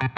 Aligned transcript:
Ladies 0.00 0.12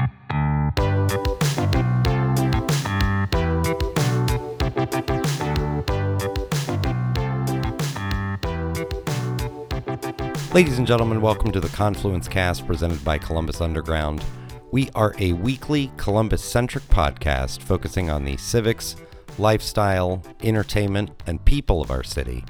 and 10.79 10.87
gentlemen, 10.87 11.21
welcome 11.21 11.50
to 11.50 11.58
the 11.58 11.68
Confluence 11.72 12.29
Cast 12.29 12.64
presented 12.64 13.04
by 13.04 13.18
Columbus 13.18 13.60
Underground. 13.60 14.24
We 14.71 14.88
are 14.95 15.16
a 15.18 15.32
weekly 15.32 15.90
Columbus 15.96 16.45
centric 16.45 16.85
podcast 16.85 17.62
focusing 17.62 18.09
on 18.09 18.25
the 18.25 18.37
civics, 18.37 18.95
lifestyle, 19.37 20.23
entertainment, 20.45 21.11
and 21.27 21.45
people 21.45 21.83
of 21.83 21.91
our 21.91 22.05
city. 22.05 22.45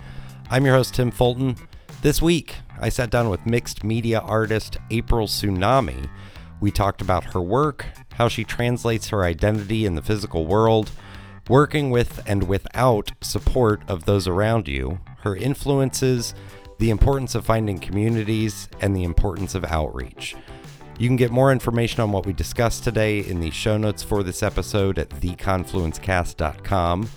I'm 0.51 0.67
your 0.67 0.75
host, 0.75 0.97
Tim 0.97 1.11
Fulton. 1.11 1.57
This 2.03 2.21
week, 2.21 2.57
I 2.79 2.91
sat 2.91 3.09
down 3.09 3.31
with 3.31 3.47
mixed 3.47 3.85
media 3.85 4.21
artist 4.21 4.77
April 4.91 5.27
Sunami. 5.27 6.11
We 6.63 6.71
talked 6.71 7.03
about 7.03 7.35
her 7.35 7.43
work, 7.43 7.87
how 8.13 8.29
she 8.29 8.45
translates 8.45 9.09
her 9.09 9.25
identity 9.25 9.85
in 9.85 9.97
the 9.97 10.01
physical 10.01 10.47
world, 10.47 10.93
working 11.49 11.91
with 11.91 12.23
and 12.25 12.45
without 12.45 13.11
support 13.21 13.83
of 13.89 14.05
those 14.05 14.29
around 14.29 14.69
you, 14.69 15.01
her 15.23 15.35
influences, 15.35 16.37
the 16.79 16.91
importance 16.91 17.35
of 17.35 17.45
finding 17.45 17.81
communities, 17.81 18.69
and 18.81 18.95
the 18.95 19.03
importance 19.03 19.57
of 19.57 19.65
outreach. 19.65 20.37
You 21.01 21.09
can 21.09 21.17
get 21.17 21.33
more 21.33 21.51
information 21.51 22.01
on 22.01 22.13
what 22.13 22.27
we 22.27 22.33
discussed 22.33 22.85
today 22.85 23.19
in 23.19 23.41
the 23.41 23.51
show 23.51 23.77
notes 23.77 24.05
for 24.05 24.23
this 24.23 24.41
episode 24.41 25.01
at 25.01 25.09
theconfluencecast.com. 25.09 27.09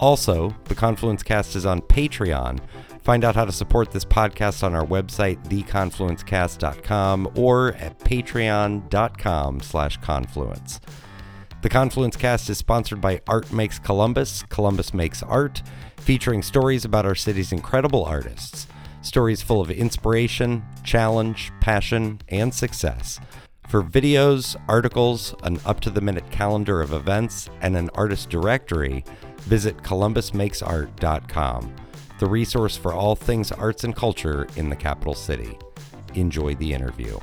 Also, 0.00 0.56
the 0.64 0.74
Confluence 0.74 1.22
Cast 1.22 1.54
is 1.54 1.64
on 1.64 1.82
Patreon. 1.82 2.58
Find 3.08 3.24
out 3.24 3.36
how 3.36 3.46
to 3.46 3.52
support 3.52 3.90
this 3.90 4.04
podcast 4.04 4.62
on 4.62 4.74
our 4.74 4.84
website, 4.84 5.42
theconfluencecast.com, 5.46 7.32
or 7.36 7.72
at 7.76 7.98
patreon.com 8.00 9.60
slash 9.60 9.96
confluence. 10.02 10.78
The 11.62 11.70
Confluence 11.70 12.18
Cast 12.18 12.50
is 12.50 12.58
sponsored 12.58 13.00
by 13.00 13.22
Art 13.26 13.50
Makes 13.50 13.78
Columbus, 13.78 14.42
Columbus 14.50 14.92
Makes 14.92 15.22
Art, 15.22 15.62
featuring 15.96 16.42
stories 16.42 16.84
about 16.84 17.06
our 17.06 17.14
city's 17.14 17.50
incredible 17.50 18.04
artists. 18.04 18.66
Stories 19.00 19.40
full 19.40 19.62
of 19.62 19.70
inspiration, 19.70 20.62
challenge, 20.84 21.50
passion, 21.62 22.20
and 22.28 22.52
success. 22.52 23.18
For 23.68 23.82
videos, 23.82 24.54
articles, 24.68 25.34
an 25.44 25.58
up 25.64 25.80
to 25.80 25.88
the 25.88 26.02
minute 26.02 26.30
calendar 26.30 26.82
of 26.82 26.92
events, 26.92 27.48
and 27.62 27.74
an 27.74 27.88
artist 27.94 28.28
directory, 28.28 29.02
visit 29.38 29.78
columbusmakesart.com, 29.78 31.74
the 32.18 32.26
resource 32.26 32.76
for 32.76 32.92
all 32.92 33.14
things 33.14 33.52
arts 33.52 33.84
and 33.84 33.94
culture 33.94 34.46
in 34.56 34.68
the 34.68 34.76
capital 34.76 35.14
city. 35.14 35.56
Enjoy 36.14 36.54
the 36.56 36.72
interview. 36.72 37.18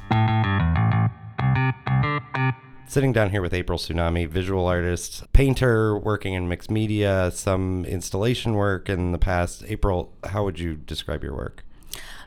Sitting 2.88 3.11
down 3.11 3.29
here 3.31 3.41
with 3.41 3.53
April 3.53 3.77
Sunami, 3.77 4.27
visual 4.27 4.67
artist, 4.67 5.31
painter, 5.33 5.97
working 5.97 6.33
in 6.33 6.47
mixed 6.47 6.71
media, 6.71 7.31
some 7.33 7.83
installation 7.85 8.53
work 8.53 8.88
in 8.89 9.11
the 9.11 9.17
past. 9.17 9.63
April, 9.67 10.13
how 10.23 10.45
would 10.45 10.59
you 10.59 10.75
describe 10.75 11.23
your 11.23 11.35
work? 11.35 11.64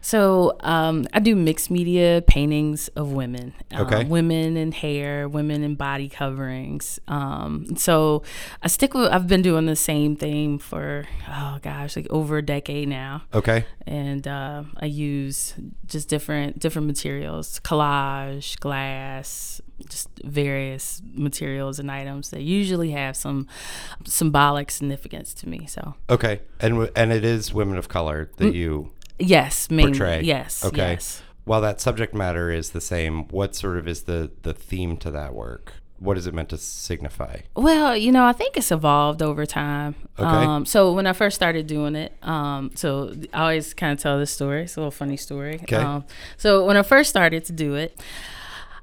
So 0.00 0.56
um, 0.60 1.06
I 1.12 1.20
do 1.20 1.34
mixed 1.36 1.70
media 1.70 2.22
paintings 2.26 2.88
of 2.88 3.12
women, 3.12 3.52
Okay. 3.74 4.02
um, 4.02 4.08
women 4.08 4.56
in 4.56 4.72
hair, 4.72 5.28
women 5.28 5.62
in 5.62 5.74
body 5.74 6.08
coverings. 6.08 6.98
Um, 7.08 7.76
so 7.76 8.22
I 8.62 8.68
stick 8.68 8.94
with. 8.94 9.10
I've 9.12 9.26
been 9.26 9.42
doing 9.42 9.66
the 9.66 9.76
same 9.76 10.16
thing 10.16 10.58
for 10.58 11.06
oh 11.28 11.58
gosh, 11.62 11.96
like 11.96 12.06
over 12.10 12.38
a 12.38 12.42
decade 12.42 12.88
now, 12.88 13.22
Okay. 13.34 13.64
and 13.86 14.26
uh, 14.26 14.64
I 14.78 14.86
use 14.86 15.54
just 15.86 16.08
different 16.08 16.58
different 16.58 16.86
materials, 16.86 17.60
collage, 17.64 18.58
glass, 18.60 19.60
just 19.88 20.08
various 20.24 21.00
materials 21.12 21.78
and 21.78 21.90
items 21.90 22.30
that 22.30 22.42
usually 22.42 22.90
have 22.92 23.16
some 23.16 23.46
symbolic 24.04 24.70
significance 24.70 25.34
to 25.34 25.48
me. 25.48 25.66
So 25.66 25.94
Okay. 26.10 26.40
And 26.60 26.90
and 26.96 27.12
it 27.12 27.24
is 27.24 27.52
women 27.54 27.76
of 27.78 27.88
color 27.88 28.30
that 28.36 28.54
you 28.54 28.90
yes, 29.18 29.70
mainly 29.70 29.92
portray. 29.92 30.22
yes, 30.22 30.64
Okay. 30.64 30.92
yes. 30.92 31.22
While 31.44 31.60
that 31.62 31.80
subject 31.80 32.14
matter 32.14 32.50
is 32.50 32.70
the 32.70 32.80
same, 32.80 33.24
what 33.28 33.54
sort 33.54 33.78
of 33.78 33.88
is 33.88 34.02
the 34.02 34.30
the 34.42 34.52
theme 34.52 34.96
to 34.98 35.10
that 35.12 35.34
work? 35.34 35.72
What 36.00 36.16
is 36.16 36.26
it 36.28 36.34
meant 36.34 36.50
to 36.50 36.58
signify? 36.58 37.38
Well, 37.56 37.96
you 37.96 38.12
know, 38.12 38.24
I 38.24 38.32
think 38.32 38.56
it's 38.56 38.70
evolved 38.70 39.20
over 39.22 39.44
time. 39.46 39.96
Okay. 40.16 40.28
Um, 40.28 40.64
so 40.64 40.92
when 40.92 41.08
I 41.08 41.12
first 41.12 41.34
started 41.34 41.66
doing 41.66 41.96
it, 41.96 42.12
um, 42.22 42.70
so 42.76 43.12
I 43.32 43.40
always 43.40 43.74
kind 43.74 43.94
of 43.94 44.00
tell 44.00 44.16
this 44.18 44.30
story. 44.30 44.62
It's 44.62 44.76
a 44.76 44.80
little 44.80 44.92
funny 44.92 45.16
story. 45.16 45.54
Okay. 45.62 45.74
Um, 45.76 46.04
so 46.36 46.64
when 46.64 46.76
I 46.76 46.82
first 46.82 47.10
started 47.10 47.44
to 47.46 47.52
do 47.52 47.74
it, 47.74 47.98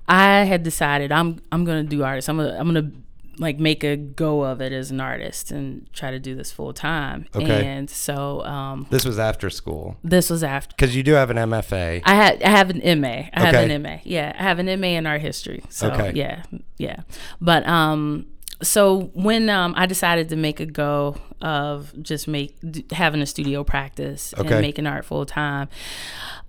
I 0.08 0.44
had 0.44 0.64
decided 0.64 1.12
I'm 1.12 1.40
I'm 1.52 1.66
gonna 1.66 1.84
do 1.84 2.04
artists. 2.04 2.28
I'm 2.30 2.38
gonna 2.38 2.58
I'm 2.60 2.68
gonna 2.68 2.92
like 3.38 3.60
make 3.60 3.84
a 3.84 3.98
go 3.98 4.44
of 4.44 4.62
it 4.62 4.72
as 4.72 4.92
an 4.92 5.02
artist 5.02 5.52
and 5.52 5.92
try 5.94 6.10
to 6.12 6.20
do 6.20 6.36
this 6.36 6.52
full 6.52 6.74
time. 6.74 7.26
Okay. 7.36 7.66
And 7.66 7.90
so 7.90 8.42
um, 8.46 8.88
This 8.90 9.06
was 9.06 9.20
after 9.20 9.50
school 9.50 9.98
this 10.04 10.30
was 10.30 10.44
after. 10.44 10.74
because 10.76 10.96
you 10.96 11.04
do 11.04 11.14
have 11.14 11.30
an 11.30 11.38
MFA. 11.38 12.02
I 12.06 12.16
had 12.16 12.42
I 12.44 12.50
have 12.50 12.70
an 12.70 12.80
MA. 13.02 13.08
I 13.34 13.46
have 13.46 13.56
an 13.70 13.82
MA. 13.84 13.98
Yeah, 14.04 14.34
I 14.40 14.44
have 14.44 14.60
an 14.60 14.68
MA 14.80 14.88
in 14.88 15.06
art 15.06 15.22
history. 15.22 15.64
So 15.70 15.92
Okay. 15.92 16.12
yeah, 16.16 16.44
yeah. 16.78 17.02
But 17.42 17.68
um, 17.68 18.28
so 18.62 19.12
when 19.14 19.50
um 19.50 19.74
I 19.76 19.86
decided 19.86 20.30
to 20.30 20.36
make 20.36 20.60
a 20.62 20.66
go 20.66 21.18
of 21.42 21.94
just 22.02 22.28
make 22.30 22.56
d- 22.72 22.86
having 22.92 23.22
a 23.22 23.26
studio 23.26 23.64
practice 23.66 24.34
Okay. 24.38 24.50
and 24.54 24.62
making 24.62 24.88
art 24.88 25.04
full 25.06 25.26
time. 25.26 25.68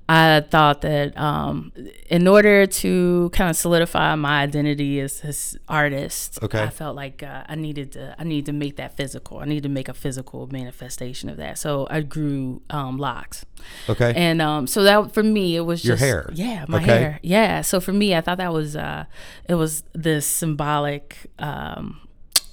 I 0.08 0.40
thought 0.48 0.82
that 0.82 1.18
um, 1.18 1.72
in 2.08 2.28
order 2.28 2.64
to 2.64 3.28
kind 3.32 3.50
of 3.50 3.56
solidify 3.56 4.14
my 4.14 4.42
identity 4.42 5.00
as 5.00 5.20
this 5.20 5.56
artist, 5.68 6.38
Okay. 6.42 6.62
I 6.62 6.68
felt 6.70 6.94
like 6.94 7.24
uh, 7.24 7.42
I 7.48 7.56
needed 7.56 7.92
to 7.92 8.14
I 8.16 8.22
needed 8.22 8.46
to 8.46 8.52
make 8.52 8.76
that 8.76 8.96
physical. 8.96 9.38
I 9.38 9.46
needed 9.46 9.64
to 9.64 9.68
make 9.68 9.88
a 9.88 9.94
physical 9.94 10.46
manifestation 10.46 11.28
of 11.28 11.38
that. 11.38 11.58
So 11.58 11.88
I 11.90 12.02
grew 12.02 12.62
um, 12.70 12.98
locks. 12.98 13.44
Okay. 13.88 14.12
And 14.14 14.40
um, 14.40 14.68
so 14.68 14.84
that 14.84 15.12
for 15.12 15.24
me, 15.24 15.56
it 15.56 15.62
was 15.62 15.84
Your 15.84 15.96
just 15.96 16.04
hair. 16.04 16.30
Yeah, 16.32 16.64
my 16.68 16.78
Okay. 16.78 16.86
hair. 16.86 17.20
Yeah. 17.22 17.62
So 17.62 17.80
for 17.80 17.92
me, 17.92 18.14
I 18.14 18.20
thought 18.20 18.38
that 18.38 18.52
was 18.52 18.76
uh, 18.76 19.06
it 19.48 19.54
was 19.54 19.82
this 19.92 20.24
symbolic. 20.24 21.16
Um, 21.40 22.00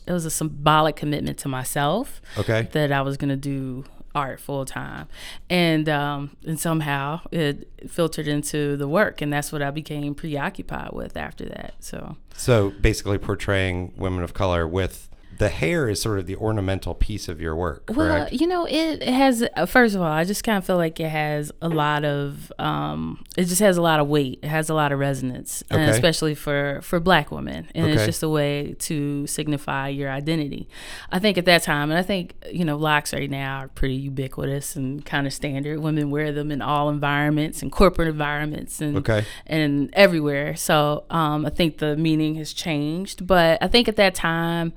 it 0.05 0.11
was 0.11 0.25
a 0.25 0.31
symbolic 0.31 0.95
commitment 0.97 1.37
to 1.39 1.47
myself 1.47 2.21
okay. 2.37 2.67
that 2.73 2.91
I 2.91 3.01
was 3.01 3.15
gonna 3.15 3.37
do 3.37 3.85
art 4.15 4.39
full 4.39 4.65
time, 4.65 5.07
and 5.49 5.89
um, 5.89 6.35
and 6.45 6.59
somehow 6.59 7.21
it 7.31 7.69
filtered 7.87 8.27
into 8.27 8.77
the 8.77 8.87
work, 8.87 9.21
and 9.21 9.31
that's 9.33 9.51
what 9.51 9.61
I 9.61 9.71
became 9.71 10.15
preoccupied 10.15 10.91
with 10.93 11.17
after 11.17 11.45
that. 11.45 11.75
So 11.79 12.17
So 12.35 12.71
basically 12.81 13.17
portraying 13.17 13.93
women 13.97 14.23
of 14.23 14.33
color 14.33 14.67
with 14.67 15.09
the 15.37 15.49
hair 15.49 15.89
is 15.89 16.01
sort 16.01 16.19
of 16.19 16.25
the 16.25 16.35
ornamental 16.35 16.93
piece 16.93 17.27
of 17.27 17.39
your 17.41 17.55
work, 17.55 17.83
Well, 17.93 18.27
you 18.31 18.45
know, 18.47 18.65
it, 18.69 19.01
has. 19.03 19.43
Uh, 19.55 19.65
first 19.65 19.95
of 19.95 20.01
all, 20.01 20.07
I 20.11 20.23
just 20.23 20.43
kind 20.43 20.57
of 20.57 20.65
feel 20.65 20.77
like 20.77 20.99
it 20.99 21.09
has 21.09 21.51
a 21.61 21.69
lot 21.69 22.03
of. 22.05 22.51
Um, 22.59 23.23
it 23.37 23.45
just 23.45 23.61
has 23.61 23.77
a 23.77 23.81
lot 23.81 23.99
of 23.99 24.07
weight. 24.07 24.39
It 24.43 24.47
has 24.49 24.69
a 24.69 24.73
lot 24.73 24.91
of 24.91 24.99
resonance, 24.99 25.63
and 25.69 25.81
Okay. 25.81 25.89
especially 25.91 26.35
for 26.35 26.79
for 26.83 26.99
Black 26.99 27.31
women, 27.31 27.67
and 27.73 27.85
Okay. 27.85 27.93
it's 27.95 28.05
just 28.05 28.23
a 28.23 28.29
way 28.29 28.75
to 28.79 29.25
signify 29.27 29.87
your 29.89 30.09
identity. 30.11 30.67
I 31.11 31.19
think 31.19 31.37
at 31.37 31.45
that 31.45 31.63
time, 31.63 31.89
and 31.89 31.97
I 31.97 32.03
think 32.03 32.33
you 32.51 32.65
know, 32.65 32.77
locks 32.77 33.13
right 33.13 33.29
now 33.29 33.59
are 33.59 33.67
pretty 33.69 33.95
ubiquitous 33.95 34.75
and 34.75 35.03
kind 35.05 35.25
of 35.25 35.33
standard. 35.33 35.79
Women 35.79 36.11
wear 36.11 36.31
them 36.31 36.51
in 36.51 36.61
all 36.61 36.89
environments 36.89 37.61
and 37.61 37.71
corporate 37.71 38.07
environments, 38.07 38.81
and 38.81 38.97
Okay. 38.97 39.25
and 39.47 39.89
everywhere. 39.93 40.55
So 40.55 41.05
um, 41.09 41.45
I 41.45 41.49
think 41.49 41.77
the 41.79 41.95
meaning 41.97 42.35
has 42.35 42.53
changed, 42.53 43.25
but 43.25 43.61
I 43.61 43.67
think 43.67 43.87
at 43.87 43.95
that 43.95 44.15
time, 44.15 44.73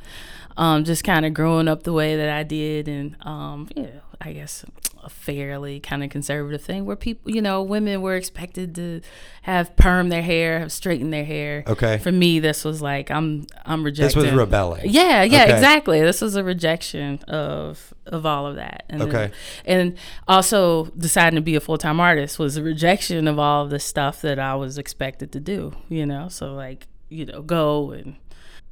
um, 0.56 0.84
just 0.84 1.05
kind 1.05 1.25
of 1.27 1.34
growing 1.34 1.69
up 1.69 1.83
the 1.83 1.93
way 1.93 2.17
that 2.17 2.28
I 2.31 2.43
did, 2.43 2.89
and 2.89 3.17
um, 3.27 3.69
you 3.77 3.83
know, 3.84 4.00
I 4.21 4.33
guess 4.33 4.65
a 5.05 5.09
fairly 5.11 5.78
kind 5.78 6.03
of 6.03 6.11
conservative 6.11 6.61
thing 6.62 6.84
where 6.84 6.97
people, 6.97 7.31
you 7.31 7.41
know, 7.41 7.62
women 7.62 8.03
were 8.03 8.17
expected 8.17 8.75
to 8.75 9.00
have 9.43 9.77
perm 9.77 10.09
their 10.09 10.22
hair, 10.22 10.59
have 10.59 10.72
straightened 10.72 11.12
their 11.12 11.25
hair. 11.25 11.62
Okay. 11.69 11.99
For 11.99 12.11
me, 12.11 12.41
this 12.41 12.65
was 12.65 12.83
like 12.83 13.08
I'm 13.11 13.47
I'm 13.64 13.85
This 13.85 14.17
was 14.17 14.32
rebelling. 14.32 14.82
Yeah, 14.91 15.23
yeah, 15.23 15.44
Okay. 15.44 15.55
exactly. 15.55 16.00
This 16.00 16.20
was 16.20 16.35
a 16.35 16.43
rejection 16.43 17.19
of 17.29 17.94
of 18.06 18.26
all 18.26 18.47
of 18.49 18.56
that. 18.56 18.85
And 18.88 19.00
then- 19.00 19.08
Okay. 19.08 19.31
and 19.64 19.97
also 20.26 20.87
deciding 20.99 21.37
to 21.37 21.41
be 21.43 21.55
a 21.55 21.61
full 21.61 21.79
time 21.79 22.00
artist 22.00 22.38
was 22.41 22.56
a 22.56 22.62
rejection 22.62 23.29
of 23.29 23.38
all 23.38 23.64
of 23.64 23.70
the 23.70 23.79
stuff 23.79 24.20
that 24.23 24.38
I 24.41 24.55
was 24.56 24.76
expected 24.79 25.31
to 25.32 25.41
do. 25.41 25.73
You 25.88 26.06
know, 26.06 26.29
so 26.29 26.53
like 26.55 26.87
you 27.08 27.26
know, 27.26 27.43
go 27.43 27.93
and 27.93 28.17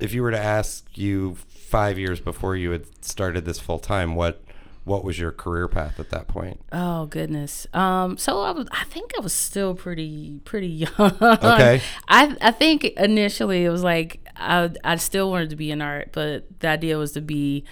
If 0.01 0.13
you 0.15 0.23
were 0.23 0.33
to 0.33 0.39
ask 0.39 0.85
you 0.99 1.37
five 1.65 1.99
years 1.99 2.21
before 2.21 2.57
you 2.57 2.71
had 2.71 3.05
started 3.05 3.45
this 3.45 3.59
full 3.59 3.79
time, 3.79 4.15
what 4.15 4.43
what 4.85 5.03
was 5.03 5.19
your 5.19 5.33
career 5.33 5.67
path 5.67 5.99
at 5.99 6.11
that 6.11 6.29
point? 6.29 6.61
Oh 6.71 7.07
goodness. 7.07 7.67
Um. 7.73 8.19
So 8.19 8.43
I 8.43 8.51
was. 8.51 8.69
I 8.71 8.85
think 8.85 9.13
I 9.17 9.21
was 9.21 9.33
still 9.33 9.75
pretty 9.75 10.41
pretty 10.45 10.69
young. 10.85 10.91
Okay. 11.23 11.81
I 12.09 12.37
I 12.41 12.51
think 12.51 12.85
initially 12.85 13.65
it 13.65 13.71
was 13.71 13.83
like 13.83 14.21
I 14.37 14.71
I 14.85 14.97
still 14.97 15.31
wanted 15.31 15.51
to 15.51 15.57
be 15.57 15.71
in 15.71 15.81
art, 15.81 16.11
but 16.13 16.61
the 16.61 16.69
idea 16.69 16.99
was 16.99 17.13
to 17.13 17.21
be 17.23 17.65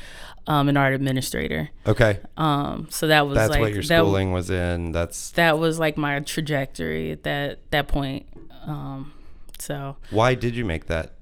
um, 0.47 0.69
an 0.71 0.77
art 0.79 0.95
administrator. 0.95 1.69
Okay. 1.87 2.19
Um. 2.39 2.87
So 2.91 3.07
that 3.09 3.27
was 3.27 3.37
That's 3.37 3.51
like 3.51 3.61
what 3.61 3.73
your 3.75 3.83
that- 3.83 3.99
schooling 4.01 4.33
was 4.33 4.49
in. 4.51 4.93
That's 4.93 5.33
that 5.33 5.59
was 5.59 5.79
like 5.79 5.99
my 5.99 6.19
trajectory 6.21 7.11
at 7.13 7.25
that 7.25 7.59
that 7.73 7.89
point. 7.89 8.27
Um, 8.67 9.13
So 9.59 9.97
Why 10.11 10.35
did 10.35 10.57
you 10.57 10.65
make 10.65 10.87
that 10.87 11.13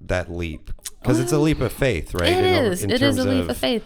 that 0.00 0.30
leap? 0.32 0.70
Because 1.02 1.20
it's 1.20 1.32
a 1.32 1.38
leap 1.38 1.60
of 1.60 1.72
faith, 1.72 2.14
right? 2.14 2.32
it 2.32 2.44
In- 2.44 2.64
is. 2.72 2.82
in 2.82 2.90
It 2.90 3.02
is 3.02 3.18
a 3.18 3.24
leap 3.24 3.48
of 3.48 3.56
faith. 3.56 3.84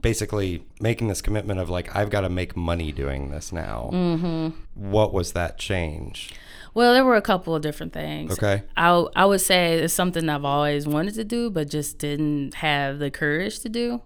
Basically, 0.00 0.64
making 0.80 1.08
this 1.08 1.20
commitment 1.22 1.60
of 1.60 1.70
like, 1.70 1.94
I've 1.94 2.10
got 2.10 2.22
to 2.22 2.28
make 2.28 2.56
money 2.56 2.90
doing 2.90 3.30
this 3.30 3.52
now. 3.52 3.90
Mm-hmm. 3.92 4.48
What 4.90 5.12
was 5.12 5.32
that 5.32 5.58
change? 5.58 6.34
Well, 6.74 6.94
there 6.94 7.04
were 7.04 7.16
a 7.16 7.22
couple 7.22 7.54
of 7.54 7.62
different 7.62 7.92
things. 7.92 8.32
Okay. 8.32 8.62
I 8.76 8.88
I 9.14 9.26
would 9.26 9.42
say 9.42 9.74
it's 9.74 9.92
something 9.94 10.28
I've 10.28 10.44
always 10.44 10.86
wanted 10.86 11.14
to 11.14 11.24
do, 11.24 11.50
but 11.50 11.68
just 11.68 11.98
didn't 11.98 12.54
have 12.54 12.98
the 12.98 13.10
courage 13.10 13.60
to 13.60 13.68
do. 13.68 14.00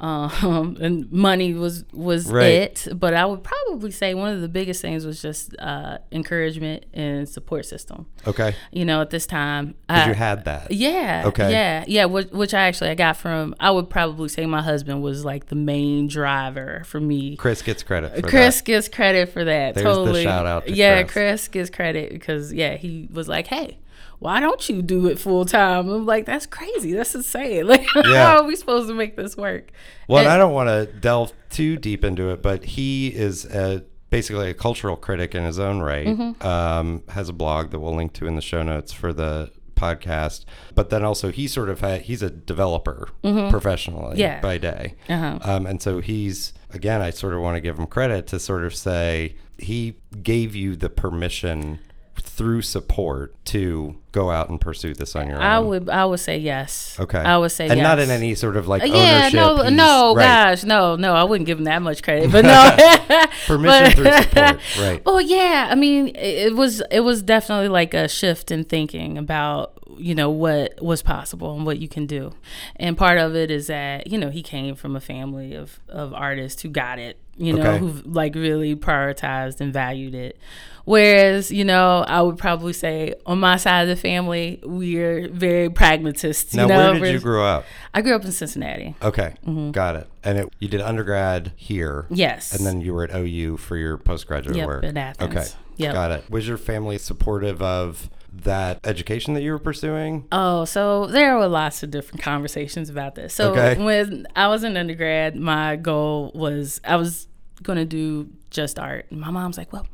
Um, 0.00 0.76
and 0.80 1.10
money 1.10 1.54
was 1.54 1.84
was 1.92 2.26
Right. 2.30 2.44
it, 2.46 2.88
but 2.94 3.14
I 3.14 3.26
would 3.26 3.42
probably 3.42 3.90
say 3.90 4.14
one 4.14 4.32
of 4.32 4.40
the 4.40 4.48
biggest 4.48 4.80
things 4.80 5.04
was 5.04 5.20
just 5.20 5.56
uh, 5.58 5.98
encouragement 6.12 6.86
and 6.94 7.28
support 7.28 7.66
system. 7.66 8.06
Okay. 8.26 8.54
You 8.70 8.84
know, 8.84 9.00
at 9.00 9.10
this 9.10 9.26
time, 9.26 9.74
I- 9.88 10.08
you 10.08 10.14
had 10.14 10.44
that. 10.44 10.70
yeah. 10.70 11.22
Okay. 11.26 11.50
Yeah. 11.50 11.84
Yeah. 11.88 12.04
Which, 12.04 12.28
which 12.30 12.54
I 12.54 12.62
actually 12.68 12.90
I 12.90 12.94
got 12.94 13.16
from. 13.16 13.54
I 13.58 13.70
would 13.70 13.90
probably 13.90 14.28
say 14.28 14.46
my 14.46 14.62
husband 14.62 15.02
was 15.02 15.24
like 15.24 15.46
the 15.46 15.56
main 15.56 16.06
driver 16.06 16.82
for 16.86 17.00
me. 17.00 17.36
Chris 17.36 17.62
gets 17.62 17.82
credit 17.82 18.14
for 18.14 18.22
Chris 18.28 18.58
that. 18.58 18.64
gets 18.64 18.88
credit 18.88 19.30
for 19.30 19.44
that. 19.44 19.74
There's 19.74 19.84
the 19.84 19.92
totally. 19.94 20.22
shout 20.22 20.46
out 20.46 20.66
to 20.66 20.72
yeah, 20.72 21.02
Chris. 21.02 21.12
Chris 21.12 21.48
gets 21.48 21.70
credit 21.70 22.12
because 22.12 22.52
yeah, 22.52 22.76
he 22.76 23.08
was 23.12 23.28
like, 23.28 23.46
"Hey, 23.48 23.78
why 24.18 24.40
don't 24.40 24.68
you 24.68 24.82
do 24.82 25.06
it 25.06 25.18
full 25.18 25.44
time?" 25.44 25.88
I'm 25.88 26.06
like, 26.06 26.26
"That's 26.26 26.46
crazy. 26.46 26.92
That's 26.92 27.14
insane. 27.14 27.66
Like, 27.68 27.86
Yeah. 27.94 28.24
how 28.32 28.36
are 28.38 28.44
we 28.44 28.56
supposed 28.56 28.88
to 28.88 28.94
make 28.94 29.16
this 29.16 29.36
work?" 29.36 29.70
Well, 30.08 30.20
and 30.20 30.28
I 30.28 30.36
don't 30.38 30.52
want 30.52 30.68
to 30.68 30.86
delve 30.98 31.32
too 31.50 31.76
deep 31.76 32.04
into 32.04 32.30
it, 32.30 32.42
but 32.42 32.64
he 32.64 33.08
is 33.08 33.44
a, 33.46 33.84
basically 34.10 34.50
a 34.50 34.54
cultural 34.54 34.96
critic 34.96 35.34
in 35.34 35.44
his 35.44 35.58
own 35.58 35.80
right. 35.80 36.06
Mm-hmm. 36.06 36.46
Um, 36.46 37.02
has 37.10 37.28
a 37.28 37.32
blog 37.32 37.70
that 37.70 37.80
we'll 37.80 37.94
link 37.94 38.12
to 38.14 38.26
in 38.26 38.34
the 38.36 38.40
show 38.42 38.62
notes 38.62 38.92
for 38.92 39.12
the 39.12 39.50
podcast. 39.76 40.44
But 40.74 40.90
then 40.90 41.04
also 41.04 41.30
he 41.30 41.46
sort 41.46 41.68
of 41.68 41.80
had, 41.80 42.02
he's 42.02 42.20
a 42.22 42.30
developer 42.30 43.10
professionally 43.22 44.12
Mm-hmm. 44.12 44.20
Yeah. 44.20 44.40
by 44.40 44.58
day. 44.58 44.94
Uh-huh. 45.08 45.38
Um, 45.42 45.66
and 45.66 45.80
so 45.80 46.00
he's 46.00 46.52
again, 46.72 47.00
I 47.00 47.10
sort 47.10 47.32
of 47.34 47.40
want 47.40 47.56
to 47.56 47.60
give 47.60 47.78
him 47.78 47.86
credit 47.86 48.26
to 48.28 48.38
sort 48.40 48.64
of 48.64 48.74
say 48.74 49.36
he 49.58 49.96
gave 50.22 50.54
you 50.56 50.74
the 50.76 50.88
permission 50.88 51.78
through 52.20 52.62
support 52.62 53.34
to 53.46 53.96
go 54.12 54.30
out 54.30 54.48
and 54.50 54.60
pursue 54.60 54.94
this 54.94 55.14
on 55.16 55.26
your 55.28 55.36
own. 55.36 55.42
I 55.42 55.58
would 55.58 55.88
I 55.88 56.04
would 56.04 56.20
say 56.20 56.38
yes. 56.38 56.96
Okay. 56.98 57.18
I 57.18 57.36
would 57.38 57.50
say 57.50 57.68
and 57.68 57.76
yes. 57.78 57.82
not 57.84 57.98
in 57.98 58.10
any 58.10 58.34
sort 58.34 58.56
of 58.56 58.66
like 58.68 58.82
Yeah, 58.84 59.28
ownership. 59.32 59.34
no, 59.34 59.68
no, 59.68 60.14
right. 60.14 60.22
gosh, 60.24 60.64
no, 60.64 60.96
no. 60.96 61.14
I 61.14 61.24
wouldn't 61.24 61.46
give 61.46 61.58
him 61.58 61.64
that 61.64 61.82
much 61.82 62.02
credit, 62.02 62.30
but 62.32 62.44
no. 62.44 63.26
Permission 63.46 63.64
But- 63.64 63.94
through 63.94 64.12
support, 64.22 64.60
right. 64.80 65.02
Well, 65.06 65.20
yeah. 65.20 65.68
I 65.70 65.74
mean, 65.74 66.12
it 66.14 66.54
was 66.56 66.82
it 66.90 67.00
was 67.00 67.22
definitely 67.22 67.68
like 67.68 67.94
a 67.94 68.08
shift 68.08 68.50
in 68.50 68.64
thinking 68.64 69.16
about 69.18 69.77
you 69.98 70.14
know 70.14 70.30
what 70.30 70.80
was 70.82 71.02
possible 71.02 71.54
and 71.56 71.66
what 71.66 71.78
you 71.78 71.88
can 71.88 72.06
do, 72.06 72.32
and 72.76 72.96
part 72.96 73.18
of 73.18 73.34
it 73.34 73.50
is 73.50 73.66
that 73.68 74.06
you 74.06 74.18
know 74.18 74.30
he 74.30 74.42
came 74.42 74.74
from 74.74 74.96
a 74.96 75.00
family 75.00 75.54
of 75.54 75.80
of 75.88 76.12
artists 76.14 76.62
who 76.62 76.68
got 76.68 76.98
it, 76.98 77.18
you 77.36 77.52
know, 77.52 77.62
Okay. 77.62 77.78
who 77.78 77.92
like 78.04 78.34
really 78.34 78.74
prioritized 78.76 79.60
and 79.60 79.72
valued 79.72 80.14
it. 80.14 80.38
Whereas, 80.84 81.50
you 81.50 81.66
know, 81.66 82.02
I 82.08 82.22
would 82.22 82.38
probably 82.38 82.72
say 82.72 83.12
on 83.26 83.38
my 83.40 83.56
side 83.58 83.82
of 83.82 83.88
the 83.88 83.96
family, 84.00 84.58
we're 84.64 85.28
very 85.28 85.68
pragmatists. 85.68 86.54
Now, 86.54 86.62
you 86.62 86.68
know? 86.70 86.76
where 86.78 86.92
did 86.94 87.02
We're- 87.02 87.12
you 87.12 87.20
grow 87.20 87.44
up? 87.44 87.66
I 87.92 88.00
grew 88.00 88.14
up 88.14 88.24
in 88.24 88.32
Cincinnati. 88.32 88.94
Okay, 89.02 89.34
mm-hmm. 89.46 89.70
got 89.72 89.96
it. 89.96 90.06
And 90.24 90.38
it, 90.38 90.48
you 90.60 90.68
did 90.68 90.80
undergrad 90.80 91.52
here. 91.56 92.06
Yes. 92.08 92.54
And 92.56 92.64
then 92.66 92.80
you 92.80 92.94
were 92.94 93.04
at 93.04 93.14
OU 93.14 93.58
for 93.58 93.76
your 93.76 93.98
postgraduate 93.98 94.56
Yep, 94.56 94.66
work. 94.66 94.84
in 94.84 94.96
Athens. 94.96 95.30
Okay, 95.36 95.46
Yep. 95.76 95.92
got 95.92 96.10
it. 96.10 96.30
Was 96.30 96.48
your 96.48 96.56
family 96.56 96.96
supportive 96.96 97.60
of 97.60 98.08
that 98.32 98.80
education 98.84 99.34
that 99.34 99.42
you 99.42 99.52
were 99.52 99.58
pursuing? 99.58 100.26
Oh, 100.32 100.64
so 100.64 101.06
there 101.06 101.36
were 101.36 101.48
lots 101.48 101.82
of 101.82 101.90
different 101.90 102.22
conversations 102.22 102.88
about 102.90 103.14
this. 103.14 103.34
So 103.34 103.50
Okay. 103.52 103.82
when 103.82 104.26
I 104.36 104.48
was 104.48 104.64
in 104.64 104.76
undergrad, 104.76 105.36
my 105.36 105.76
goal 105.76 106.32
was 106.34 106.80
I 106.84 106.96
was 106.96 107.26
going 107.62 107.78
to 107.78 107.84
do 107.84 108.28
just 108.50 108.78
art. 108.78 109.06
And 109.10 109.20
my 109.20 109.30
mom's 109.30 109.58
like, 109.58 109.72
"Well, 109.72 109.86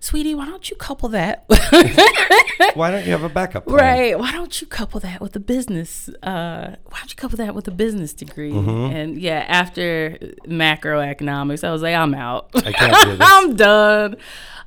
sweetie, 0.00 0.34
why 0.34 0.46
don't 0.46 0.68
you 0.70 0.76
couple 0.76 1.08
that?" 1.10 1.44
Why 2.74 2.90
don't 2.90 3.04
you 3.06 3.12
have 3.12 3.22
a 3.22 3.28
backup 3.28 3.66
plan? 3.66 3.78
right? 3.78 4.18
Why 4.18 4.32
don't 4.32 4.60
you 4.60 4.66
couple 4.66 5.00
that 5.00 5.20
with 5.20 5.34
a 5.36 5.40
business? 5.40 6.08
Uh, 6.22 6.74
why 6.86 6.98
don't 6.98 7.10
you 7.10 7.16
couple 7.16 7.36
that 7.38 7.54
with 7.54 7.68
a 7.68 7.70
business 7.70 8.12
degree? 8.12 8.52
Mm-hmm. 8.52 8.96
And 8.96 9.18
yeah, 9.18 9.44
after 9.48 10.18
macroeconomics, 10.44 11.62
I 11.62 11.70
was 11.70 11.82
like, 11.82 11.94
I'm 11.94 12.14
out. 12.14 12.50
I 12.54 12.72
can't 12.72 13.04
do 13.04 13.10
this. 13.16 13.28
I'm 13.28 13.56
done. 13.56 14.16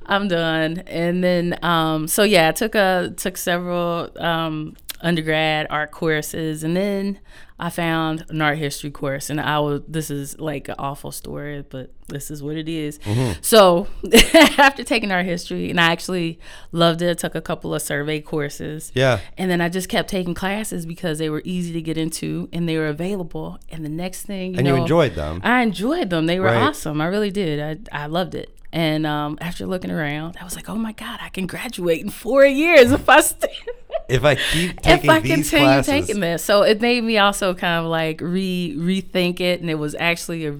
I'm 0.06 0.28
done. 0.28 0.78
And 0.86 1.22
then, 1.22 1.58
um, 1.62 2.08
so 2.08 2.22
yeah, 2.22 2.48
I 2.48 2.52
took 2.52 2.74
a 2.74 3.12
took 3.16 3.36
several 3.36 4.10
um, 4.18 4.76
undergrad 5.00 5.66
art 5.70 5.90
courses, 5.90 6.64
and 6.64 6.76
then 6.76 7.18
I 7.62 7.70
found 7.70 8.24
an 8.28 8.42
art 8.42 8.58
history 8.58 8.90
course. 8.90 9.30
And 9.30 9.40
I 9.40 9.60
was 9.60 9.82
this 9.86 10.10
is 10.10 10.36
like 10.40 10.68
an 10.68 10.74
awful 10.80 11.12
story, 11.12 11.62
but 11.62 11.92
this 12.08 12.28
is 12.28 12.42
what 12.42 12.56
it 12.56 12.68
is. 12.68 12.98
Mm-hmm. 12.98 13.40
So 13.40 13.86
after 14.58 14.82
taking 14.82 15.12
art 15.12 15.26
history, 15.26 15.70
and 15.70 15.80
I 15.80 15.92
actually 15.92 16.40
loved 16.72 17.02
it, 17.02 17.10
I 17.10 17.14
took 17.14 17.36
a 17.36 17.40
couple 17.40 17.72
of 17.72 17.80
survey 17.80 18.20
courses. 18.20 18.90
Yeah. 18.96 19.20
And 19.38 19.48
then 19.48 19.60
I 19.60 19.68
just 19.68 19.88
kept 19.88 20.10
taking 20.10 20.34
classes 20.34 20.84
because 20.86 21.18
they 21.20 21.30
were 21.30 21.40
easy 21.44 21.72
to 21.72 21.80
get 21.80 21.96
into 21.96 22.48
and 22.52 22.68
they 22.68 22.76
were 22.76 22.88
available. 22.88 23.60
And 23.68 23.84
the 23.84 23.88
next 23.88 24.22
thing 24.24 24.54
you 24.54 24.58
And 24.58 24.66
know, 24.66 24.74
you 24.74 24.82
enjoyed 24.82 25.14
them. 25.14 25.40
I 25.44 25.62
enjoyed 25.62 26.10
them. 26.10 26.26
They 26.26 26.40
were 26.40 26.46
Right. 26.46 26.62
awesome. 26.64 27.00
I 27.00 27.06
really 27.06 27.30
did. 27.30 27.86
I, 27.92 28.02
I 28.04 28.06
loved 28.06 28.34
it. 28.34 28.50
And 28.72 29.06
um, 29.06 29.36
after 29.40 29.66
looking 29.66 29.90
around, 29.90 30.36
I 30.40 30.44
was 30.44 30.56
like, 30.56 30.68
"Oh 30.70 30.76
my 30.76 30.92
God, 30.92 31.18
I 31.22 31.28
can 31.28 31.46
graduate 31.46 32.00
in 32.00 32.08
four 32.10 32.44
years 32.46 32.90
if 32.90 33.06
I 33.08 33.20
stay, 33.20 33.54
If 34.08 34.24
I 34.24 34.34
keep 34.36 34.70
if 34.78 34.82
taking 34.82 35.10
I 35.10 35.20
these 35.20 35.50
continue 35.50 35.66
classes, 35.66 35.86
taking 36.06 36.20
this." 36.20 36.42
So 36.42 36.62
it 36.62 36.80
made 36.80 37.04
me 37.04 37.18
also 37.18 37.52
kind 37.54 37.84
of 37.84 37.90
like 37.90 38.20
re 38.22 38.74
rethink 38.78 39.40
it, 39.40 39.60
and 39.60 39.68
it 39.68 39.74
was 39.74 39.94
actually 39.96 40.46
a, 40.46 40.56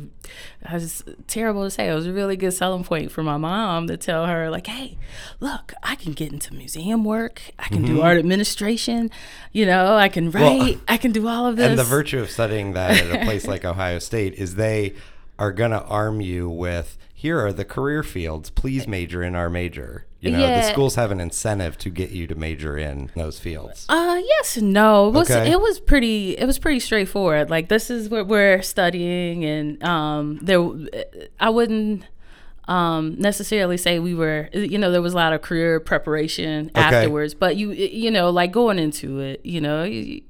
I 0.67 0.75
was 0.75 1.03
terrible 1.27 1.65
to 1.65 1.71
say, 1.71 1.89
it 1.89 1.95
was 1.95 2.07
a 2.07 2.13
really 2.13 2.37
good 2.37 2.53
selling 2.53 2.85
point 2.85 3.11
for 3.11 3.23
my 3.23 3.39
mom 3.39 3.87
to 3.87 3.97
tell 3.97 4.27
her 4.27 4.51
like, 4.51 4.67
"Hey, 4.67 4.99
look, 5.41 5.73
I 5.83 5.95
can 5.95 6.13
get 6.13 6.35
into 6.35 6.53
museum 6.55 7.05
work. 7.05 7.41
I 7.59 7.69
can 7.69 7.79
Mm-hmm. 7.79 7.95
do 7.97 8.03
art 8.03 8.19
administration. 8.19 9.11
You 9.53 9.65
know, 9.65 9.97
I 9.97 10.11
can 10.11 10.31
write. 10.31 10.81
I 10.87 10.99
can 10.99 11.13
do 11.13 11.29
all 11.29 11.47
of 11.47 11.57
this." 11.57 11.67
and 11.71 11.79
the 11.79 11.83
virtue 11.85 12.21
of 12.21 12.31
studying 12.31 12.75
that 12.75 12.91
at 13.07 13.23
a 13.23 13.25
place 13.25 13.47
like 13.53 13.65
Ohio 13.65 13.99
State 14.01 14.35
is 14.35 14.57
they 14.57 14.93
are 15.39 15.51
going 15.51 15.71
to 15.71 15.83
arm 15.85 16.21
you 16.21 16.51
with 16.51 16.99
here 17.23 17.39
are 17.45 17.53
the 17.53 17.65
career 17.65 18.03
fields. 18.03 18.51
Please 18.51 18.89
major 18.89 19.23
in 19.23 19.37
our 19.37 19.49
major. 19.49 20.07
You 20.21 20.33
know, 20.33 20.41
the 20.41 20.63
schools 20.63 20.97
have 20.97 21.11
an 21.13 21.21
incentive 21.21 21.79
to 21.79 21.89
get 21.91 22.11
you 22.11 22.27
to 22.27 22.35
major 22.35 22.77
in 22.77 23.11
those 23.17 23.39
fields. 23.39 23.87
Uh 23.89 24.21
yes 24.25 24.57
and 24.57 24.73
no. 24.73 25.09
It 25.09 25.13
was 25.13 25.31
Okay. 25.31 25.51
it 25.53 25.61
was 25.61 25.79
pretty 25.81 26.37
it 26.37 26.47
was 26.47 26.59
pretty 26.59 26.81
straightforward. 26.81 27.49
Like 27.49 27.69
this 27.69 27.91
is 27.91 28.09
what 28.09 28.27
we're 28.27 28.61
studying 28.63 29.45
and 29.45 29.83
um 29.85 30.39
there 30.43 30.61
I 31.39 31.51
wouldn't 31.51 32.05
um 32.69 33.17
necessarily 33.19 33.77
say 33.77 33.99
we 33.99 34.15
were 34.15 34.49
you 34.53 34.79
know 34.79 34.91
there 34.93 35.03
was 35.03 35.13
a 35.15 35.17
lot 35.17 35.33
of 35.33 35.43
career 35.43 35.81
preparation 35.81 36.71
afterwards 36.77 37.35
but 37.35 37.57
you 37.57 37.73
you 37.73 38.09
know 38.11 38.31
like 38.31 38.53
going 38.53 38.79
into 38.79 39.19
it 39.19 39.41
you 39.45 39.61
know 39.61 39.83
you, 39.83 40.23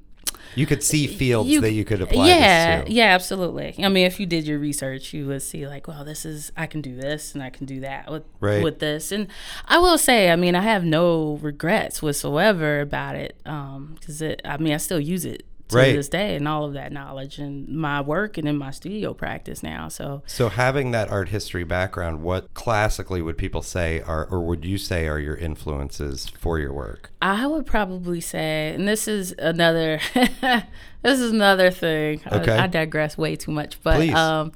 You 0.55 0.65
could 0.65 0.83
see 0.83 1.07
fields 1.07 1.49
you- 1.49 1.61
that 1.61 1.71
you 1.71 1.83
could 1.85 2.01
apply 2.01 2.27
yeah 2.27 2.83
yeah 2.87 3.13
absolutely. 3.15 3.75
I 3.79 3.89
mean 3.89 4.05
if 4.05 4.19
you 4.19 4.25
did 4.25 4.45
your 4.45 4.59
research 4.59 5.13
you 5.13 5.25
would 5.27 5.41
see 5.41 5.67
like 5.67 5.87
well 5.87 6.03
this 6.05 6.25
is 6.25 6.51
i 6.57 6.65
can 6.67 6.81
do 6.81 6.95
this 6.95 7.33
and 7.33 7.41
i 7.43 7.49
can 7.49 7.65
do 7.65 7.79
that 7.81 8.11
with 8.11 8.23
Right. 8.39 8.63
with 8.63 8.79
this. 8.79 9.11
And 9.11 9.27
i 9.67 9.77
will 9.79 9.97
say 9.97 10.29
i 10.31 10.35
mean 10.35 10.55
i 10.55 10.61
have 10.61 10.83
no 10.83 11.37
regrets 11.41 12.01
whatsoever 12.01 12.81
about 12.81 13.15
it 13.15 13.35
um 13.45 13.95
because 13.99 14.21
it 14.21 14.41
i 14.45 14.57
mean 14.57 14.73
i 14.73 14.77
still 14.77 14.99
use 14.99 15.25
it 15.25 15.43
to 15.73 15.77
Right. 15.79 15.95
this 15.95 16.09
day 16.09 16.35
and 16.35 16.47
all 16.47 16.65
of 16.65 16.73
that 16.73 16.91
knowledge 16.91 17.37
and 17.39 17.67
my 17.67 18.01
work 18.01 18.37
and 18.37 18.47
in 18.47 18.57
my 18.57 18.71
studio 18.71 19.13
practice 19.13 19.61
now 19.63 19.87
so 19.87 20.23
So 20.25 20.49
having 20.49 20.91
that 20.91 21.09
art 21.09 21.29
history 21.29 21.63
background, 21.63 22.21
what 22.21 22.53
classically 22.53 23.21
would 23.21 23.37
people 23.37 23.61
say 23.61 24.01
are, 24.01 24.25
or 24.25 24.41
would 24.41 24.65
you 24.65 24.77
say 24.77 25.07
are 25.07 25.19
your 25.19 25.35
influences 25.35 26.27
for 26.39 26.59
your 26.59 26.73
work? 26.73 27.11
I 27.21 27.47
would 27.47 27.65
probably 27.65 28.21
say, 28.21 28.73
and 28.75 28.87
this 28.87 29.07
is 29.07 29.33
another, 29.39 29.99
this 30.13 31.19
is 31.19 31.31
another 31.31 31.71
thing. 31.71 32.21
I- 32.25 32.37
Okay. 32.39 32.57
I, 32.57 32.67
digress 32.67 33.17
way 33.17 33.35
too 33.35 33.51
much, 33.51 33.81
but 33.83 33.95
Please. 33.95 34.13
um, 34.13 34.51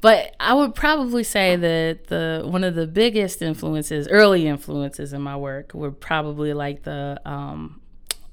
but 0.00 0.34
I 0.40 0.54
would 0.54 0.74
probably 0.74 1.22
say 1.24 1.56
that 1.56 2.06
the 2.08 2.42
one 2.46 2.64
of 2.64 2.74
the 2.74 2.86
biggest 2.86 3.42
influences, 3.42 4.08
early 4.08 4.46
influences 4.46 5.12
in 5.12 5.20
my 5.22 5.36
work, 5.36 5.74
were 5.74 5.90
probably 5.90 6.52
like 6.54 6.82
the 6.84 7.20
um, 7.24 7.80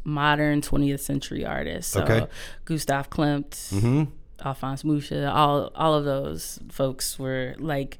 modern 0.05 0.61
20th 0.61 1.01
century 1.01 1.45
artists. 1.45 1.91
So 1.91 2.03
Okay. 2.03 2.27
Gustav 2.63 3.09
Klimt, 3.09 3.49
Mm-hmm. 3.73 4.03
Alphonse 4.45 4.83
Mucha, 4.83 5.29
all 5.31 5.71
all 5.75 5.93
of 5.95 6.05
those 6.05 6.59
folks 6.69 7.17
were 7.19 7.55
like 7.57 7.97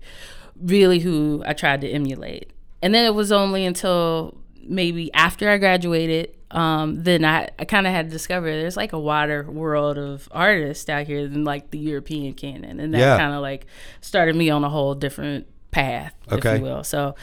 really 0.61 0.99
who 0.99 1.43
I 1.45 1.53
tried 1.53 1.81
to 1.81 1.89
emulate. 1.89 2.51
And 2.81 2.93
then 2.93 3.05
it 3.05 3.15
was 3.15 3.31
only 3.31 3.65
until 3.65 4.37
maybe 4.61 5.11
after 5.13 5.49
I 5.49 5.57
graduated, 5.57 6.31
um, 6.51 7.03
then 7.03 7.25
I, 7.25 7.49
I 7.57 7.65
kind 7.65 7.87
of 7.87 7.93
had 7.93 8.07
to 8.07 8.11
discover 8.11 8.47
there's 8.47 8.77
like 8.77 8.93
a 8.93 8.99
wider 8.99 9.43
world 9.49 9.97
of 9.97 10.27
artists 10.31 10.87
out 10.89 11.07
here 11.07 11.27
than 11.27 11.43
like 11.45 11.71
the 11.71 11.79
European 11.79 12.33
canon, 12.33 12.79
and 12.79 12.93
that 12.93 12.99
Yeah. 12.99 13.17
kind 13.17 13.33
of 13.33 13.41
like 13.41 13.65
started 14.01 14.35
me 14.35 14.49
on 14.49 14.63
a 14.63 14.69
whole 14.69 14.93
different 14.93 15.47
path. 15.71 16.13
Okay. 16.31 16.55
if 16.55 16.59
you 16.59 16.65
will. 16.65 16.83
So, 16.83 17.15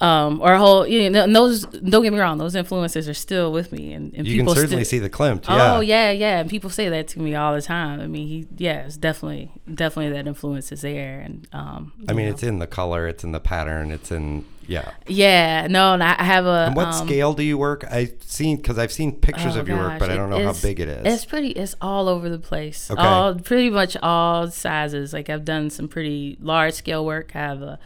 um, 0.00 0.42
our 0.42 0.56
whole, 0.56 0.86
you 0.86 1.08
know, 1.08 1.26
those, 1.26 1.64
don't 1.64 2.02
get 2.02 2.12
me 2.12 2.18
wrong, 2.18 2.36
those 2.38 2.54
influences 2.54 3.08
are 3.08 3.14
still 3.14 3.50
with 3.50 3.72
me. 3.72 3.92
And, 3.92 4.12
and 4.14 4.26
You 4.26 4.44
can 4.44 4.48
certainly 4.54 4.84
still, 4.84 4.98
see 4.98 4.98
the 4.98 5.10
Klimt. 5.10 5.48
Yeah. 5.48 5.76
Oh 5.76 5.80
yeah, 5.80 6.10
yeah, 6.10 6.40
and 6.40 6.50
people 6.50 6.68
say 6.70 6.88
that 6.90 7.08
to 7.08 7.20
me 7.20 7.34
all 7.34 7.54
the 7.54 7.62
time. 7.62 8.00
I 8.00 8.06
mean, 8.06 8.28
he, 8.28 8.46
yeah, 8.56 8.86
it's 8.86 8.96
definitely, 8.96 9.52
definitely 9.72 10.12
that 10.12 10.26
influence 10.26 10.70
is 10.70 10.82
there, 10.82 11.20
and 11.20 11.48
um, 11.52 11.92
I 12.08 12.12
mean, 12.12 12.26
know. 12.26 12.32
it's 12.32 12.42
in 12.42 12.58
the 12.58 12.66
color, 12.66 13.08
it's 13.08 13.24
in 13.24 13.32
the 13.32 13.40
pattern, 13.40 13.90
it's 13.90 14.10
in 14.10 14.44
yeah. 14.68 14.92
yeah, 15.06 15.66
no, 15.68 15.94
and 15.94 16.02
I 16.02 16.22
have 16.22 16.44
a. 16.44 16.66
And 16.66 16.76
what 16.76 16.88
um, 16.88 17.06
scale 17.06 17.34
do 17.34 17.42
you 17.42 17.56
work? 17.56 17.84
I've 17.90 18.14
seen 18.20 18.56
because 18.56 18.78
I've 18.78 18.92
seen 18.92 19.12
pictures 19.12 19.56
oh, 19.56 19.60
of 19.60 19.68
your 19.68 19.78
work, 19.78 19.98
but 19.98 20.10
I 20.10 20.16
don't 20.16 20.30
know 20.30 20.42
how 20.42 20.52
big 20.60 20.80
it 20.80 20.88
is. 20.88 21.06
It's 21.06 21.24
pretty. 21.24 21.50
It's 21.50 21.74
all 21.80 22.08
over 22.08 22.28
the 22.28 22.38
place. 22.38 22.90
Okay. 22.90 23.00
All 23.00 23.34
pretty 23.36 23.70
much 23.70 23.96
all 24.02 24.50
sizes. 24.50 25.12
Like 25.12 25.30
I've 25.30 25.44
done 25.44 25.70
some 25.70 25.88
pretty 25.88 26.36
large 26.40 26.74
scale 26.74 27.04
work. 27.04 27.32
I 27.34 27.38
have 27.38 27.62
a 27.62 27.78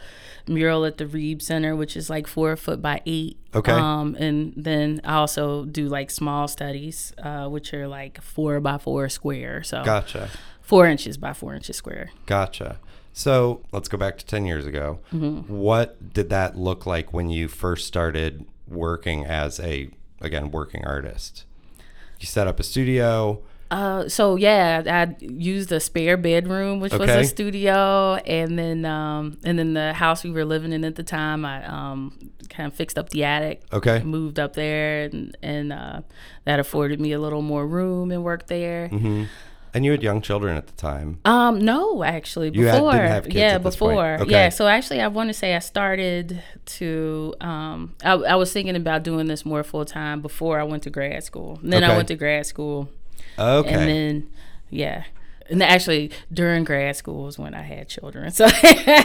mural 0.51 0.85
at 0.85 0.97
the 0.97 1.05
Reeb 1.05 1.41
Center, 1.41 1.75
which 1.75 1.97
is 1.97 2.09
like 2.09 2.27
four 2.27 2.55
foot 2.55 2.81
by 2.81 3.01
eight. 3.05 3.37
Okay. 3.55 3.71
Um, 3.71 4.15
and 4.15 4.53
then 4.55 5.01
I 5.03 5.15
also 5.15 5.65
do 5.65 5.87
like 5.87 6.11
small 6.11 6.47
studies, 6.47 7.13
uh, 7.21 7.47
which 7.47 7.73
are 7.73 7.87
like 7.87 8.21
four 8.21 8.59
by 8.59 8.77
four 8.77 9.09
square. 9.09 9.63
So 9.63 9.83
Gotcha. 9.83 10.29
four 10.61 10.87
inches 10.87 11.17
by 11.17 11.33
four 11.33 11.55
inches 11.55 11.75
square. 11.75 12.11
Gotcha. 12.25 12.79
So 13.13 13.61
let's 13.71 13.89
go 13.89 13.97
back 13.97 14.17
to 14.19 14.25
10 14.25 14.45
years 14.45 14.65
ago. 14.65 14.99
Mm-hmm. 15.13 15.53
What 15.53 16.13
did 16.13 16.29
that 16.29 16.57
look 16.57 16.85
like 16.85 17.11
when 17.11 17.29
you 17.29 17.47
first 17.47 17.87
started 17.87 18.45
working 18.67 19.25
as 19.25 19.59
a, 19.59 19.89
again, 20.21 20.51
working 20.51 20.85
artist? 20.85 21.45
You 22.19 22.27
set 22.27 22.47
up 22.47 22.59
a 22.59 22.63
studio. 22.63 23.41
Uh, 23.71 24.07
so 24.09 24.35
yeah, 24.35 24.83
I 24.85 25.15
used 25.23 25.71
a 25.71 25.79
spare 25.79 26.17
bedroom, 26.17 26.81
which 26.81 26.91
was 26.93 27.09
a 27.09 27.23
studio, 27.23 28.15
and 28.15 28.59
then 28.59 28.83
um, 28.85 29.37
and 29.45 29.57
then 29.57 29.73
the 29.73 29.93
house 29.93 30.23
we 30.25 30.31
were 30.31 30.43
living 30.45 30.73
in 30.73 30.83
at 30.83 30.95
the 30.95 31.03
time, 31.03 31.45
I 31.45 31.65
um, 31.65 32.31
kind 32.49 32.67
of 32.67 32.73
fixed 32.73 32.97
up 32.97 33.09
the 33.09 33.23
attic. 33.23 33.63
Okay. 33.71 34.03
moved 34.03 34.39
up 34.39 34.53
there, 34.55 35.03
and 35.05 35.37
and 35.41 35.71
uh, 35.71 36.01
that 36.43 36.59
afforded 36.59 36.99
me 36.99 37.13
a 37.13 37.19
little 37.19 37.41
more 37.41 37.65
room 37.65 38.11
and 38.11 38.23
work 38.25 38.47
there. 38.47 38.89
Mm-hmm. 38.89 39.23
And 39.73 39.85
you 39.85 39.91
had 39.91 40.03
young 40.03 40.19
children 40.21 40.57
at 40.57 40.67
the 40.67 40.73
time. 40.73 41.19
Um, 41.23 41.59
no, 41.59 42.03
actually, 42.03 42.51
You 42.53 42.65
had- 42.65 42.73
before, 42.73 42.91
didn't 42.91 43.07
have 43.07 43.23
kids 43.23 43.35
yeah, 43.35 43.53
at 43.55 43.63
this 43.63 43.77
point. 43.77 43.91
before, 43.93 44.13
Okay. 44.23 44.29
yeah. 44.31 44.49
So 44.49 44.67
actually, 44.67 44.99
I 44.99 45.07
want 45.07 45.29
to 45.29 45.33
say 45.33 45.55
I 45.55 45.59
started 45.59 46.43
to. 46.65 47.33
Um, 47.39 47.95
I, 48.03 48.11
I 48.15 48.35
was 48.35 48.51
thinking 48.51 48.75
about 48.75 49.03
doing 49.03 49.27
this 49.27 49.45
more 49.45 49.63
full 49.63 49.85
time 49.85 50.21
before 50.21 50.59
I 50.59 50.63
went 50.63 50.83
to 50.83 50.89
grad 50.89 51.23
school. 51.23 51.57
And 51.63 51.71
then 51.71 51.85
Okay. 51.85 51.93
I 51.93 51.95
went 51.95 52.09
to 52.09 52.15
grad 52.15 52.45
school, 52.45 52.89
Okay. 53.41 53.73
and 53.73 53.89
then 53.89 54.29
yeah. 54.69 55.03
And 55.49 55.61
actually, 55.61 56.11
during 56.31 56.63
grad 56.63 56.95
school 56.95 57.25
was 57.25 57.37
when 57.37 57.53
I 57.53 57.61
had 57.61 57.89
children. 57.89 58.31
So 58.31 58.47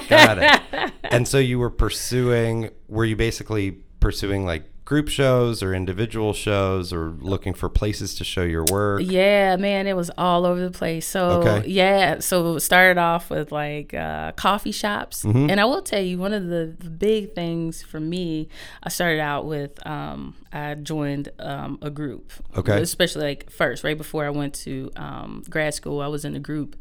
Got 0.08 0.38
it. 0.38 0.92
And 1.04 1.26
so 1.26 1.38
you 1.38 1.58
were 1.58 1.70
pursuing, 1.70 2.70
were 2.88 3.04
you 3.04 3.16
basically 3.16 3.78
pursuing 4.00 4.44
like 4.44 4.64
group 4.86 5.08
shows 5.08 5.62
or 5.64 5.74
individual 5.74 6.32
shows 6.32 6.92
or 6.92 7.10
looking 7.20 7.52
for 7.52 7.68
places 7.68 8.14
to 8.14 8.24
show 8.24 8.44
your 8.44 8.64
work? 8.70 9.02
Yeah, 9.04 9.56
man, 9.56 9.86
it 9.86 9.96
was 9.96 10.10
all 10.16 10.46
over 10.46 10.60
the 10.62 10.70
place. 10.70 11.06
So 11.06 11.42
Okay. 11.42 11.68
yeah, 11.68 12.20
so 12.20 12.58
started 12.58 12.96
off 12.96 13.28
with 13.28 13.50
like 13.52 13.92
uh, 13.92 14.32
coffee 14.32 14.72
shops, 14.72 15.24
Mm-hmm. 15.24 15.50
and 15.50 15.60
I 15.60 15.64
will 15.64 15.82
tell 15.82 16.00
you 16.00 16.16
one 16.18 16.32
of 16.32 16.46
the, 16.46 16.74
the 16.78 16.88
big 16.88 17.34
things 17.34 17.82
for 17.82 17.98
me. 18.00 18.48
I 18.82 18.88
started 18.88 19.20
out 19.20 19.44
with 19.44 19.84
um, 19.86 20.34
I 20.52 20.74
joined 20.74 21.30
um, 21.40 21.78
a 21.82 21.90
group, 21.90 22.32
Okay. 22.56 22.80
especially 22.80 23.24
like 23.24 23.50
first 23.50 23.82
right 23.84 23.98
before 23.98 24.24
I 24.24 24.30
went 24.30 24.54
to 24.66 24.90
um, 24.96 25.42
grad 25.50 25.74
school. 25.74 26.00
I 26.00 26.06
was 26.06 26.24
in 26.24 26.36
a 26.36 26.40
group, 26.40 26.76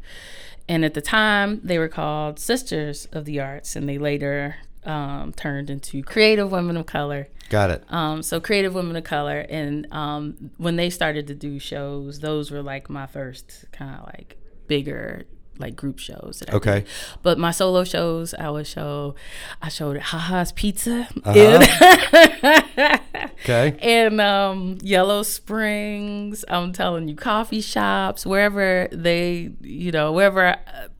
and 0.68 0.84
at 0.84 0.94
the 0.94 1.02
time 1.02 1.60
they 1.64 1.76
were 1.78 1.88
called 1.88 2.38
Sisters 2.38 3.06
of 3.12 3.24
the 3.24 3.40
Arts, 3.40 3.74
and 3.74 3.88
they 3.88 3.98
later 3.98 4.56
um, 4.86 5.32
turned 5.32 5.68
into 5.70 6.02
Creative 6.02 6.50
Women 6.50 6.76
of 6.76 6.86
Color. 6.86 7.28
Got 7.48 7.70
it. 7.70 7.84
Um, 7.88 8.22
so 8.22 8.40
creative 8.40 8.74
women 8.74 8.96
of 8.96 9.04
color, 9.04 9.46
and 9.48 9.86
um, 9.92 10.50
when 10.56 10.74
they 10.76 10.90
started 10.90 11.28
to 11.28 11.34
do 11.34 11.58
shows, 11.60 12.18
those 12.18 12.50
were 12.50 12.62
like 12.62 12.90
my 12.90 13.06
first 13.06 13.66
kind 13.70 13.94
of 14.00 14.06
like 14.06 14.36
bigger 14.66 15.26
like 15.58 15.76
group 15.76 15.98
shows. 15.98 16.40
That 16.40 16.52
I 16.52 16.56
Okay. 16.56 16.84
But 17.22 17.38
my 17.38 17.50
solo 17.52 17.84
shows, 17.84 18.34
I 18.34 18.50
would 18.50 18.66
show, 18.66 19.14
I 19.62 19.68
showed 19.68 19.96
Haha's 19.98 20.52
Pizza 20.52 21.08
Uh-huh. 21.24 22.98
Okay. 23.42 23.76
and 23.80 24.20
um, 24.20 24.78
Yellow 24.82 25.22
Springs. 25.22 26.44
I'm 26.48 26.72
telling 26.72 27.08
you, 27.08 27.14
coffee 27.14 27.60
shops, 27.60 28.26
wherever 28.26 28.88
they, 28.90 29.50
you 29.60 29.92
know, 29.92 30.10
wherever 30.12 30.56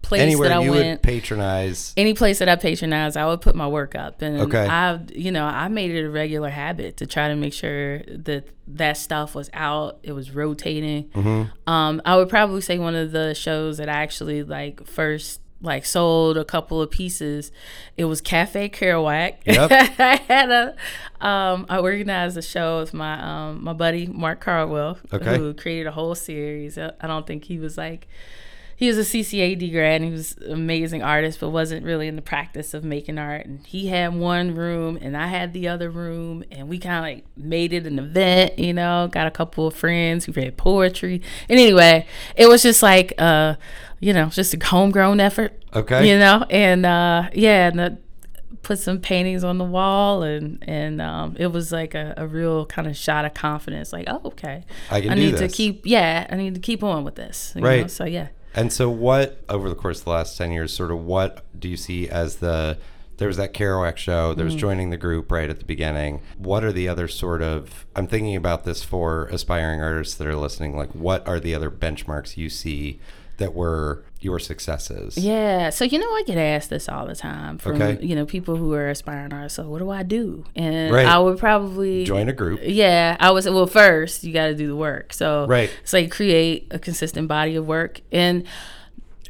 place 0.06 0.22
Anywhere 0.22 0.48
that 0.48 0.58
I 0.58 0.62
you 0.64 0.70
went 0.70 0.86
would 0.86 1.02
patronize. 1.02 1.92
any 1.96 2.14
place 2.14 2.38
that 2.38 2.48
I 2.48 2.56
patronize, 2.56 3.16
I 3.16 3.26
would 3.26 3.40
put 3.40 3.54
my 3.54 3.66
work 3.68 3.94
up, 3.94 4.22
and 4.22 4.40
Okay. 4.42 4.66
I, 4.66 5.00
you 5.12 5.30
know, 5.30 5.44
I 5.44 5.68
made 5.68 5.90
it 5.90 6.04
a 6.04 6.10
regular 6.10 6.50
habit 6.50 6.96
to 6.98 7.06
try 7.06 7.28
to 7.28 7.34
make 7.36 7.52
sure 7.52 7.98
that 8.08 8.48
that 8.68 8.96
stuff 8.96 9.34
was 9.34 9.50
out. 9.52 9.98
It 10.02 10.12
was 10.12 10.30
rotating. 10.30 11.04
Mm-hmm. 11.10 11.70
Um, 11.70 12.02
I 12.04 12.16
would 12.16 12.28
probably 12.28 12.60
say 12.60 12.78
one 12.78 12.94
of 12.94 13.12
the 13.12 13.34
shows 13.34 13.78
that 13.78 13.88
I 13.88 14.02
actually 14.02 14.42
like 14.42 14.86
first 14.86 15.40
like 15.62 15.86
sold 15.86 16.36
a 16.36 16.44
couple 16.44 16.82
of 16.82 16.90
pieces. 16.90 17.50
It 17.96 18.04
was 18.04 18.20
Kafe 18.20 18.70
Kerouac. 18.70 19.36
Yep. 19.46 19.70
I 19.98 20.16
had 20.28 20.50
a, 20.50 21.26
um, 21.26 21.64
I 21.70 21.78
organized 21.78 22.36
a 22.36 22.42
show 22.42 22.80
with 22.80 22.92
my 22.92 23.20
um 23.22 23.64
my 23.64 23.72
buddy 23.72 24.06
Mark 24.06 24.40
Carwell, 24.44 24.98
Okay. 25.12 25.38
who 25.38 25.54
created 25.54 25.86
a 25.86 25.92
whole 25.92 26.14
series. 26.14 26.76
I 26.76 26.92
I 27.00 27.06
don't 27.06 27.26
think 27.26 27.44
he 27.44 27.58
was 27.58 27.78
like 27.78 28.06
he 28.76 28.88
was 28.88 28.98
a 28.98 29.00
CCAD 29.02 29.72
grad 29.72 30.02
and 30.02 30.04
he 30.04 30.10
was 30.10 30.36
an 30.38 30.52
amazing 30.52 31.02
artist, 31.02 31.40
but 31.40 31.48
wasn't 31.50 31.84
really 31.84 32.08
in 32.08 32.16
the 32.16 32.22
practice 32.22 32.74
of 32.74 32.84
making 32.84 33.16
art. 33.18 33.46
And 33.46 33.66
he 33.66 33.86
had 33.88 34.14
one 34.14 34.54
room 34.54 34.98
and 35.00 35.16
I 35.16 35.28
had 35.28 35.52
the 35.54 35.66
other 35.68 35.90
room, 35.90 36.44
and 36.50 36.68
we 36.68 36.78
kind 36.78 36.96
of 36.98 37.02
like 37.02 37.24
made 37.36 37.72
it 37.72 37.86
an 37.86 37.98
event, 37.98 38.58
you 38.58 38.74
know. 38.74 39.08
Got 39.10 39.26
a 39.26 39.30
couple 39.30 39.66
of 39.66 39.74
friends 39.74 40.26
who 40.26 40.32
read 40.32 40.56
poetry, 40.56 41.22
and 41.48 41.58
anyway, 41.58 42.06
it 42.36 42.46
was 42.48 42.62
just 42.62 42.82
like, 42.82 43.14
uh, 43.18 43.54
you 44.00 44.12
know, 44.12 44.26
just 44.26 44.52
a 44.52 44.58
homegrown 44.64 45.20
effort, 45.20 45.52
Okay. 45.74 46.08
you 46.08 46.18
know. 46.18 46.44
And 46.50 46.84
uh, 46.84 47.30
yeah, 47.32 47.68
and 47.68 47.78
the, 47.78 47.98
put 48.62 48.78
some 48.78 48.98
paintings 49.00 49.42
on 49.44 49.56
the 49.58 49.64
wall, 49.64 50.22
and 50.22 50.62
and 50.68 51.00
um, 51.00 51.34
it 51.38 51.46
was 51.46 51.72
like 51.72 51.94
a, 51.94 52.12
a 52.18 52.26
real 52.26 52.66
kind 52.66 52.86
of 52.88 52.96
shot 52.96 53.24
of 53.24 53.32
confidence, 53.32 53.92
like, 53.92 54.04
oh, 54.08 54.20
okay, 54.26 54.64
I 54.90 55.00
can 55.00 55.12
I 55.12 55.14
need 55.14 55.36
to 55.38 55.48
keep, 55.48 55.86
yeah, 55.86 56.26
I 56.28 56.36
need 56.36 56.54
to 56.54 56.60
keep 56.60 56.82
on 56.84 57.04
with 57.04 57.14
this, 57.14 57.52
you 57.56 57.62
Right. 57.62 57.82
know? 57.82 57.86
So 57.86 58.04
yeah. 58.04 58.28
And 58.56 58.72
so, 58.72 58.88
what 58.90 59.40
over 59.48 59.68
the 59.68 59.74
course 59.74 59.98
of 59.98 60.04
the 60.06 60.10
last 60.10 60.36
ten 60.36 60.50
years, 60.50 60.72
sort 60.74 60.90
of, 60.90 61.04
what 61.04 61.44
do 61.58 61.68
you 61.68 61.76
see 61.76 62.08
as 62.08 62.36
the? 62.36 62.78
There 63.18 63.28
was 63.28 63.36
that 63.38 63.54
Kerouac 63.54 63.96
show. 63.96 64.34
There 64.34 64.44
was 64.44 64.54
Mm-hmm. 64.54 64.60
joining 64.60 64.90
the 64.90 64.96
group 64.98 65.30
right 65.30 65.48
at 65.48 65.58
the 65.58 65.64
beginning. 65.64 66.20
What 66.36 66.64
are 66.64 66.72
the 66.72 66.88
other 66.88 67.08
sort 67.08 67.40
of? 67.42 67.86
I'm 67.94 68.06
thinking 68.06 68.34
about 68.36 68.64
this 68.64 68.82
for 68.82 69.26
aspiring 69.26 69.80
artists 69.80 70.14
that 70.16 70.26
are 70.26 70.36
listening. 70.36 70.76
Like, 70.76 70.90
what 70.90 71.26
are 71.28 71.38
the 71.40 71.54
other 71.54 71.70
benchmarks 71.70 72.36
you 72.36 72.50
see 72.50 72.98
that 73.38 73.54
were 73.54 74.04
your 74.20 74.38
successes? 74.38 75.16
Yeah. 75.16 75.70
So 75.70 75.84
you 75.84 75.98
know, 75.98 76.06
I 76.06 76.22
get 76.26 76.38
asked 76.38 76.70
this 76.70 76.88
all 76.88 77.06
the 77.06 77.14
time 77.14 77.58
from 77.58 77.80
Okay. 77.80 78.04
you 78.04 78.14
know 78.16 78.24
people 78.26 78.56
who 78.56 78.72
are 78.74 78.88
aspiring 78.88 79.32
artists. 79.32 79.56
So 79.56 79.68
what 79.68 79.78
do 79.78 79.90
I 79.90 80.02
do? 80.02 80.44
And 80.56 80.92
Right. 80.92 81.06
I 81.06 81.18
would 81.18 81.38
probably 81.38 82.04
Join 82.04 82.28
a 82.28 82.32
group. 82.32 82.60
Yeah, 82.62 83.16
I 83.20 83.30
was 83.30 83.48
well. 83.48 83.66
First, 83.66 84.24
you 84.24 84.32
got 84.32 84.46
to 84.46 84.54
do 84.54 84.66
the 84.68 84.76
work. 84.76 85.12
So 85.12 85.46
Right. 85.46 85.70
it's 85.82 85.92
like 85.92 86.10
create 86.10 86.66
a 86.70 86.78
consistent 86.78 87.28
body 87.28 87.56
of 87.56 87.66
work, 87.66 88.00
and 88.10 88.44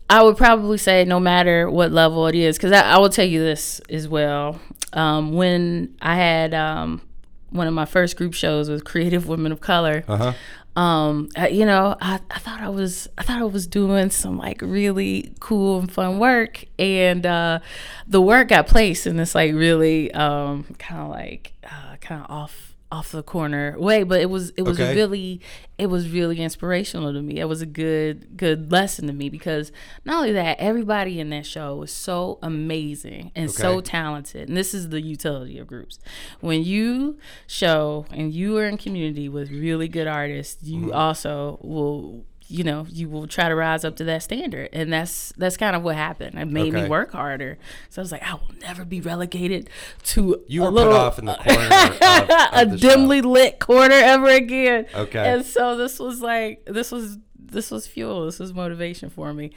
I 0.08 0.22
would 0.22 0.36
probably 0.36 0.78
say 0.78 1.04
no 1.04 1.18
matter 1.18 1.68
what 1.68 1.90
level 1.90 2.26
it 2.28 2.36
is, 2.36 2.56
because 2.56 2.70
I, 2.72 2.82
I 2.92 2.98
will 2.98 3.08
tell 3.10 3.26
you 3.26 3.40
this 3.40 3.80
as 3.90 4.06
well. 4.08 4.60
Um, 4.92 5.32
when 5.32 5.96
I 6.00 6.14
had 6.14 6.54
um, 6.54 7.02
one 7.50 7.66
of 7.66 7.74
my 7.74 7.86
first 7.86 8.16
group 8.16 8.32
shows 8.32 8.70
with 8.70 8.84
Creative 8.84 9.26
Women 9.26 9.50
of 9.50 9.60
Color, 9.60 10.04
Uh 10.06 10.16
huh. 10.16 10.32
Um 10.76 11.28
you 11.50 11.64
know 11.64 11.96
I, 12.00 12.20
I 12.30 12.38
thought 12.38 12.60
i 12.60 12.68
was 12.68 13.08
i 13.16 13.22
thought 13.22 13.40
i 13.40 13.44
was 13.44 13.66
doing 13.66 14.10
some 14.10 14.36
like 14.36 14.60
really 14.60 15.32
cool 15.40 15.80
and 15.80 15.90
fun 15.90 16.18
work. 16.18 16.64
And 16.78 17.24
uh 17.24 17.60
the 18.06 18.20
work 18.20 18.48
got 18.48 18.66
placed 18.66 19.06
in 19.06 19.16
this 19.16 19.34
like 19.34 19.54
really 19.54 20.12
um 20.12 20.64
kind 20.78 21.00
of 21.00 21.08
like 21.08 21.54
uh 21.64 21.96
kind 22.00 22.22
of 22.22 22.30
off 22.30 22.75
off 22.92 23.10
the 23.10 23.22
corner 23.22 23.74
way 23.78 24.04
but 24.04 24.20
it 24.20 24.30
was 24.30 24.50
it 24.50 24.62
was 24.62 24.78
Okay. 24.80 24.94
really 24.94 25.40
it 25.76 25.86
was 25.86 26.08
really 26.08 26.40
inspirational 26.40 27.12
to 27.12 27.20
me 27.20 27.40
it 27.40 27.46
was 27.46 27.60
a 27.60 27.66
good 27.66 28.36
good 28.36 28.70
lesson 28.70 29.08
to 29.08 29.12
me 29.12 29.28
because 29.28 29.72
not 30.04 30.18
only 30.18 30.32
that 30.32 30.56
everybody 30.60 31.18
in 31.18 31.28
that 31.30 31.44
show 31.44 31.74
was 31.74 31.90
so 31.92 32.38
amazing 32.42 33.32
and 33.34 33.50
so 33.50 33.80
talented 33.80 34.48
and 34.48 34.56
this 34.56 34.72
is 34.72 34.90
the 34.90 35.00
utility 35.00 35.58
of 35.58 35.66
groups 35.66 35.98
when 36.40 36.62
you 36.62 37.18
show 37.48 38.06
and 38.12 38.32
you 38.32 38.56
are 38.56 38.66
in 38.66 38.76
community 38.78 39.28
with 39.28 39.50
really 39.50 39.88
good 39.88 40.06
artists 40.06 40.62
you 40.62 40.82
Mm-hmm. 40.82 40.92
also 40.94 41.58
will 41.62 42.24
you 42.48 42.62
know 42.62 42.86
you 42.88 43.08
will 43.08 43.26
try 43.26 43.48
to 43.48 43.54
rise 43.56 43.84
up 43.84 43.96
to 43.96 44.04
that 44.04 44.22
standard 44.22 44.68
and 44.72 44.92
that's 44.92 45.32
that's 45.36 45.56
kind 45.56 45.74
of 45.74 45.82
what 45.82 45.96
happened 45.96 46.38
it 46.38 46.44
made 46.46 46.72
Okay. 46.74 46.84
me 46.84 46.88
work 46.88 47.10
harder 47.12 47.58
so 47.90 48.00
i 48.00 48.02
was 48.02 48.12
like 48.12 48.22
i 48.22 48.34
will 48.34 48.50
never 48.60 48.84
be 48.84 49.00
relegated 49.00 49.68
to 50.04 50.42
You 50.46 50.62
a 50.62 50.66
were 50.66 50.70
little 50.70 50.92
put 50.92 51.00
off 51.00 51.18
in 51.18 51.24
the 51.24 51.34
corner 51.34 51.64
of, 51.64 52.30
a 52.30 52.62
of 52.72 52.80
show. 52.80 52.88
dimly 52.90 53.20
lit 53.20 53.58
corner 53.58 53.94
ever 53.94 54.28
again 54.28 54.86
Okay. 54.94 55.32
and 55.34 55.44
so 55.44 55.76
this 55.76 55.98
was 55.98 56.20
like 56.20 56.64
this 56.66 56.92
was 56.92 57.18
this 57.36 57.70
was 57.70 57.86
fuel 57.86 58.26
this 58.26 58.38
was 58.38 58.54
motivation 58.54 59.10
for 59.10 59.34
me 59.34 59.50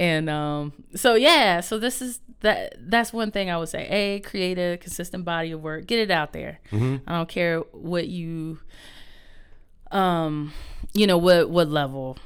and 0.00 0.30
um, 0.30 0.72
so 0.94 1.16
yeah, 1.16 1.58
so 1.60 1.76
this 1.76 2.00
is 2.00 2.20
that. 2.42 2.76
That's 2.78 3.12
one 3.12 3.32
thing 3.32 3.50
I 3.50 3.58
would 3.58 3.68
say. 3.68 3.88
A, 3.88 4.20
create 4.20 4.56
a 4.56 4.76
consistent 4.76 5.24
body 5.24 5.50
of 5.50 5.60
work. 5.60 5.86
Get 5.88 5.98
it 5.98 6.12
out 6.12 6.32
there. 6.32 6.60
I 6.72 7.00
don't 7.08 7.28
care 7.28 7.58
what 7.72 8.06
you, 8.06 8.60
um, 9.90 10.52
you 10.98 11.06
know 11.06 11.18
what 11.18 11.48
what 11.50 11.68
level 11.68 12.18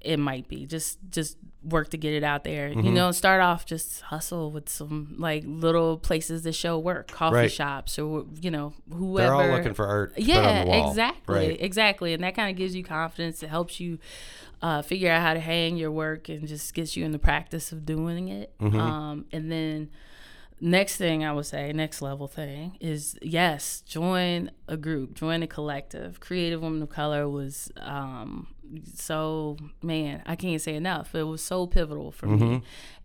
it 0.00 0.18
might 0.18 0.48
be. 0.48 0.66
Just 0.66 0.98
just 1.10 1.36
work 1.62 1.90
to 1.90 1.98
get 1.98 2.14
it 2.14 2.24
out 2.24 2.42
there. 2.44 2.68
You 2.68 2.90
know, 2.90 3.12
start 3.12 3.42
off 3.42 3.66
just 3.66 4.00
hustle 4.00 4.50
with 4.50 4.68
some 4.70 5.14
like 5.18 5.42
little 5.46 5.98
places 5.98 6.42
that 6.44 6.54
show 6.54 6.78
work, 6.78 7.08
coffee 7.10 7.36
Right. 7.36 7.52
shops 7.52 7.98
or 7.98 8.24
you 8.40 8.50
know 8.50 8.72
whoever. 8.92 9.26
They're 9.26 9.34
all 9.34 9.48
looking 9.56 9.74
for 9.74 9.86
art. 9.86 10.14
Yeah, 10.16 10.64
wall. 10.64 10.88
exactly, 10.90 11.34
Right. 11.48 11.56
exactly, 11.60 12.14
and 12.14 12.22
that 12.24 12.34
kind 12.34 12.50
of 12.50 12.56
gives 12.56 12.74
you 12.74 12.82
confidence. 12.82 13.42
It 13.42 13.48
helps 13.50 13.78
you 13.78 13.98
uh, 14.62 14.80
figure 14.82 15.10
out 15.10 15.20
how 15.22 15.34
to 15.34 15.40
hang 15.40 15.76
your 15.76 15.90
work 15.90 16.28
and 16.30 16.46
just 16.48 16.72
gets 16.74 16.96
you 16.96 17.04
in 17.04 17.12
the 17.12 17.18
practice 17.18 17.72
of 17.72 17.84
doing 17.84 18.28
it. 18.28 18.54
Mm-hmm. 18.58 18.78
Um, 18.80 19.24
and 19.32 19.50
then 19.52 19.90
next 20.60 20.96
thing 20.96 21.24
I 21.24 21.32
would 21.32 21.46
say, 21.46 21.72
next 21.72 22.02
level 22.02 22.26
thing 22.28 22.76
is 22.80 23.18
yes, 23.22 23.82
join 23.82 24.50
a 24.68 24.76
group, 24.76 25.14
join 25.14 25.42
a 25.42 25.46
collective. 25.46 26.20
Creative 26.20 26.60
Women 26.60 26.82
of 26.82 26.90
Color 26.90 27.28
was 27.28 27.70
um, 27.78 28.46
so 28.94 29.56
man, 29.82 30.22
I 30.26 30.36
can't 30.36 30.60
say 30.60 30.74
enough. 30.74 31.14
It 31.14 31.24
was 31.24 31.42
so 31.42 31.66
pivotal 31.66 32.12
for 32.12 32.26
Mm-hmm. 32.26 32.48
me, 32.50 32.62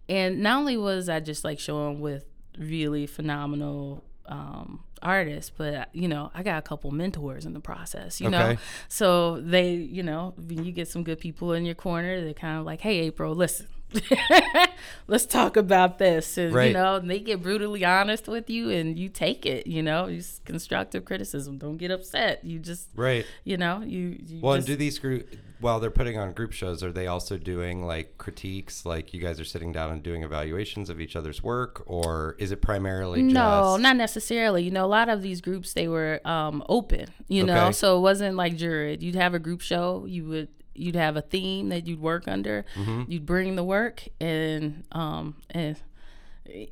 and 0.10 0.42
not 0.42 0.60
only 0.60 0.78
was 0.78 1.10
I 1.10 1.20
just 1.20 1.44
like 1.44 1.60
showing 1.60 2.00
with 2.00 2.26
really 2.58 3.06
phenomenal 3.08 4.04
um, 4.28 4.84
artists, 5.02 5.52
but 5.56 5.90
you 5.94 6.08
know, 6.08 6.32
I 6.34 6.42
got 6.44 6.60
a 6.60 6.62
couple 6.62 6.92
mentors 6.92 7.46
in 7.46 7.54
the 7.54 7.60
process. 7.60 8.20
You 8.22 8.30
know, 8.30 8.56
so 8.88 9.40
they, 9.42 9.74
you 9.76 10.04
know, 10.04 10.34
when 10.38 10.64
you 10.64 10.72
get 10.72 10.88
some 10.88 11.04
good 11.04 11.20
people 11.20 11.54
in 11.54 11.66
your 11.66 11.76
corner, 11.76 12.22
they're 12.24 12.34
kind 12.34 12.60
of 12.60 12.66
like, 12.66 12.82
"Hey, 12.82 13.00
April, 13.02 13.34
listen." 13.36 13.68
Let's 15.08 15.25
talk 15.25 15.56
about 15.58 16.00
this, 16.00 16.38
and 16.38 16.54
Right. 16.54 16.68
you 16.68 16.74
know, 16.74 16.96
and 16.96 17.10
they 17.10 17.20
get 17.20 17.42
brutally 17.42 17.86
honest 17.86 18.28
with 18.28 18.50
you, 18.50 18.70
and 18.70 18.98
you 18.98 19.10
take 19.10 19.46
it. 19.46 19.68
You 19.68 19.84
know, 19.84 20.06
it's 20.06 20.40
constructive 20.46 21.06
criticism. 21.06 21.58
Don't 21.58 21.78
get 21.78 21.92
upset. 21.92 22.44
You 22.44 22.60
just, 22.60 22.90
Right. 22.96 23.25
you 23.44 23.58
know, 23.58 23.82
you. 23.82 24.18
you 24.25 24.40
Well, 24.42 24.56
just, 24.56 24.68
and 24.68 24.78
do 24.78 24.80
these 24.80 25.00
group 25.00 25.28
while 25.60 25.80
they're 25.80 25.90
putting 25.92 26.18
on 26.18 26.32
group 26.34 26.52
shows, 26.52 26.84
are 26.84 26.92
they 26.92 27.08
also 27.08 27.38
doing 27.38 27.86
like 27.86 28.18
critiques? 28.18 28.86
Like 28.86 29.14
you 29.14 29.22
guys 29.22 29.40
are 29.40 29.46
sitting 29.46 29.72
down 29.72 29.92
and 29.92 30.04
doing 30.04 30.24
evaluations 30.24 30.90
of 30.90 31.00
each 31.00 31.16
other's 31.16 31.42
work, 31.42 31.82
or 31.86 32.36
is 32.40 32.52
it 32.52 32.62
primarily 32.62 33.22
No, 33.22 33.74
just 33.74 33.82
not 33.82 33.96
necessarily. 33.96 34.64
You 34.64 34.72
know, 34.72 34.86
a 34.86 34.88
lot 34.88 35.10
of 35.10 35.22
these 35.22 35.42
groups 35.42 35.74
they 35.74 35.88
were 35.88 36.20
um, 36.25 36.64
open. 36.68 37.08
You 37.28 37.46
know, 37.46 37.72
so 37.72 37.98
it 37.98 38.02
wasn't 38.02 38.36
like 38.36 38.58
juried. 38.58 39.02
You'd 39.02 39.16
have 39.16 39.34
a 39.34 39.40
group 39.40 39.62
show. 39.62 40.06
You 40.08 40.25
would 40.25 40.50
you'd 40.75 40.96
have 40.96 41.15
a 41.17 41.22
theme 41.22 41.70
that 41.70 41.88
you'd 41.88 42.01
work 42.01 42.27
under. 42.27 42.65
Mm-hmm. 42.75 43.12
You'd 43.12 43.25
bring 43.25 43.55
the 43.55 43.63
work 43.63 44.03
and 44.20 44.84
um 44.91 45.36
and 45.51 45.77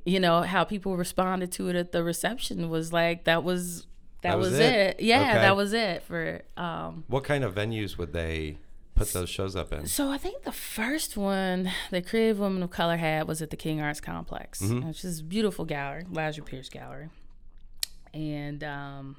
you 0.05 0.19
know 0.19 0.41
how 0.41 0.63
people 0.63 0.95
responded 0.97 1.51
to 1.53 1.67
it 1.69 1.75
at 1.75 1.91
the 1.91 2.03
reception 2.03 2.69
was 2.69 2.93
like 2.93 3.23
that 3.23 3.43
was 3.43 3.87
that, 4.21 4.29
That 4.31 4.37
was, 4.37 4.51
was 4.51 4.59
it. 4.59 4.73
it? 4.75 4.99
Yeah, 5.01 5.21
Okay. 5.21 5.33
that 5.33 5.55
was 5.55 5.73
it 5.73 6.03
for 6.03 6.41
um 6.57 7.03
what 7.07 7.23
kind 7.23 7.43
of 7.43 7.55
venues 7.55 7.97
would 7.97 8.13
they 8.13 8.57
put 8.95 9.11
those 9.13 9.29
shows 9.29 9.55
up 9.55 9.73
in? 9.73 9.87
So 9.87 10.11
I 10.11 10.17
think 10.19 10.43
the 10.43 10.51
first 10.51 11.17
one 11.17 11.71
that 11.89 12.07
Creative 12.07 12.37
Women 12.39 12.61
of 12.61 12.69
Color 12.69 12.97
had 12.97 13.27
was 13.27 13.41
at 13.41 13.49
the 13.49 13.57
King 13.57 13.81
Arts 13.81 13.99
Complex, 13.99 14.61
Mm-hmm. 14.61 14.87
which 14.87 15.03
is 15.03 15.21
a 15.21 15.23
beautiful 15.23 15.65
gallery, 15.65 16.05
Elijah 16.11 16.43
Pierce 16.43 16.69
Gallery. 16.69 17.09
And 18.13 18.63
um, 18.63 19.15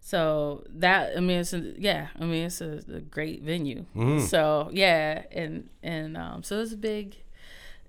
so 0.00 0.64
that 0.70 1.16
I 1.16 1.20
mean, 1.20 1.40
it's 1.40 1.52
a, 1.52 1.74
yeah, 1.78 2.08
I 2.18 2.24
mean, 2.24 2.46
it's 2.46 2.60
a, 2.60 2.80
a 2.92 3.00
great 3.00 3.42
venue. 3.42 3.84
Mm-hmm. 3.94 4.20
So 4.26 4.70
yeah, 4.72 5.24
and 5.30 5.68
and 5.82 6.16
um, 6.16 6.42
so 6.42 6.60
it's 6.60 6.72
a 6.72 6.76
big, 6.76 7.16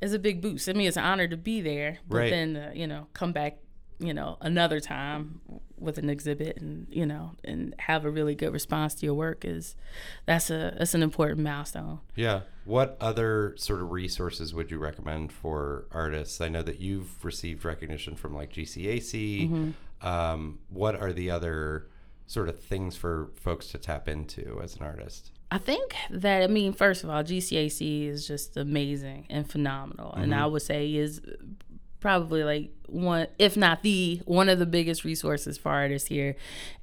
it's 0.01 0.13
a 0.13 0.19
big 0.19 0.41
boost. 0.41 0.67
I 0.69 0.73
mean, 0.73 0.87
it's 0.87 0.97
an 0.97 1.03
honor 1.03 1.27
to 1.27 1.37
be 1.37 1.61
there, 1.61 1.99
but 2.07 2.17
Right. 2.17 2.29
then 2.29 2.55
uh, 2.55 2.71
you 2.75 2.85
know 2.87 3.07
come 3.13 3.31
back, 3.31 3.57
you 3.99 4.13
know, 4.13 4.37
another 4.41 4.79
time 4.79 5.41
with 5.79 5.97
an 5.97 6.11
exhibit 6.11 6.57
and 6.57 6.85
you 6.91 7.05
know 7.07 7.31
and 7.43 7.73
have 7.79 8.05
a 8.05 8.09
really 8.11 8.35
good 8.35 8.53
response 8.53 8.93
to 8.93 9.05
your 9.05 9.15
work 9.15 9.43
is 9.43 9.75
that's 10.27 10.51
a 10.51 10.75
that's 10.77 10.93
an 10.93 11.01
important 11.01 11.41
milestone. 11.41 11.99
Yeah. 12.15 12.41
What 12.65 12.97
other 13.01 13.55
sort 13.57 13.81
of 13.81 13.89
resources 13.91 14.53
would 14.53 14.69
you 14.69 14.77
recommend 14.77 15.31
for 15.31 15.85
artists? 15.91 16.39
I 16.39 16.49
know 16.49 16.61
that 16.61 16.79
you've 16.79 17.25
received 17.25 17.65
recognition 17.65 18.15
from 18.15 18.35
like 18.35 18.53
GCAC. 18.53 19.49
Mm-hmm. 19.49 20.07
Um, 20.07 20.59
what 20.69 20.95
are 20.95 21.11
the 21.13 21.31
other 21.31 21.87
sort 22.31 22.47
of 22.47 22.59
things 22.59 22.95
for 22.95 23.29
folks 23.35 23.67
to 23.67 23.77
tap 23.77 24.07
into 24.07 24.59
as 24.63 24.75
an 24.75 24.83
artist? 24.83 25.31
I 25.51 25.57
think 25.57 25.95
that 26.09 26.43
I 26.43 26.47
mean, 26.47 26.71
first 26.71 27.03
of 27.03 27.09
all, 27.09 27.23
GCAC 27.23 28.07
is 28.07 28.25
just 28.25 28.55
amazing 28.55 29.27
and 29.29 29.49
phenomenal, 29.49 30.13
and 30.13 30.31
mm-hmm. 30.31 30.41
I 30.41 30.45
would 30.45 30.61
say 30.61 30.95
is 30.95 31.21
probably 31.99 32.43
like 32.43 32.71
one, 32.91 33.27
if 33.39 33.55
not 33.57 33.81
the 33.83 34.21
one 34.25 34.49
of 34.49 34.59
the 34.59 34.65
biggest 34.65 35.03
resources 35.03 35.57
for 35.57 35.69
artists 35.69 36.07
here, 36.09 36.35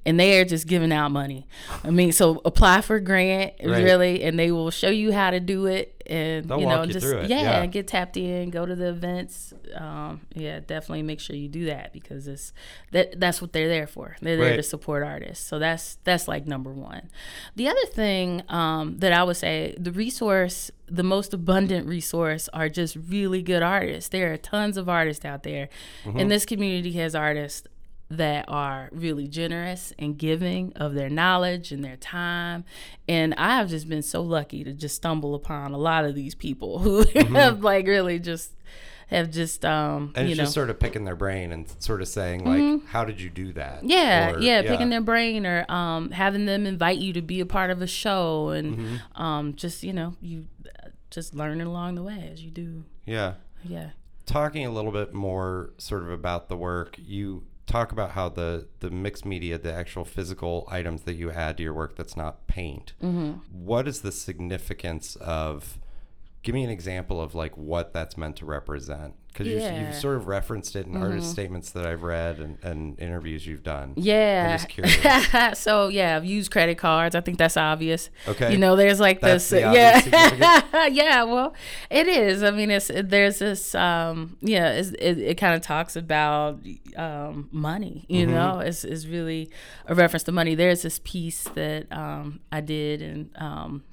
and 0.05 0.19
they 0.19 0.39
are 0.39 0.45
just 0.45 0.67
giving 0.67 0.91
out 0.91 1.09
money. 1.11 1.47
I 1.83 1.91
mean, 1.91 2.11
so 2.11 2.41
apply 2.45 2.81
for 2.81 2.99
grant 2.99 3.53
Right. 3.63 3.83
really, 3.83 4.23
and 4.23 4.37
they 4.39 4.51
will 4.51 4.71
show 4.71 4.89
you 4.89 5.11
how 5.11 5.29
to 5.31 5.39
do 5.39 5.65
it, 5.65 6.01
and 6.07 6.47
They'll 6.49 6.59
you 6.61 6.65
know, 6.65 6.83
you 6.83 6.93
just 6.93 7.05
yeah, 7.05 7.61
yeah. 7.61 7.65
get 7.67 7.87
tapped 7.87 8.17
in, 8.17 8.49
go 8.49 8.65
to 8.65 8.75
the 8.75 8.89
events. 8.89 9.53
Um, 9.75 10.21
yeah, 10.33 10.59
definitely 10.59 11.03
make 11.03 11.19
sure 11.19 11.35
you 11.35 11.47
do 11.47 11.65
that 11.65 11.93
because 11.93 12.27
it's 12.27 12.53
that 12.91 13.19
that's 13.19 13.41
what 13.41 13.53
they're 13.53 13.67
there 13.67 13.87
for. 13.87 14.15
They're 14.21 14.37
there 14.37 14.55
to 14.57 14.63
support 14.63 15.03
artists. 15.03 15.45
So 15.45 15.59
that's 15.59 15.97
that's 16.03 16.27
like 16.27 16.47
number 16.47 16.71
one. 16.71 17.09
The 17.55 17.67
other 17.67 17.85
thing 17.93 18.41
um, 18.49 18.97
that 18.99 19.13
I 19.13 19.23
would 19.23 19.37
say, 19.37 19.75
the 19.77 19.91
resource, 19.91 20.71
the 20.87 21.03
most 21.03 21.33
abundant 21.33 21.85
resource, 21.87 22.49
are 22.53 22.69
just 22.69 22.95
really 22.95 23.43
good 23.43 23.61
artists. 23.61 24.09
There 24.09 24.33
are 24.33 24.37
tons 24.37 24.77
of 24.77 24.89
artists 24.89 25.23
out 25.25 25.43
there, 25.43 25.69
and 26.05 26.29
this 26.31 26.45
community 26.45 26.93
has 26.93 27.15
artists 27.15 27.67
that 28.11 28.45
are 28.47 28.89
really 28.91 29.27
generous 29.27 29.93
and 29.99 30.17
giving 30.17 30.73
of 30.75 30.95
their 30.95 31.09
knowledge 31.11 31.71
and 31.71 31.85
their 31.85 31.95
time. 31.97 32.65
And 33.07 33.35
I 33.35 33.57
have 33.57 33.69
just 33.69 33.87
been 33.87 34.01
so 34.01 34.21
lucky 34.23 34.63
to 34.63 34.73
just 34.73 34.95
stumble 34.95 35.35
upon 35.35 35.73
a 35.73 35.77
lot 35.77 36.05
of 36.05 36.15
these 36.15 36.33
people 36.33 36.79
who 36.79 37.03
have 37.33 37.63
like 37.63 37.85
really 37.85 38.17
just 38.17 38.53
have 39.09 39.29
just 39.31 39.63
um 39.65 40.11
And 40.15 40.27
you 40.27 40.31
it's 40.33 40.37
know 40.39 40.43
just 40.45 40.53
sort 40.55 40.69
of 40.71 40.79
picking 40.79 41.03
their 41.05 41.15
brain 41.15 41.51
and 41.51 41.67
sort 41.81 42.01
of 42.01 42.07
saying 42.07 42.45
like, 42.45 42.87
how 42.87 43.05
did 43.05 43.21
you 43.21 43.29
do 43.29 43.53
that? 43.53 43.83
yeah, 43.83 44.31
Or- 44.31 44.39
yeah, 44.39 44.63
picking 44.63 44.89
their 44.89 45.01
brain 45.01 45.45
or 45.45 45.71
um, 45.71 46.09
having 46.09 46.45
them 46.47 46.65
invite 46.65 46.97
you 46.97 47.13
to 47.13 47.21
be 47.21 47.39
a 47.41 47.45
part 47.45 47.69
of 47.69 47.79
a 47.81 47.87
show 47.87 48.49
and 48.49 48.75
Mm-hmm. 48.77 49.21
um, 49.21 49.53
just 49.55 49.83
you 49.83 49.93
know 49.93 50.15
you 50.19 50.45
uh, 50.83 50.89
just 51.11 51.35
learning 51.35 51.61
along 51.67 51.93
the 51.93 52.03
way 52.03 52.29
as 52.33 52.41
you 52.43 52.49
do. 52.49 52.85
Yeah. 53.05 53.33
Yeah. 53.63 53.89
Talking 54.29 54.65
a 54.65 54.69
little 54.69 54.91
bit 54.91 55.13
more 55.13 55.73
sort 55.77 56.03
of 56.03 56.11
about 56.11 56.49
the 56.49 56.55
work 56.55 56.95
you 56.97 57.43
talk 57.65 57.91
about 57.91 58.11
how 58.11 58.29
the 58.29 58.67
the 58.79 58.89
mixed 58.89 59.25
media 59.25 59.57
the 59.57 59.73
actual 59.73 60.05
physical 60.05 60.67
items 60.71 61.03
that 61.03 61.15
you 61.15 61.31
add 61.31 61.57
to 61.57 61.63
your 61.63 61.73
work 61.73 61.95
that's 61.95 62.15
not 62.15 62.45
paint 62.47 62.93
Mm-hmm. 63.01 63.31
What 63.51 63.87
is 63.87 64.01
the 64.01 64.11
significance 64.11 65.15
of 65.17 65.79
give 66.43 66.53
me 66.55 66.63
an 66.63 66.69
example 66.69 67.19
of 67.21 67.33
like 67.35 67.57
what 67.57 67.93
that's 67.93 68.17
meant 68.17 68.35
to 68.37 68.45
represent 68.45 69.15
because 69.29 69.47
Yeah. 69.47 69.59
Mm-hmm. 69.71 69.79
you, 69.81 69.87
you've 69.87 69.95
sort 69.95 70.15
of 70.17 70.27
referenced 70.27 70.75
it 70.75 70.85
in 70.87 70.97
artist 70.97 71.31
statements 71.31 71.69
that 71.71 71.85
i've 71.85 72.03
read 72.03 72.39
and, 72.39 72.57
and 72.63 72.99
interviews 72.99 73.45
you've 73.47 73.63
done 73.63 73.93
Yeah. 73.95 74.57
just 74.57 74.69
curious. 74.69 74.97
so 75.59 75.87
yeah, 75.87 76.15
I've 76.17 76.25
used 76.25 76.51
credit 76.51 76.77
cards. 76.77 77.15
I 77.15 77.21
think 77.21 77.37
that's 77.37 77.55
obvious. 77.57 78.09
Okay. 78.27 78.51
You 78.51 78.57
know, 78.57 78.75
there's 78.75 78.99
like 78.99 79.21
That's 79.21 79.49
this. 79.49 79.61
the 79.63 79.73
yeah. 79.73 80.87
yeah. 80.91 81.23
Well, 81.23 81.53
it 81.89 82.07
is. 82.07 82.43
I 82.43 82.51
mean, 82.51 82.69
it's 82.71 82.89
there's 82.93 83.39
this. 83.39 83.73
Um, 83.75 84.37
yeah. 84.41 84.71
It 84.73 85.17
it 85.19 85.37
kind 85.37 85.55
of 85.55 85.61
talks 85.61 85.95
about 85.95 86.59
um, 86.97 87.49
money. 87.51 88.05
You 88.09 88.25
Mm-hmm. 88.25 88.33
know, 88.35 88.59
it's 88.59 88.83
it's 88.83 89.05
really 89.05 89.49
a 89.85 89.95
reference 89.95 90.23
to 90.23 90.31
money. 90.31 90.55
There's 90.55 90.81
this 90.81 90.99
piece 91.03 91.43
that 91.55 91.91
um, 91.91 92.39
I 92.51 92.61
did 92.61 93.01
and. 93.01 93.29
Um, 93.37 93.83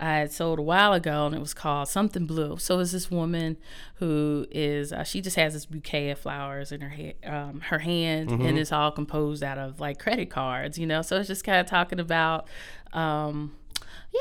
I 0.00 0.16
had 0.18 0.32
sold 0.32 0.58
a 0.58 0.62
while 0.62 0.92
ago, 0.94 1.26
and 1.26 1.34
it 1.34 1.40
was 1.40 1.52
called 1.54 1.88
Something 1.88 2.24
Blue. 2.26 2.56
So 2.58 2.78
it's 2.80 2.92
this 2.92 3.10
woman 3.10 3.56
who 3.96 4.46
is 4.50 4.92
uh, 4.92 5.04
she 5.04 5.20
just 5.20 5.36
has 5.36 5.52
this 5.52 5.66
bouquet 5.66 6.10
of 6.10 6.18
flowers 6.18 6.72
in 6.72 6.80
her 6.80 6.88
ha- 6.88 7.16
um, 7.30 7.60
her 7.60 7.78
hand, 7.80 8.30
Mm-hmm. 8.30 8.46
and 8.46 8.58
it's 8.58 8.72
all 8.72 8.90
composed 8.90 9.42
out 9.42 9.58
of 9.58 9.78
like 9.80 9.98
credit 9.98 10.30
cards, 10.30 10.78
you 10.78 10.86
know. 10.86 11.02
So 11.02 11.16
it's 11.18 11.28
just 11.28 11.44
kind 11.44 11.60
of 11.60 11.66
talking 11.66 12.00
about, 12.00 12.46
um, 12.92 13.52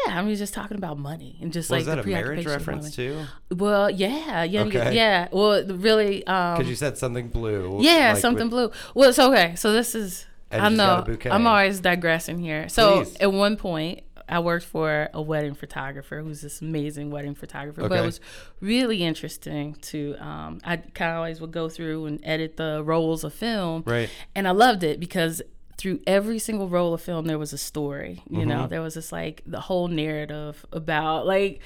yeah, 0.06 0.20
I 0.20 0.22
mean, 0.22 0.36
just 0.36 0.54
talking 0.54 0.78
about 0.78 1.00
money 1.00 1.38
and 1.42 1.52
just 1.52 1.70
was 1.72 1.88
like 1.88 1.96
that 1.96 2.04
the 2.06 2.12
a 2.12 2.14
marriage 2.14 2.46
reference 2.46 2.96
too 2.96 3.26
Well, 3.50 3.90
yeah, 3.90 4.44
yeah, 4.44 4.62
Okay. 4.64 4.94
yeah. 4.96 5.28
Well, 5.32 5.66
really, 5.66 6.26
um, 6.28 6.58
because 6.58 6.70
you 6.70 6.76
said 6.76 6.98
something 6.98 7.30
blue 7.30 7.80
yeah, 7.82 8.12
like 8.14 8.22
something 8.22 8.50
with- 8.50 8.72
blue. 8.72 8.72
Well, 8.94 9.10
it's 9.10 9.20
okay. 9.20 9.56
So 9.56 9.72
this 9.74 9.96
is 9.96 10.28
And 10.52 10.62
I 10.62 10.70
she's 10.70 10.78
got 10.78 11.08
a 11.10 11.12
know. 11.12 11.32
I'm 11.32 11.48
always 11.48 11.80
digressing 11.80 12.38
here. 12.40 12.70
So 12.70 13.04
Please. 13.04 13.16
at 13.20 13.32
one 13.34 13.56
point, 13.58 14.02
I 14.30 14.40
worked 14.40 14.66
for 14.66 15.10
a 15.14 15.22
wedding 15.22 15.56
photographer 15.56 16.22
who's 16.22 16.42
this 16.42 16.62
amazing 16.62 17.12
wedding 17.12 17.36
photographer. 17.36 17.82
Okay. 17.82 17.90
But 17.90 18.00
it 18.00 18.06
was 18.06 18.20
really 18.62 19.04
interesting 19.04 19.76
to 19.82 20.16
um, 20.20 20.60
I 20.64 20.78
kind 20.78 21.12
of 21.12 21.18
always 21.18 21.42
would 21.42 21.52
go 21.52 21.70
through 21.70 22.06
and 22.06 22.20
edit 22.24 22.58
the 22.58 22.84
rolls 22.84 23.24
of 23.24 23.34
film, 23.34 23.84
Right. 23.86 24.10
And 24.36 24.48
I 24.48 24.52
loved 24.52 24.84
it 24.84 25.00
because 25.00 25.42
through 25.78 26.02
every 26.06 26.40
single 26.40 26.68
roll 26.68 26.94
of 26.94 27.02
film 27.02 27.26
there 27.26 27.40
was 27.40 27.54
a 27.54 27.58
story 27.58 28.22
you 28.30 28.46
know 28.46 28.68
there 28.68 28.82
was 28.82 28.96
this 28.96 29.14
like 29.14 29.42
the 29.46 29.62
whole 29.62 29.88
narrative 29.88 30.66
about 30.74 31.26
like 31.26 31.62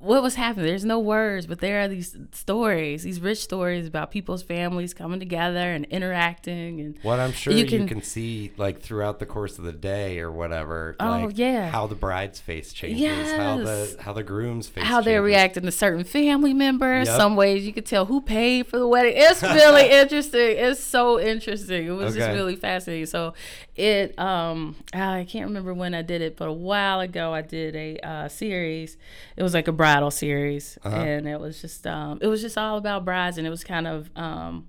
what 0.00 0.22
was 0.22 0.36
happening 0.36 0.64
there's 0.66 0.84
no 0.84 0.98
words 0.98 1.46
but 1.46 1.58
there 1.58 1.80
are 1.80 1.88
these 1.88 2.16
stories 2.30 3.02
these 3.02 3.20
rich 3.20 3.38
stories 3.38 3.86
about 3.86 4.12
people's 4.12 4.44
families 4.44 4.94
coming 4.94 5.18
together 5.18 5.72
and 5.72 5.84
interacting 5.86 6.80
and 6.80 6.98
What 7.02 7.18
I'm 7.18 7.32
sure 7.32 7.52
You 7.52 7.64
you 7.64 7.66
can- 7.66 7.88
can, 7.88 8.02
see 8.02 8.52
like 8.56 8.80
throughout 8.80 9.18
the 9.18 9.26
course 9.26 9.58
of 9.58 9.64
the 9.64 9.72
day 9.72 10.20
or 10.20 10.30
whatever. 10.30 10.94
Oh, 11.00 11.08
like, 11.26 11.36
yeah. 11.36 11.68
How 11.68 11.86
the 11.88 11.94
bride's 11.96 12.38
face 12.38 12.72
changes, 12.72 13.00
yes. 13.00 13.36
how 13.36 13.58
the 13.58 13.96
how 14.00 14.12
the 14.12 14.22
groom's 14.22 14.68
face 14.68 14.84
how 14.84 15.00
they're 15.00 15.22
reacting 15.22 15.64
to 15.64 15.72
certain 15.72 16.04
family 16.04 16.54
members. 16.54 17.08
Yep. 17.08 17.16
Some 17.16 17.34
ways 17.36 17.66
you 17.66 17.72
could 17.72 17.86
tell 17.86 18.04
who 18.06 18.20
paid 18.20 18.66
for 18.68 18.78
the 18.78 18.86
wedding. 18.86 19.14
It's 19.16 19.42
really 19.42 19.90
interesting. 20.00 20.56
It's 20.58 20.80
so 20.80 21.18
interesting. 21.18 21.86
It 21.88 21.90
was 21.90 22.14
just 22.14 22.28
really 22.30 22.54
fascinating. 22.56 23.06
So 23.06 23.34
it 23.74 24.18
um 24.18 24.76
I 24.92 25.26
can't 25.28 25.46
remember 25.46 25.74
when 25.74 25.94
I 25.94 26.02
did 26.02 26.22
it, 26.22 26.36
but 26.36 26.48
a 26.48 26.52
while 26.52 27.00
ago 27.00 27.32
I 27.32 27.42
did 27.42 27.74
a 27.74 27.98
uh, 28.06 28.28
series. 28.28 28.96
It 29.36 29.42
was 29.42 29.54
like 29.54 29.68
a 29.68 29.72
bridal 29.92 30.10
series, 30.10 30.78
Uh-huh. 30.84 30.96
and 30.96 31.26
it 31.28 31.40
was 31.40 31.60
just 31.60 31.86
um 31.86 32.18
it 32.20 32.26
was 32.26 32.40
just 32.42 32.58
all 32.58 32.76
about 32.78 33.04
brides, 33.04 33.38
and 33.38 33.46
it 33.46 33.50
was 33.50 33.64
kind 33.64 33.86
of 33.86 34.10
um 34.16 34.66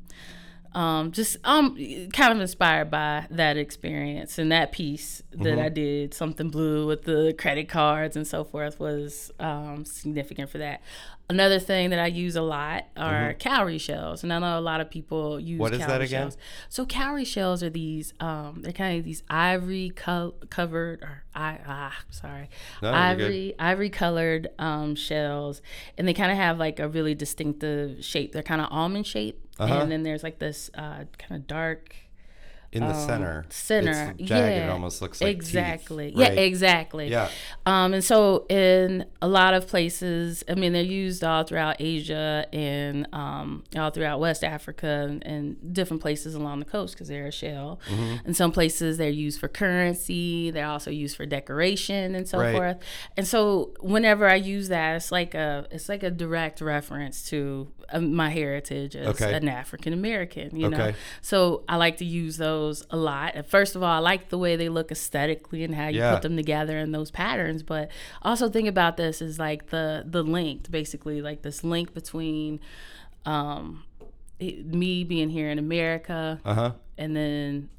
um, 0.72 1.12
just 1.12 1.38
um, 1.46 1.76
kind 2.14 2.32
of 2.32 2.40
inspired 2.40 2.92
by 2.92 3.26
that 3.32 3.58
experience 3.58 4.38
and 4.38 4.52
that 4.52 4.72
piece 4.72 5.24
that 5.32 5.58
I 5.58 5.68
did. 5.70 6.14
Something 6.14 6.50
blue 6.52 6.86
with 6.86 7.06
the 7.06 7.34
credit 7.40 7.68
cards 7.68 8.16
and 8.16 8.28
so 8.28 8.44
forth 8.44 8.80
was 8.80 9.32
um, 9.40 9.84
significant 9.84 10.52
for 10.52 10.60
that. 10.60 10.82
Another 11.32 11.60
thing 11.60 11.92
that 11.92 12.00
I 12.00 12.08
use 12.08 12.36
a 12.36 12.42
lot 12.42 12.86
are 12.98 13.36
cowrie 13.36 13.78
shells, 13.78 14.24
and 14.24 14.34
I 14.34 14.40
know 14.40 14.58
a 14.58 14.62
lot 14.62 14.82
of 14.82 14.90
people 14.90 15.40
use. 15.40 15.60
What 15.60 15.74
is 15.74 15.80
that 15.80 16.02
again? 16.02 16.24
Shells. 16.24 16.38
So 16.70 16.86
cowrie 16.88 17.24
shells 17.24 17.62
are 17.62 17.70
these. 17.70 18.16
Um, 18.20 18.62
they're 18.64 18.74
kind 18.74 18.98
of 18.98 19.06
these 19.06 19.22
ivory 19.30 19.92
co- 19.96 20.34
covered 20.50 21.04
or 21.04 21.24
I 21.36 21.60
ah 21.68 21.96
sorry, 22.10 22.50
No, 22.82 22.92
ivory 22.92 23.54
ivory 23.60 23.92
colored 23.92 24.48
um, 24.58 24.96
shells, 24.96 25.62
and 26.00 26.08
they 26.08 26.16
kind 26.16 26.32
of 26.32 26.38
have 26.38 26.58
like 26.58 26.80
a 26.80 26.88
really 26.88 27.14
distinctive 27.14 28.04
shape. 28.04 28.32
They're 28.32 28.42
kind 28.42 28.60
of 28.62 28.68
almond 28.72 29.06
shaped, 29.06 29.46
Uh-huh. 29.60 29.82
and 29.82 29.92
then 29.92 30.02
there's 30.02 30.24
like 30.24 30.40
this 30.40 30.72
uh, 30.74 31.04
kind 31.20 31.40
of 31.40 31.46
dark 31.46 31.96
in 32.72 32.84
the 32.88 32.94
center. 32.94 33.40
um, 33.46 33.52
center. 33.52 34.14
It's 34.20 34.30
jagged. 34.30 34.30
yeah, 34.30 34.66
It 34.66 34.70
almost 34.70 35.02
looks 35.02 35.20
like 35.22 35.30
teeth, 35.30 35.36
exactly. 35.38 36.14
right? 36.16 36.34
Yeah, 36.36 36.40
exactly. 36.42 37.08
Yeah. 37.10 37.30
Um, 37.66 37.94
and 37.96 38.04
so 38.04 38.46
in 38.48 39.06
a 39.24 39.28
lot 39.28 39.56
of 39.56 39.68
places, 39.68 40.44
I 40.48 40.54
mean, 40.54 40.74
they're 40.74 40.84
used 40.84 41.24
all 41.24 41.44
throughout 41.44 41.78
Asia 41.80 42.46
and 42.54 43.08
um, 43.12 43.64
all 43.76 43.90
throughout 43.90 44.20
West 44.20 44.44
Africa 44.44 45.08
and, 45.10 45.26
and 45.26 45.74
different 45.74 46.02
places 46.02 46.36
along 46.36 46.60
the 46.60 46.66
coast 46.66 46.94
because 46.94 47.08
they're 47.08 47.28
a 47.28 47.32
shell. 47.32 47.80
Mm-hmm. 47.90 48.28
In 48.28 48.34
some 48.36 48.52
places, 48.52 48.98
they're 49.00 49.10
used 49.10 49.40
for 49.40 49.48
currency. 49.48 50.52
They're 50.52 50.68
also 50.68 50.92
used 50.92 51.16
for 51.18 51.26
decoration 51.26 52.14
and 52.16 52.28
so 52.28 52.38
Right. 52.40 52.56
forth. 52.56 52.78
And 53.18 53.28
so 53.28 53.72
whenever 53.80 54.28
I 54.30 54.36
use 54.36 54.68
that, 54.70 54.96
it's 54.98 55.12
like 55.12 55.34
a 55.34 55.66
it's 55.72 55.90
like 55.90 56.04
a 56.04 56.12
direct 56.12 56.62
reference 56.62 57.28
to 57.30 57.72
um, 57.92 58.14
my 58.14 58.30
heritage 58.30 58.96
as 58.96 59.08
Okay. 59.08 59.34
an 59.34 59.48
African 59.50 59.94
American. 59.94 60.56
You 60.56 60.70
know, 60.70 60.78
Okay. 60.78 60.96
so 61.22 61.64
I 61.68 61.78
like 61.78 61.98
to 61.98 62.06
use 62.06 62.38
those 62.38 62.59
a 62.90 62.98
lot. 62.98 63.46
First 63.48 63.76
of 63.76 63.84
all, 63.84 63.90
I 63.92 64.00
like 64.00 64.30
the 64.30 64.38
way 64.38 64.56
they 64.56 64.70
look 64.70 64.92
aesthetically 64.92 65.64
and 65.64 65.74
how 65.76 65.88
you 65.88 66.00
Yeah. 66.00 66.14
put 66.14 66.22
them 66.24 66.36
together 66.36 66.78
in 66.78 66.92
those 66.92 67.12
patterns. 67.12 67.64
But 67.64 67.90
also 68.22 68.50
think 68.50 68.68
about 68.68 68.98
this 68.98 69.22
is 69.22 69.38
like 69.40 69.68
the 69.70 70.04
the 70.06 70.24
link, 70.24 70.70
basically 70.72 71.22
like 71.22 71.42
this 71.42 71.64
link 71.64 71.94
between 71.94 72.60
um, 73.26 73.84
it- 74.40 74.66
me 74.66 75.04
being 75.04 75.30
here 75.30 75.50
in 75.50 75.60
America 75.60 76.40
Uh 76.46 76.54
huh. 76.54 76.72
and 76.98 77.16
then 77.16 77.70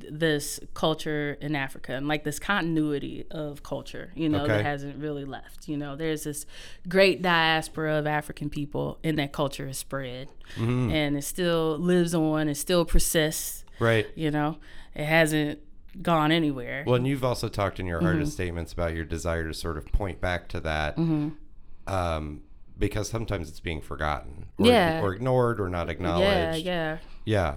th- 0.00 0.12
this 0.12 0.60
culture 0.74 1.38
in 1.40 1.54
Africa 1.54 1.92
and 1.94 2.06
like 2.08 2.24
this 2.24 2.38
continuity 2.38 3.24
of 3.30 3.62
culture, 3.62 4.10
you 4.16 4.28
know, 4.28 4.42
Okay. 4.42 4.54
that 4.54 4.64
hasn't 4.64 4.96
really 4.98 5.24
left. 5.24 5.68
You 5.68 5.76
know, 5.76 5.96
there's 5.96 6.24
this 6.24 6.44
great 6.88 7.22
diaspora 7.22 7.94
of 7.94 8.06
African 8.06 8.50
people 8.50 8.98
and 9.04 9.18
that 9.18 9.32
culture 9.32 9.68
is 9.68 9.78
spread 9.78 10.28
Mm-hmm. 10.56 10.90
and 10.90 11.16
it 11.16 11.22
still 11.22 11.78
lives 11.78 12.12
on, 12.14 12.48
it 12.48 12.56
still 12.56 12.84
persists, 12.84 13.64
Right. 13.80 14.06
you 14.14 14.30
know, 14.30 14.58
it 14.94 15.04
hasn't 15.06 15.58
gone 16.02 16.30
anywhere. 16.30 16.84
Well, 16.86 16.94
and 16.96 17.06
you've 17.06 17.24
also 17.24 17.48
talked 17.48 17.80
in 17.80 17.86
your 17.86 17.98
Mm-hmm. 17.98 18.06
artist 18.06 18.32
statements 18.34 18.72
about 18.72 18.94
your 18.94 19.04
desire 19.04 19.48
to 19.48 19.54
sort 19.54 19.76
of 19.76 19.86
point 19.86 20.20
back 20.20 20.46
to 20.50 20.60
that, 20.60 20.96
Mm-hmm. 20.96 21.30
um, 21.92 22.42
because 22.78 23.08
sometimes 23.10 23.48
it's 23.48 23.60
being 23.60 23.80
forgotten, 23.80 24.46
or, 24.58 24.66
Yeah. 24.66 25.02
or 25.02 25.12
ignored, 25.14 25.60
or 25.60 25.68
not 25.68 25.86
yeah, 25.88 25.92
acknowledged. 25.92 26.64
yeah. 26.66 26.98
yeah. 27.24 27.56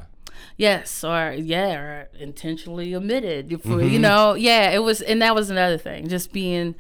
Yes, 0.58 1.04
or 1.04 1.32
yeah, 1.38 1.74
or 1.76 2.10
intentionally 2.20 2.94
omitted. 2.96 3.50
For, 3.62 3.68
Mm-hmm. 3.70 3.90
You 3.90 4.00
know, 4.00 4.34
yeah, 4.34 4.72
it 4.72 4.80
was, 4.80 5.02
and 5.02 5.22
that 5.22 5.36
was 5.36 5.50
another 5.52 5.78
thing. 5.78 6.08
Just 6.08 6.34
being 6.34 6.74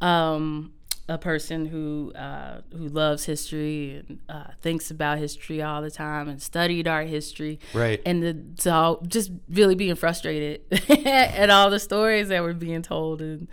um, 0.00 0.72
a 1.08 1.18
person 1.18 1.66
who 1.66 2.12
uh, 2.16 2.60
who 2.72 2.88
loves 2.88 3.24
history 3.26 4.02
and 4.08 4.18
uh, 4.28 4.44
thinks 4.60 4.90
about 4.90 5.18
history 5.18 5.62
all 5.62 5.80
the 5.80 5.90
time 5.90 6.28
and 6.28 6.42
studied 6.42 6.88
art 6.88 7.06
history, 7.08 7.60
Right. 7.72 8.00
and 8.04 8.22
the, 8.22 8.44
so 8.60 9.00
just 9.06 9.30
really 9.48 9.74
being 9.76 9.94
frustrated 9.94 10.62
at 11.06 11.48
all 11.50 11.70
the 11.70 11.78
stories 11.78 12.28
that 12.28 12.42
were 12.42 12.54
being 12.54 12.82
told 12.82 13.22
and 13.22 13.46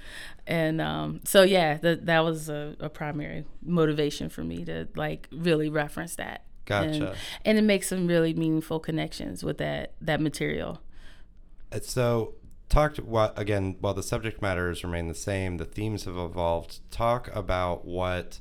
and 0.47 0.81
um, 0.81 1.21
so 1.25 1.43
yeah, 1.43 1.77
that 1.77 2.05
that 2.07 2.21
was 2.21 2.49
a, 2.49 2.75
a 2.79 2.89
primary 2.89 3.45
motivation 3.61 4.29
for 4.29 4.43
me 4.43 4.65
to 4.65 4.87
like 4.95 5.27
really 5.31 5.69
reference 5.69 6.15
that. 6.15 6.43
And, 6.69 7.01
Gotcha. 7.01 7.15
and 7.45 7.57
it 7.57 7.63
makes 7.63 7.87
some 7.89 8.07
really 8.07 8.33
meaningful 8.33 8.79
connections 8.79 9.43
with 9.43 9.57
that 9.59 9.93
that 10.01 10.19
material. 10.21 10.81
Uh, 11.71 11.79
So, 11.81 12.35
talk 12.69 12.95
to, 12.95 13.01
what 13.03 13.37
again. 13.37 13.75
While 13.79 13.93
the 13.93 14.03
subject 14.03 14.41
matters 14.41 14.83
remain 14.83 15.07
the 15.07 15.15
same, 15.15 15.57
the 15.57 15.65
themes 15.65 16.05
have 16.05 16.17
evolved. 16.17 16.79
Talk 16.91 17.33
about 17.35 17.85
what 17.85 18.39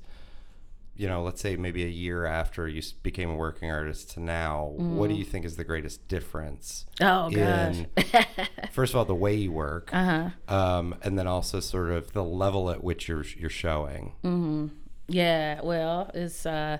you 0.97 1.09
know. 1.09 1.23
Let's 1.23 1.41
say 1.41 1.57
maybe 1.57 1.85
a 1.85 1.89
year 1.89 2.25
after 2.27 2.69
you 2.69 2.83
became 3.03 3.31
a 3.31 3.37
working 3.37 3.71
artist 3.71 4.11
to 4.13 4.21
now. 4.21 4.73
What 4.77 5.09
do 5.09 5.15
you 5.15 5.25
think 5.25 5.45
is 5.45 5.57
the 5.57 5.65
greatest 5.65 6.07
difference? 6.09 6.87
Oh 7.01 7.31
gosh. 7.31 7.77
in 7.79 7.87
first 8.73 8.93
of 8.93 8.99
all 8.99 9.05
the 9.05 9.15
way 9.15 9.35
you 9.35 9.53
work, 9.53 9.91
Uh-huh. 9.93 10.31
um, 10.55 10.95
and 11.03 11.19
then 11.19 11.27
also 11.27 11.61
sort 11.61 11.91
of 11.91 12.13
the 12.13 12.25
level 12.25 12.71
at 12.71 12.83
which 12.85 13.09
you're 13.09 13.25
you're 13.37 13.51
showing. 13.51 14.13
Mm. 14.25 14.71
Yeah, 15.09 15.61
well, 15.63 16.11
it's 16.15 16.47
uh 16.47 16.79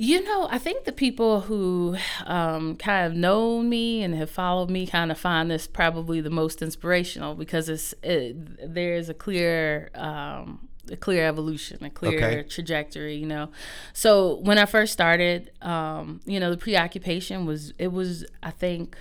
you 0.00 0.22
know, 0.22 0.46
I 0.48 0.58
think 0.58 0.84
the 0.84 0.92
people 0.92 1.40
who 1.40 1.96
um, 2.24 2.76
kind 2.76 3.06
of 3.06 3.18
know 3.18 3.60
me 3.62 4.02
and 4.04 4.14
have 4.14 4.30
followed 4.30 4.70
me 4.70 4.86
kind 4.86 5.10
of 5.10 5.18
find 5.18 5.50
this 5.50 5.66
probably 5.66 6.20
the 6.20 6.30
most 6.30 6.62
inspirational 6.62 7.34
because 7.34 7.68
it's 7.68 7.94
it, 8.04 8.72
there's 8.74 9.08
a 9.08 9.14
clear 9.14 9.90
um, 9.94 10.68
a 10.90 10.96
clear 10.96 11.26
evolution, 11.26 11.84
a 11.84 11.90
clear 11.90 12.42
Okay. 12.42 12.48
trajectory. 12.48 13.16
You 13.16 13.26
know, 13.26 13.50
so 13.92 14.36
when 14.36 14.56
I 14.56 14.66
first 14.66 14.92
started, 14.92 15.50
um, 15.62 16.20
you 16.24 16.38
know, 16.38 16.50
the 16.50 16.56
preoccupation 16.56 17.44
was 17.44 17.72
it 17.78 17.88
was 17.92 18.24
I 18.40 18.52
think 18.52 18.96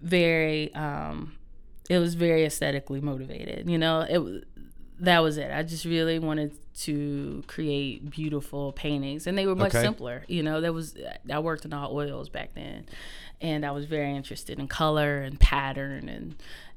very 0.00 0.72
um, 0.74 1.34
it 1.88 1.98
was 1.98 2.14
very 2.14 2.44
aesthetically 2.44 3.00
motivated. 3.00 3.68
You 3.68 3.78
know, 3.78 4.06
it 4.08 4.18
was 4.18 4.42
that 5.00 5.20
was 5.20 5.38
it. 5.38 5.50
I 5.50 5.62
just 5.62 5.84
really 5.84 6.18
wanted 6.18 6.52
to 6.82 7.42
create 7.46 8.10
beautiful 8.10 8.72
paintings, 8.72 9.26
and 9.26 9.36
they 9.36 9.46
were 9.46 9.54
much 9.56 9.74
Okay. 9.74 9.82
simpler. 9.82 10.24
You 10.28 10.42
know, 10.42 10.60
there 10.60 10.72
was 10.72 10.96
I 11.30 11.38
worked 11.38 11.64
in 11.64 11.72
all 11.72 11.94
oils 11.94 12.28
back 12.28 12.54
then, 12.54 12.86
and 13.40 13.64
I 13.66 13.70
was 13.72 13.84
very 13.86 14.14
interested 14.14 14.58
in 14.58 14.68
color 14.68 15.20
and 15.22 15.38
pattern 15.38 16.08
and 16.08 16.34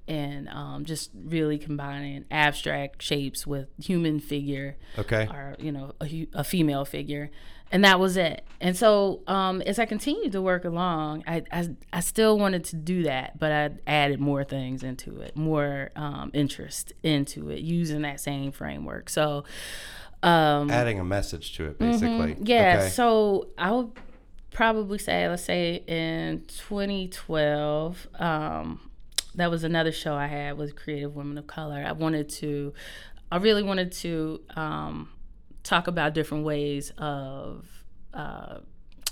and 0.10 0.48
um, 0.50 0.86
just 0.86 1.12
really 1.14 1.58
combining 1.58 2.24
abstract 2.32 3.02
shapes 3.02 3.46
with 3.46 3.68
human 3.78 4.20
figure 4.22 4.78
Okay. 4.98 5.28
or 5.30 5.56
you 5.60 5.72
know 5.72 5.94
a, 6.00 6.28
a 6.34 6.44
female 6.46 6.86
figure 6.86 7.30
and 7.72 7.84
that 7.84 8.00
was 8.00 8.16
it 8.18 8.44
and 8.62 8.76
so 8.78 9.22
um, 9.28 9.62
as 9.64 9.78
i 9.80 9.86
continued 9.86 10.32
to 10.32 10.42
work 10.42 10.64
along 10.66 11.24
I, 11.28 11.44
I, 11.52 11.70
I 11.92 12.00
still 12.00 12.40
wanted 12.40 12.64
to 12.66 12.76
do 12.76 13.04
that 13.04 13.38
but 13.40 13.52
i 13.52 13.70
added 13.86 14.20
more 14.20 14.44
things 14.44 14.84
into 14.84 15.20
it 15.22 15.36
more 15.36 15.92
um, 15.96 16.32
interest 16.34 16.94
into 17.04 17.50
it 17.50 17.60
using 17.60 18.02
that 18.04 18.20
same 18.20 18.52
framework 18.52 19.10
so 19.10 19.44
um, 20.24 20.72
Adding 20.72 21.00
a 21.00 21.04
message 21.04 21.56
to 21.58 21.66
it, 21.66 21.78
basically. 21.78 22.38
yeah 22.42 22.78
Okay. 22.80 22.90
so 22.90 23.50
i 23.58 23.72
would 23.72 23.92
probably 24.52 24.98
say 24.98 25.28
let's 25.30 25.44
say 25.44 25.84
in 25.88 26.44
2012 26.48 28.08
um, 28.20 28.80
that 29.36 29.52
was 29.52 29.64
another 29.64 29.92
show 29.92 30.16
i 30.16 30.28
had 30.28 30.58
with 30.58 30.76
creative 30.76 31.16
women 31.16 31.38
of 31.38 31.46
color 31.48 31.84
i 31.88 31.92
wanted 31.92 32.28
to 32.30 32.74
i 33.32 33.38
really 33.38 33.62
wanted 33.64 33.92
to 33.92 34.40
um, 34.56 35.10
talk 35.68 35.88
about 35.88 36.14
different 36.14 36.44
ways 36.46 36.92
of 36.98 37.66
uh, 38.14 38.60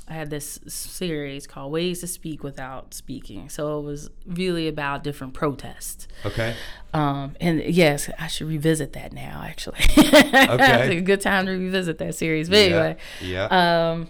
I 0.07 0.13
had 0.13 0.29
this 0.29 0.59
series 0.67 1.47
called 1.47 1.71
Ways 1.71 2.01
to 2.01 2.07
Speak 2.07 2.43
Without 2.43 2.93
Speaking. 2.93 3.49
So 3.49 3.79
it 3.79 3.83
was 3.83 4.09
really 4.25 4.67
about 4.67 5.03
different 5.03 5.33
protests. 5.33 6.07
Okay. 6.23 6.55
Um, 6.93 7.35
and 7.41 7.59
yes, 7.63 8.09
I 8.19 8.27
should 8.27 8.47
revisit 8.47 8.93
that 8.93 9.13
now, 9.13 9.43
actually. 9.43 9.79
it's 9.79 10.93
a 10.93 11.01
good 11.01 11.21
time 11.21 11.47
to 11.47 11.53
revisit 11.53 11.97
that 11.97 12.13
series. 12.15 12.49
But 12.49 12.57
anyway, 12.59 12.97
Yeah. 13.21 13.47
yeah. 13.49 13.91
um, 13.91 14.09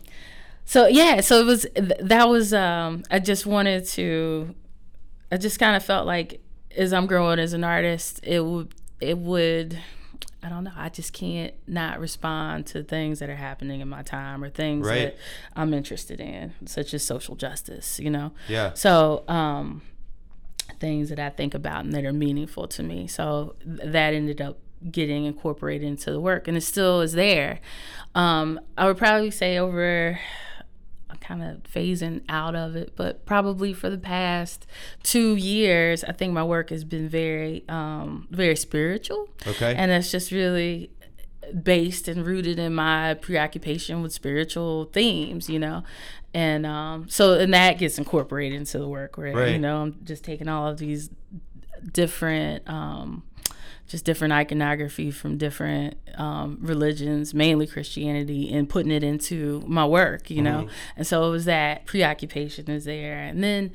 so 0.65 0.87
yeah, 0.87 1.21
so 1.21 1.39
it 1.39 1.45
was 1.45 1.65
that 1.75 2.27
was 2.27 2.53
um, 2.53 3.03
I 3.09 3.19
just 3.19 3.45
wanted 3.45 3.85
to 3.89 4.53
I 5.31 5.37
just 5.37 5.59
kind 5.59 5.75
of 5.75 5.83
felt 5.83 6.05
like 6.07 6.41
as 6.75 6.91
I'm 6.91 7.05
growing 7.07 7.39
as 7.39 7.53
an 7.53 7.63
artist, 7.63 8.19
it 8.23 8.41
would 8.43 8.73
it 8.99 9.17
would 9.17 9.79
I 10.43 10.49
don't 10.49 10.63
know. 10.63 10.71
I 10.75 10.89
just 10.89 11.13
can't 11.13 11.53
not 11.67 11.99
respond 11.99 12.67
to 12.67 12.83
things 12.83 13.19
that 13.19 13.29
are 13.29 13.35
happening 13.35 13.81
in 13.81 13.87
my 13.89 14.03
time 14.03 14.43
or 14.43 14.49
things 14.49 14.85
Right. 14.87 15.05
that 15.05 15.17
I'm 15.55 15.73
interested 15.73 16.19
in, 16.19 16.53
such 16.65 16.93
as 16.93 17.03
social 17.03 17.35
justice, 17.35 17.99
you 17.99 18.09
know? 18.09 18.31
Yeah. 18.47 18.73
So, 18.73 19.23
um, 19.27 19.81
things 20.79 21.09
that 21.09 21.19
I 21.19 21.29
think 21.29 21.53
about 21.53 21.85
and 21.85 21.93
that 21.93 22.05
are 22.05 22.13
meaningful 22.13 22.67
to 22.69 22.83
me. 22.83 23.07
So 23.07 23.55
th- 23.63 23.91
that 23.91 24.13
ended 24.13 24.41
up 24.41 24.57
getting 24.91 25.25
incorporated 25.25 25.87
into 25.87 26.11
the 26.11 26.19
work 26.19 26.47
and 26.47 26.57
it 26.57 26.61
still 26.61 27.01
is 27.01 27.13
there. 27.13 27.59
Um, 28.13 28.59
I 28.77 28.85
would 28.87 28.97
probably 28.97 29.31
say 29.31 29.57
over 29.57 30.19
kind 31.21 31.43
of 31.43 31.63
phasing 31.63 32.21
out 32.29 32.55
of 32.55 32.75
it, 32.75 32.93
but 32.95 33.25
probably 33.25 33.73
for 33.73 33.89
the 33.89 33.97
past 33.97 34.67
two 35.03 35.35
years, 35.35 36.03
I 36.03 36.11
think 36.11 36.33
my 36.33 36.43
work 36.43 36.69
has 36.69 36.83
been 36.83 37.07
very, 37.09 37.63
um, 37.69 38.27
very 38.31 38.55
spiritual. 38.55 39.29
Okay. 39.47 39.73
And 39.75 39.91
it's 39.91 40.11
just 40.11 40.31
really 40.31 40.91
based 41.63 42.07
and 42.07 42.25
rooted 42.25 42.59
in 42.59 42.73
my 42.73 43.13
preoccupation 43.15 44.01
with 44.01 44.13
spiritual 44.13 44.85
themes, 44.85 45.49
you 45.49 45.59
know. 45.59 45.83
And 46.33 46.65
um, 46.65 47.07
so, 47.07 47.33
and 47.33 47.53
that 47.53 47.77
gets 47.77 47.97
incorporated 47.97 48.57
into 48.57 48.77
the 48.77 48.87
work 48.87 49.17
where, 49.17 49.33
you 49.53 49.59
know, 49.59 49.83
I'm 49.83 49.99
just 50.03 50.23
taking 50.23 50.47
all 50.47 50.67
of 50.67 50.79
these 50.79 51.09
different, 51.93 52.67
um, 52.67 53.23
just 53.87 54.03
different 54.05 54.33
iconography 54.33 55.11
from 55.11 55.37
different 55.37 55.95
um, 56.17 56.57
religions, 56.61 57.33
mainly 57.33 57.67
Christianity, 57.67 58.51
and 58.51 58.67
putting 58.67 58.91
it 58.91 59.03
into 59.03 59.63
my 59.67 59.85
work, 59.85 60.29
you 60.31 60.41
know. 60.41 60.67
And 60.97 61.05
so 61.05 61.27
it 61.27 61.29
was 61.29 61.45
that 61.45 61.85
preoccupation 61.85 62.69
is 62.71 62.85
there. 62.85 63.19
And 63.19 63.43
then 63.43 63.71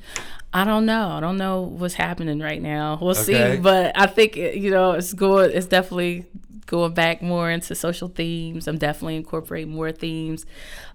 I 0.53 0.65
don't 0.65 0.85
know, 0.85 1.09
I 1.09 1.19
don't 1.21 1.37
know 1.37 1.61
what's 1.61 1.93
happening 1.93 2.39
right 2.39 2.61
now. 2.61 2.97
We'll 3.01 3.11
Okay. 3.11 3.55
see, 3.55 3.61
but 3.61 3.97
I 3.97 4.05
think 4.07 4.35
it- 4.37 4.55
you 4.57 4.69
know 4.71 4.91
it's 4.91 5.13
going. 5.13 5.51
It's 5.53 5.67
definitely 5.67 6.25
going 6.65 6.93
back 6.93 7.21
more 7.21 7.49
into 7.49 7.73
social 7.75 8.07
themes. 8.09 8.67
I'm 8.67 8.77
definitely 8.77 9.15
incorporating 9.17 9.71
more 9.73 9.91
themes 9.91 10.45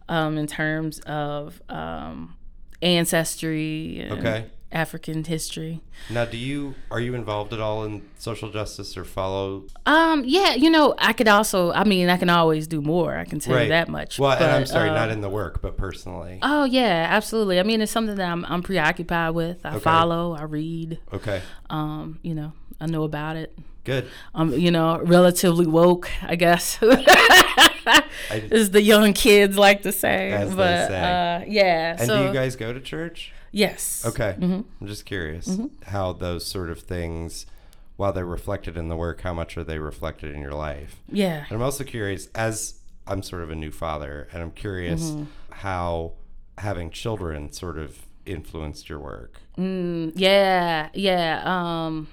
um, 0.08 0.36
in 0.38 0.46
terms 0.46 1.00
of 1.00 1.60
um, 1.68 2.34
ancestry 2.82 4.00
and 4.00 4.12
Okay. 4.18 4.46
African 4.72 5.22
history. 5.24 5.80
Now, 6.10 6.24
do 6.24 6.36
you 6.36 6.74
are 6.90 7.00
you 7.00 7.14
involved 7.14 7.52
at 7.52 7.60
all 7.60 7.84
in 7.84 8.02
social 8.18 8.50
justice 8.50 8.96
or 8.96 9.04
follow? 9.04 9.64
Um, 9.86 10.24
yeah, 10.26 10.54
you 10.54 10.68
know, 10.70 10.94
I 10.98 11.12
could 11.12 11.28
also. 11.28 11.72
I 11.72 11.84
mean, 11.84 12.08
I 12.10 12.16
can 12.16 12.28
always 12.28 12.66
do 12.66 12.82
more. 12.82 13.16
I 13.16 13.24
can 13.24 13.38
tell 13.38 13.62
you 13.62 13.68
that 13.68 13.88
much. 13.88 14.18
Well, 14.18 14.32
and 14.32 14.44
I'm 14.44 14.66
sorry, 14.66 14.90
uh, 14.90 14.94
not 14.94 15.10
in 15.10 15.20
the 15.20 15.28
work, 15.30 15.62
but 15.62 15.76
personally. 15.78 16.40
Oh 16.42 16.64
yeah, 16.64 17.06
absolutely. 17.08 17.58
I 17.60 17.62
mean, 17.62 17.80
it's 17.80 17.92
something 17.92 18.16
that 18.16 18.28
I'm 18.28 18.44
I'm 18.44 18.62
preoccupied 18.62 19.34
with. 19.34 19.64
I 19.64 19.70
Okay. 19.76 19.78
follow. 19.80 20.34
I 20.34 20.42
read. 20.42 20.98
Okay. 21.12 21.40
Um, 21.70 22.18
you 22.22 22.34
know, 22.34 22.52
I 22.80 22.86
know 22.86 23.04
about 23.04 23.36
it. 23.36 23.56
Good. 23.84 24.08
I'm, 24.34 24.52
you 24.52 24.72
know, 24.72 24.98
relatively 24.98 25.66
woke, 25.66 26.10
I 26.22 26.34
guess. 26.34 26.78
As 28.30 28.70
the 28.70 28.82
young 28.82 29.12
kids 29.12 29.56
like 29.56 29.82
to 29.82 29.92
say. 29.92 30.32
As 30.32 30.50
they 30.50 30.56
but 30.56 30.88
say. 30.88 31.00
uh 31.00 31.44
yeah. 31.46 31.96
And 31.98 32.06
so 32.06 32.18
do 32.18 32.28
you 32.28 32.32
guys 32.32 32.56
go 32.56 32.72
to 32.72 32.80
church? 32.80 33.32
yes. 33.52 34.04
Okay. 34.04 34.36
Mm-hmm. 34.38 34.60
I'm 34.80 34.86
just 34.86 35.06
curious 35.06 35.58
how 35.86 36.12
those 36.12 36.44
sort 36.46 36.70
of 36.70 36.80
things, 36.80 37.46
while 37.96 38.12
they're 38.12 38.26
reflected 38.26 38.76
in 38.76 38.88
the 38.88 38.96
work, 38.96 39.22
how 39.22 39.32
much 39.32 39.56
are 39.56 39.64
they 39.64 39.78
reflected 39.78 40.34
in 40.34 40.40
your 40.42 40.52
life? 40.52 41.00
Yeah. 41.10 41.44
And 41.48 41.52
I'm 41.52 41.62
also 41.62 41.84
curious, 41.84 42.28
as 42.34 42.80
I'm 43.06 43.22
sort 43.22 43.42
of 43.42 43.50
a 43.50 43.54
new 43.54 43.70
father, 43.70 44.28
and 44.32 44.42
I'm 44.42 44.50
curious 44.50 45.14
how 45.50 46.12
having 46.58 46.90
children 46.90 47.52
sort 47.52 47.78
of 47.78 48.06
influenced 48.26 48.88
your 48.88 48.98
work. 48.98 49.40
Mm, 49.56 50.12
yeah, 50.16 50.88
yeah. 50.92 51.42
Um, 51.44 52.08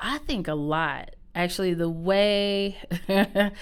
I 0.00 0.18
think 0.18 0.48
a 0.48 0.54
lot. 0.54 1.10
Actually, 1.34 1.74
the 1.74 1.90
way 1.90 2.78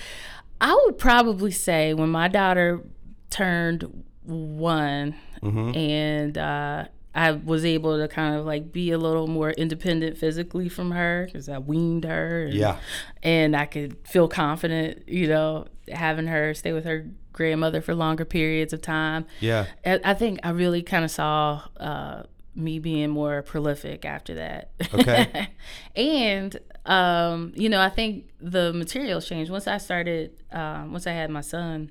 I 0.65 0.75
would 0.85 0.99
probably 0.99 1.51
say 1.51 1.93
when 1.95 2.09
my 2.11 2.29
daughter 2.29 2.83
turned 3.31 4.05
one 4.23 5.15
Mm-hmm. 5.43 5.77
and 5.77 6.39
uh, 6.39 6.85
I 7.15 7.33
was 7.33 7.67
able 7.67 7.99
to 7.99 8.09
kind 8.09 8.35
of 8.35 8.47
like 8.47 8.73
be 8.73 8.91
a 8.93 8.97
little 8.99 9.27
more 9.27 9.51
independent 9.51 10.17
physically 10.17 10.71
from 10.71 10.91
her 10.93 11.27
because 11.27 11.51
I 11.51 11.59
weaned 11.59 12.05
her. 12.05 12.45
And, 12.45 12.55
Yeah. 12.55 12.79
and 13.23 13.55
I 13.55 13.67
could 13.67 13.99
feel 14.09 14.27
confident, 14.27 15.07
you 15.07 15.29
know, 15.29 15.67
having 15.93 16.29
her 16.29 16.55
stay 16.55 16.73
with 16.73 16.87
her 16.87 17.11
grandmother 17.35 17.83
for 17.83 17.95
longer 17.95 18.25
periods 18.25 18.73
of 18.73 18.81
time. 18.81 19.27
Yeah. 19.41 19.67
I 19.85 20.01
I 20.03 20.15
think 20.15 20.41
I 20.43 20.49
really 20.51 20.83
kind 20.83 21.05
of 21.05 21.11
saw 21.11 21.61
uh, 21.77 22.23
me 22.55 22.79
being 22.79 23.11
more 23.11 23.43
prolific 23.43 24.05
after 24.05 24.35
that. 24.35 24.71
Okay. 24.93 25.49
and 25.97 26.59
um, 26.87 27.53
you 27.57 27.69
know, 27.69 27.81
I 27.81 27.89
think 27.89 28.29
the 28.41 28.73
materials 28.73 29.27
changed 29.27 29.51
once 29.51 29.67
I 29.67 29.79
started. 29.79 30.33
Um, 30.53 30.93
once 30.93 31.07
I 31.07 31.13
had 31.13 31.31
my 31.31 31.41
son, 31.41 31.91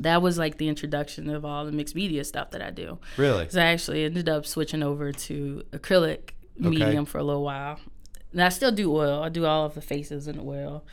that 0.00 0.22
was 0.22 0.38
like 0.38 0.58
the 0.58 0.68
introduction 0.68 1.28
of 1.30 1.44
all 1.44 1.64
the 1.64 1.72
mixed 1.72 1.94
media 1.94 2.24
stuff 2.24 2.50
that 2.52 2.62
I 2.62 2.70
do. 2.70 2.98
Really? 3.16 3.40
Because 3.40 3.56
I 3.56 3.66
actually 3.66 4.04
ended 4.04 4.28
up 4.28 4.46
switching 4.46 4.82
over 4.82 5.12
to 5.12 5.62
acrylic 5.72 6.30
medium 6.56 7.04
for 7.04 7.18
a 7.18 7.22
little 7.22 7.44
while. 7.44 7.78
And 8.32 8.40
I 8.40 8.48
still 8.48 8.70
do 8.70 8.94
oil. 8.94 9.22
I 9.24 9.28
do 9.28 9.44
all 9.44 9.64
of 9.66 9.74
the 9.74 9.80
faces 9.80 10.28
in 10.28 10.38
oil, 10.38 10.84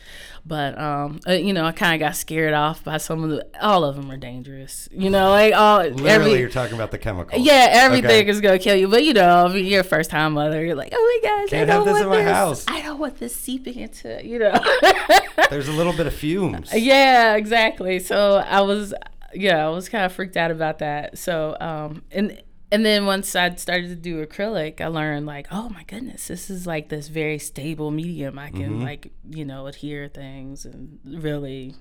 but 0.44 0.76
um, 0.80 1.20
uh, 1.28 1.34
you 1.34 1.54
know, 1.54 1.66
I 1.66 1.72
kind 1.72 1.94
of 1.94 2.04
got 2.04 2.16
scared 2.16 2.56
off 2.56 2.84
by 2.84 2.98
some 2.98 3.24
of 3.24 3.30
the. 3.30 3.46
All 3.62 3.84
of 3.84 3.96
them 3.96 4.10
are 4.10 4.18
dangerous. 4.18 4.90
You 4.92 5.12
know, 5.12 5.30
like 5.30 5.54
all 5.54 5.82
Literally, 5.84 6.10
every. 6.10 6.40
you're 6.40 6.50
talking 6.50 6.74
about 6.74 6.90
the 6.90 6.98
chemicals. 6.98 7.46
Yeah, 7.46 7.68
everything 7.70 8.22
Okay. 8.22 8.28
is 8.30 8.42
gonna 8.42 8.58
kill 8.58 8.76
you. 8.76 8.88
But 8.88 9.04
you 9.04 9.14
know, 9.14 9.46
if 9.52 9.64
you're 9.64 9.82
a 9.82 9.84
first 9.84 10.10
time 10.10 10.34
mother, 10.34 10.66
you're 10.66 10.74
like, 10.76 10.90
oh 10.96 11.20
my 11.24 11.30
gosh, 11.30 11.50
Can't 11.52 11.70
I 11.70 11.74
have 11.76 11.86
don't 11.86 11.94
this 11.94 11.94
want 11.94 12.04
in 12.06 12.10
my 12.10 12.24
this. 12.24 12.34
house. 12.34 12.66
I 12.68 12.82
don't 12.82 12.98
want 12.98 13.18
this 13.20 13.36
seeping 13.36 13.76
into, 13.76 14.20
you 14.26 14.40
know. 14.40 14.60
There's 15.52 15.68
a 15.68 15.74
little 15.74 15.94
bit 15.94 16.08
of 16.08 16.16
fumes. 16.16 16.72
Yeah, 16.74 17.36
exactly. 17.36 18.00
So 18.00 18.38
I 18.38 18.62
was, 18.62 18.96
yeah, 19.34 19.64
I 19.64 19.70
was 19.70 19.90
kind 19.90 20.06
of 20.06 20.12
freaked 20.14 20.38
out 20.38 20.50
about 20.50 20.80
that. 20.80 21.20
So, 21.20 21.56
um, 21.60 22.02
and 22.12 22.42
and 22.72 22.86
then 22.86 23.06
once 23.06 23.36
I 23.36 23.54
started 23.56 23.88
to 23.90 23.96
do 23.96 24.26
acrylic, 24.26 24.82
I 24.82 24.88
learned 24.88 25.26
like, 25.26 25.48
oh 25.52 25.70
my 25.70 25.84
goodness, 25.84 26.28
this 26.28 26.50
is 26.50 26.68
like 26.68 26.90
this 26.90 27.08
very 27.08 27.40
stable 27.40 27.92
medium. 27.92 28.38
I 28.38 28.50
can 28.52 28.82
like, 28.82 29.12
you 29.30 29.46
know, 29.46 29.68
adhere 29.68 30.08
things 30.08 30.66
and 30.66 31.00
really 31.06 31.76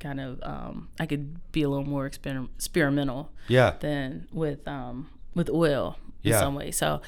kind 0.00 0.20
of, 0.20 0.40
um, 0.42 0.88
I 1.00 1.06
could 1.06 1.50
be 1.52 1.62
a 1.62 1.68
little 1.68 1.84
more 1.86 2.08
exper- 2.08 2.48
experimental 2.56 3.30
Yeah. 3.48 3.74
than 3.80 4.28
with 4.32 4.66
um 4.68 5.08
with 5.34 5.48
oil 5.50 5.98
in 6.24 6.30
Yeah. 6.32 6.40
some 6.40 6.54
way. 6.54 6.70
So 6.72 7.00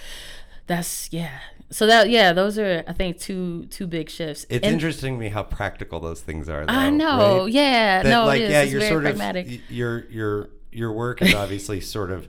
that's 0.67 1.13
yeah. 1.13 1.39
So 1.73 1.87
that 1.87 2.11
yeah, 2.11 2.33
those 2.33 2.59
are 2.59 2.83
I 2.87 2.93
think 2.93 3.19
two 3.19 3.67
two 3.67 3.87
big 3.87 4.09
shifts. 4.11 4.45
It's 4.49 4.65
And- 4.65 4.73
interesting 4.75 5.15
to 5.15 5.21
me 5.21 5.29
how 5.29 5.43
practical 5.45 6.01
those 6.01 6.21
things 6.21 6.49
are. 6.49 6.67
Though, 6.67 6.73
I 6.73 6.91
know, 6.91 7.43
right? 7.45 7.53
yeah, 7.53 8.03
That, 8.03 8.09
no, 8.11 8.27
like, 8.27 8.41
it 8.41 8.45
is. 8.45 8.51
yeah, 8.51 8.63
it's 8.63 8.73
you're 8.73 8.81
very 8.81 8.91
sort 8.93 9.03
pragmatic. 9.05 9.47
of 9.47 9.71
your 9.71 10.05
your 10.11 10.51
your 10.73 10.93
work 10.93 11.23
is 11.23 11.35
obviously 11.35 11.81
sort 11.81 12.11
of 12.13 12.29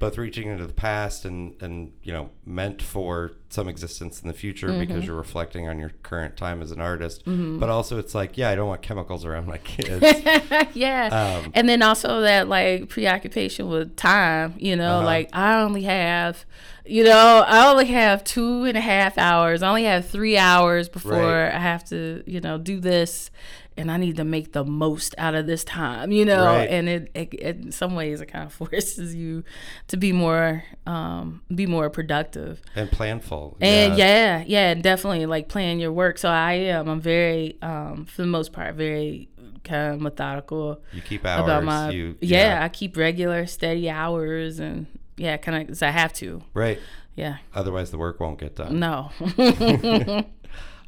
both 0.00 0.18
reaching 0.18 0.48
into 0.48 0.66
the 0.66 0.72
past 0.74 1.24
and 1.24 1.54
and 1.62 1.92
you 2.02 2.12
know 2.12 2.28
meant 2.44 2.82
for 2.82 3.32
some 3.48 3.68
existence 3.68 4.20
in 4.20 4.28
the 4.28 4.34
future 4.34 4.68
Mm-hmm. 4.68 4.80
because 4.80 5.06
you're 5.06 5.14
reflecting 5.16 5.68
on 5.68 5.78
your 5.78 5.90
current 6.02 6.36
time 6.36 6.60
as 6.60 6.72
an 6.72 6.80
artist. 6.80 7.22
But 7.24 7.68
also, 7.68 7.98
it's 7.98 8.12
like, 8.14 8.36
yeah, 8.36 8.50
I 8.50 8.56
don't 8.56 8.66
want 8.66 8.82
chemicals 8.82 9.24
around 9.24 9.46
my 9.46 9.58
kids. 9.58 10.04
yeah. 10.74 11.40
Um, 11.44 11.52
and 11.54 11.68
then 11.68 11.80
also 11.82 12.22
that 12.22 12.48
like 12.48 12.88
preoccupation 12.88 13.68
with 13.68 13.94
time, 13.96 14.54
you 14.58 14.74
know, 14.76 14.96
Uh-huh. 14.96 15.04
like 15.06 15.30
I 15.32 15.60
only 15.62 15.82
have, 15.84 16.44
you 16.84 17.04
know, 17.04 17.44
I 17.46 17.70
only 17.70 17.86
have 17.86 18.24
two 18.24 18.64
and 18.64 18.76
a 18.76 18.80
half 18.80 19.16
hours. 19.18 19.62
I 19.62 19.68
only 19.68 19.84
have 19.84 20.08
three 20.08 20.36
hours 20.36 20.88
before 20.88 21.12
Right. 21.12 21.54
I 21.54 21.58
have 21.60 21.84
to, 21.90 22.24
you 22.26 22.40
know, 22.40 22.58
do 22.58 22.80
this. 22.80 23.30
And 23.76 23.90
I 23.90 23.96
need 23.96 24.16
to 24.16 24.24
make 24.24 24.52
the 24.52 24.64
most 24.64 25.16
out 25.18 25.34
of 25.34 25.46
this 25.46 25.64
time, 25.64 26.12
you 26.12 26.24
know. 26.24 26.44
Right. 26.44 26.70
And 26.70 26.88
it, 26.88 27.10
it, 27.14 27.34
it, 27.34 27.56
in 27.56 27.72
some 27.72 27.96
ways, 27.96 28.20
it 28.20 28.26
kind 28.26 28.44
of 28.44 28.52
forces 28.60 29.14
you 29.16 29.42
to 29.88 29.96
be 29.96 30.12
more, 30.12 30.62
um, 30.86 31.42
be 31.52 31.66
more 31.66 31.90
productive. 31.90 32.62
and 32.76 32.88
planful. 32.88 33.56
And 33.60 33.96
yeah, 33.98 34.44
yeah, 34.46 34.74
definitely 34.74 35.26
like 35.26 35.48
plan 35.48 35.80
your 35.80 35.92
work. 35.92 36.18
So 36.18 36.28
I 36.28 36.52
am. 36.52 36.88
I'm 36.88 37.00
very, 37.00 37.58
um, 37.62 38.04
for 38.06 38.22
the 38.22 38.28
most 38.28 38.52
part, 38.52 38.76
very 38.76 39.28
kind 39.64 39.94
of 39.94 40.00
methodical 40.00 40.80
you 40.92 41.00
keep 41.02 41.24
hours. 41.24 41.42
about 41.44 41.64
my. 41.64 41.90
you, 41.90 42.16
yeah, 42.20 42.60
I 42.62 42.68
keep 42.68 42.96
regular, 42.96 43.46
steady 43.46 43.90
hours, 43.90 44.60
and 44.60 44.86
yeah, 45.16 45.36
kind 45.36 45.56
of 45.56 45.66
because 45.66 45.82
I 45.82 45.90
have 45.90 46.12
to. 46.14 46.42
right. 46.54 46.78
Yeah, 47.16 47.36
Otherwise, 47.54 47.92
the 47.92 47.98
work 47.98 48.18
won't 48.18 48.40
get 48.40 48.56
done. 48.56 48.78
no. 48.80 49.10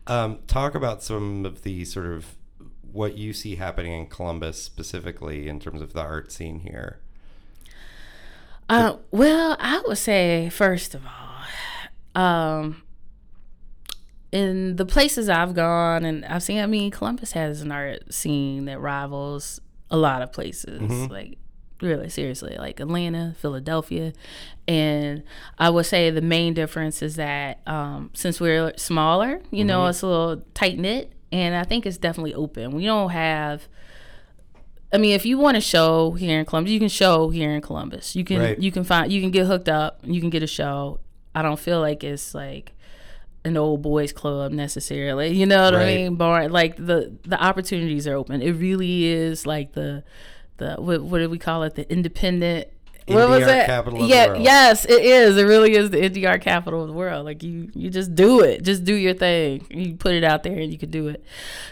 Um, 0.08 0.38
talk 0.46 0.76
about 0.76 1.02
some 1.02 1.44
of 1.44 1.62
the 1.62 1.84
sort 1.84 2.06
of 2.06 2.35
what 2.96 3.16
you 3.18 3.32
see 3.32 3.56
happening 3.56 3.92
in 3.92 4.06
Columbus 4.06 4.62
specifically 4.62 5.48
in 5.48 5.60
terms 5.60 5.82
of 5.82 5.92
the 5.92 6.00
art 6.00 6.32
scene 6.32 6.60
here. 6.60 6.98
uh, 8.68 8.96
well, 9.10 9.56
I 9.60 9.82
would 9.86 9.98
say 9.98 10.48
first 10.50 10.94
of 10.94 11.02
all, 11.06 12.20
um, 12.20 12.82
in 14.32 14.76
the 14.76 14.86
places 14.86 15.28
I've 15.28 15.54
gone 15.54 16.04
and 16.04 16.24
I've 16.24 16.42
seen, 16.42 16.58
I 16.58 16.66
mean, 16.66 16.90
Columbus 16.90 17.32
has 17.32 17.60
an 17.60 17.70
art 17.70 18.12
scene 18.12 18.64
that 18.64 18.80
rivals 18.80 19.60
a 19.90 19.96
lot 19.96 20.22
of 20.22 20.32
places. 20.32 20.80
Mm-hmm. 20.80 21.12
Like 21.12 21.38
really 21.82 22.08
seriously 22.08 22.56
like 22.58 22.80
atlanta 22.80 23.34
philadelphia 23.38 24.10
and 24.66 25.22
i 25.58 25.68
would 25.68 25.84
say 25.84 26.08
the 26.08 26.22
main 26.22 26.54
difference 26.54 27.02
is 27.02 27.16
that 27.16 27.60
um, 27.66 28.10
since 28.14 28.40
we're 28.40 28.72
smaller 28.78 29.42
you 29.50 29.62
know 29.62 29.80
Mm-hmm. 29.80 29.90
it's 29.90 30.00
a 30.00 30.06
little 30.06 30.42
tight 30.54 30.78
knit 30.78 31.12
and 31.32 31.54
i 31.54 31.64
think 31.64 31.86
it's 31.86 31.98
definitely 31.98 32.34
open 32.34 32.70
we 32.72 32.84
don't 32.84 33.10
have 33.10 33.68
I 34.92 34.98
mean, 34.98 35.14
if 35.14 35.26
you 35.26 35.36
want 35.36 35.56
to 35.56 35.60
show 35.60 36.12
here 36.12 36.38
in 36.38 36.46
Columbus, 36.46 36.70
you 36.70 36.78
can 36.78 36.88
show 36.88 37.28
here 37.28 37.50
in 37.50 37.60
Columbus. 37.60 38.14
You 38.14 38.24
can 38.24 38.38
Right. 38.40 38.58
you 38.58 38.70
can 38.70 38.84
find 38.84 39.10
you 39.10 39.20
can 39.20 39.32
get 39.32 39.46
hooked 39.46 39.68
up. 39.68 39.98
You 40.04 40.20
can 40.20 40.30
get 40.30 40.44
a 40.44 40.46
show. 40.46 41.00
I 41.34 41.42
don't 41.42 41.58
feel 41.58 41.80
like 41.80 42.04
it's 42.04 42.34
like 42.34 42.72
an 43.44 43.56
old 43.56 43.82
boys 43.82 44.12
club 44.12 44.52
necessarily. 44.52 45.28
You 45.36 45.44
know 45.44 45.64
what 45.64 45.74
I 45.74 45.84
mean? 45.86 46.14
Bar 46.14 46.48
like 46.48 46.76
the 46.76 47.12
the 47.24 47.42
opportunities 47.42 48.06
are 48.06 48.14
open. 48.14 48.40
It 48.40 48.52
really 48.52 49.06
is 49.06 49.44
like 49.44 49.72
the 49.72 50.04
the 50.58 50.76
what, 50.76 51.02
what 51.02 51.18
do 51.18 51.28
we 51.28 51.38
call 51.38 51.64
it? 51.64 51.74
The 51.74 51.90
independent. 51.92 52.68
What 53.06 53.28
was 53.28 53.42
it? 53.42 53.66
capital 53.66 54.00
of 54.00 54.08
the 54.08 54.14
yeah, 54.14 54.28
world. 54.28 54.42
yes, 54.42 54.84
it 54.84 55.04
is. 55.04 55.36
It 55.36 55.44
really 55.44 55.74
is 55.74 55.90
the 55.90 55.98
NDR 55.98 56.40
capital 56.40 56.82
of 56.82 56.88
the 56.88 56.92
world. 56.92 57.24
Like 57.24 57.42
you, 57.42 57.70
you 57.74 57.88
just 57.88 58.14
do 58.14 58.40
it. 58.40 58.62
Just 58.62 58.84
do 58.84 58.94
your 58.94 59.14
thing. 59.14 59.66
You 59.70 59.94
put 59.94 60.14
it 60.14 60.24
out 60.24 60.42
there, 60.42 60.58
and 60.58 60.72
you 60.72 60.78
can 60.78 60.90
do 60.90 61.08
it. 61.08 61.24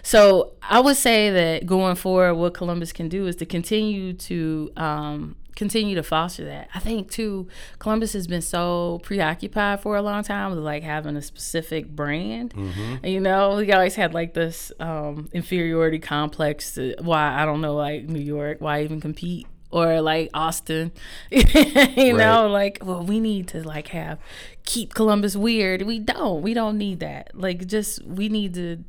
So 0.02 0.52
I 0.62 0.80
would 0.80 0.96
say 0.96 1.30
that 1.30 1.66
going 1.66 1.96
forward, 1.96 2.34
what 2.34 2.54
Columbus 2.54 2.92
can 2.92 3.08
do 3.08 3.26
is 3.26 3.36
to 3.36 3.46
continue 3.46 4.12
to 4.12 4.72
um, 4.76 5.36
continue 5.56 5.94
to 5.94 6.02
foster 6.02 6.44
that. 6.44 6.68
I 6.74 6.78
think 6.78 7.10
too, 7.10 7.48
Columbus 7.78 8.12
has 8.12 8.26
been 8.26 8.42
so 8.42 9.00
preoccupied 9.02 9.80
for 9.80 9.96
a 9.96 10.02
long 10.02 10.22
time 10.22 10.50
with 10.50 10.60
like 10.60 10.82
having 10.82 11.16
a 11.16 11.22
specific 11.22 11.88
brand. 11.88 12.54
Mm-hmm. 12.54 13.06
You 13.06 13.20
know, 13.20 13.56
we 13.56 13.72
always 13.72 13.94
had 13.94 14.14
like 14.14 14.34
this 14.34 14.72
um, 14.80 15.28
inferiority 15.32 15.98
complex. 15.98 16.74
To 16.74 16.94
why 17.00 17.40
I 17.40 17.44
don't 17.44 17.60
know, 17.60 17.74
like 17.74 18.04
New 18.04 18.20
York, 18.20 18.60
why 18.60 18.82
even 18.82 19.00
compete? 19.00 19.46
Or 19.74 20.00
like 20.00 20.30
Austin, 20.34 20.92
you 21.30 22.12
know, 22.16 22.46
like 22.48 22.78
well, 22.82 23.02
we 23.02 23.18
need 23.18 23.48
to 23.48 23.66
like 23.66 23.88
have 23.88 24.18
keep 24.64 24.94
Columbus 24.94 25.34
weird. 25.36 25.82
We 25.82 25.98
don't. 25.98 26.42
We 26.42 26.54
don't 26.54 26.78
need 26.78 27.00
that. 27.00 27.30
Like, 27.34 27.66
just 27.66 28.02
we 28.04 28.28
need 28.28 28.54
to 28.54 28.84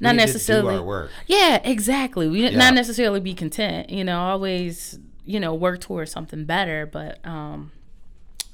not 0.00 0.14
need 0.14 0.20
to 0.20 0.26
do 0.26 0.32
necessarily 0.32 0.76
our 0.76 0.82
work. 0.82 1.10
yeah, 1.26 1.60
exactly. 1.64 2.28
We 2.28 2.48
Yeah. 2.48 2.56
not 2.56 2.74
necessarily 2.74 3.20
be 3.20 3.34
content, 3.34 3.90
you 3.90 4.04
know, 4.04 4.20
always, 4.20 4.98
you 5.24 5.40
know, 5.40 5.52
work 5.54 5.80
towards 5.80 6.12
something 6.12 6.44
better, 6.44 6.86
but 6.86 7.18
um 7.26 7.72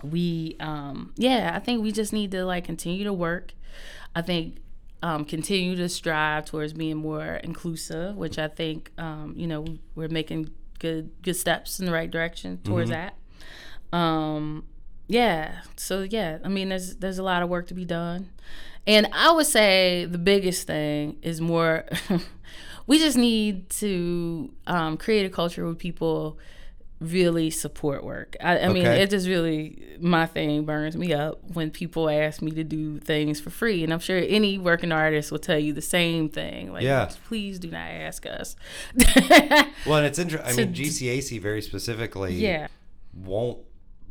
we 0.02 0.56
um 0.60 1.12
yeah, 1.16 1.52
I 1.54 1.58
think 1.58 1.82
we 1.82 1.92
just 1.92 2.12
need 2.12 2.30
to 2.32 2.44
like 2.44 2.64
continue 2.64 3.04
to 3.04 3.12
work. 3.12 3.52
I 4.14 4.22
think 4.22 4.56
um 5.02 5.24
continue 5.24 5.76
to 5.76 5.88
strive 5.88 6.46
towards 6.46 6.72
being 6.72 6.96
more 6.96 7.34
inclusive, 7.44 8.16
which 8.16 8.38
I 8.38 8.48
think 8.48 8.90
um 8.98 9.34
you 9.36 9.46
know, 9.46 9.64
we're 9.94 10.08
making 10.08 10.50
good 10.80 11.10
good 11.22 11.36
steps 11.36 11.78
in 11.78 11.86
the 11.86 11.92
right 11.92 12.10
direction 12.10 12.58
towards 12.64 12.90
that. 12.90 13.14
Um 13.96 14.64
yeah, 15.06 15.62
so 15.76 16.02
yeah, 16.02 16.38
I 16.44 16.48
mean 16.48 16.70
there's 16.70 16.96
there's 16.96 17.18
a 17.18 17.22
lot 17.22 17.42
of 17.42 17.48
work 17.48 17.68
to 17.68 17.74
be 17.74 17.84
done. 17.84 18.30
And 18.86 19.08
I 19.12 19.30
would 19.30 19.46
say 19.46 20.06
the 20.06 20.18
biggest 20.18 20.66
thing 20.66 21.18
is 21.22 21.40
more 21.40 21.84
we 22.86 22.98
just 22.98 23.16
need 23.16 23.70
to 23.70 24.52
um, 24.66 24.96
create 24.96 25.24
a 25.24 25.30
culture 25.30 25.64
where 25.64 25.74
people 25.74 26.38
really 27.00 27.48
support 27.50 28.04
work. 28.04 28.36
I, 28.42 28.58
I 28.60 28.68
mean, 28.68 28.84
it 28.84 29.08
just 29.10 29.26
really 29.26 29.96
my 30.00 30.26
thing 30.26 30.64
burns 30.64 30.96
me 30.96 31.12
up 31.14 31.40
when 31.54 31.70
people 31.70 32.08
ask 32.10 32.42
me 32.42 32.50
to 32.52 32.62
do 32.64 32.98
things 32.98 33.40
for 33.40 33.50
free, 33.50 33.82
and 33.82 33.92
I'm 33.92 33.98
sure 34.00 34.18
any 34.18 34.58
working 34.58 34.92
artist 34.92 35.32
will 35.32 35.38
tell 35.38 35.58
you 35.58 35.72
the 35.72 35.80
same 35.82 36.28
thing. 36.28 36.72
Like, 36.72 36.82
Yeah. 36.82 37.10
please 37.26 37.58
do 37.58 37.70
not 37.70 37.88
ask 37.90 38.26
us. 38.26 38.54
Well, 39.86 39.96
and 39.96 40.06
it's 40.06 40.18
interesting. 40.18 40.52
I 40.52 40.64
mean, 40.66 40.74
GCAC 40.74 41.40
very 41.40 41.62
specifically 41.62 42.34
yeah, 42.34 42.68
won't 43.14 43.58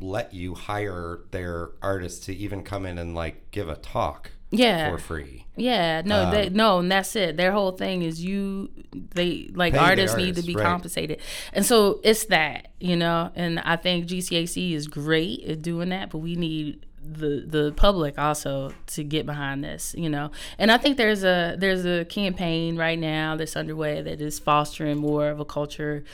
let 0.00 0.34
you 0.34 0.54
hire 0.54 1.20
their 1.30 1.70
artists 1.82 2.26
to 2.26 2.34
even 2.34 2.62
come 2.64 2.86
in 2.86 2.98
and 2.98 3.14
like 3.14 3.50
give 3.52 3.68
a 3.68 3.76
talk 3.76 4.32
yeah, 4.50 4.90
for 4.90 4.98
free. 4.98 5.46
yeah. 5.56 6.02
No, 6.04 6.24
Um, 6.24 6.30
they 6.32 6.48
no, 6.48 6.80
and 6.80 6.90
that's 6.90 7.14
it. 7.14 7.36
Their 7.36 7.52
whole 7.52 7.72
thing 7.72 8.02
is 8.02 8.24
you. 8.24 8.70
They 9.14 9.50
like 9.54 9.72
Pay 9.72 9.78
the 9.78 9.84
artists 9.84 10.16
need 10.16 10.36
to 10.36 10.42
be 10.42 10.54
right. 10.54 10.64
compensated, 10.64 11.20
and 11.52 11.66
so 11.66 12.00
it's 12.04 12.26
that 12.26 12.68
you 12.80 12.96
know. 12.96 13.30
And 13.34 13.58
I 13.60 13.76
think 13.76 14.06
GCAC 14.06 14.72
is 14.72 14.86
great 14.86 15.44
at 15.44 15.62
doing 15.62 15.88
that, 15.90 16.10
but 16.10 16.18
we 16.18 16.36
need 16.36 16.86
the 17.02 17.44
the 17.46 17.72
public 17.76 18.18
also 18.18 18.72
to 18.86 19.02
get 19.02 19.24
behind 19.24 19.64
this 19.64 19.94
you 19.96 20.08
know 20.08 20.30
and 20.58 20.70
i 20.70 20.76
think 20.76 20.98
there's 20.98 21.24
a 21.24 21.56
there's 21.58 21.86
a 21.86 22.04
campaign 22.04 22.76
right 22.76 22.98
now 22.98 23.34
that's 23.36 23.56
underway 23.56 24.02
that 24.02 24.20
is 24.20 24.38
fostering 24.38 24.98
more 24.98 25.28
of 25.28 25.40
a 25.40 25.44
culture 25.44 26.04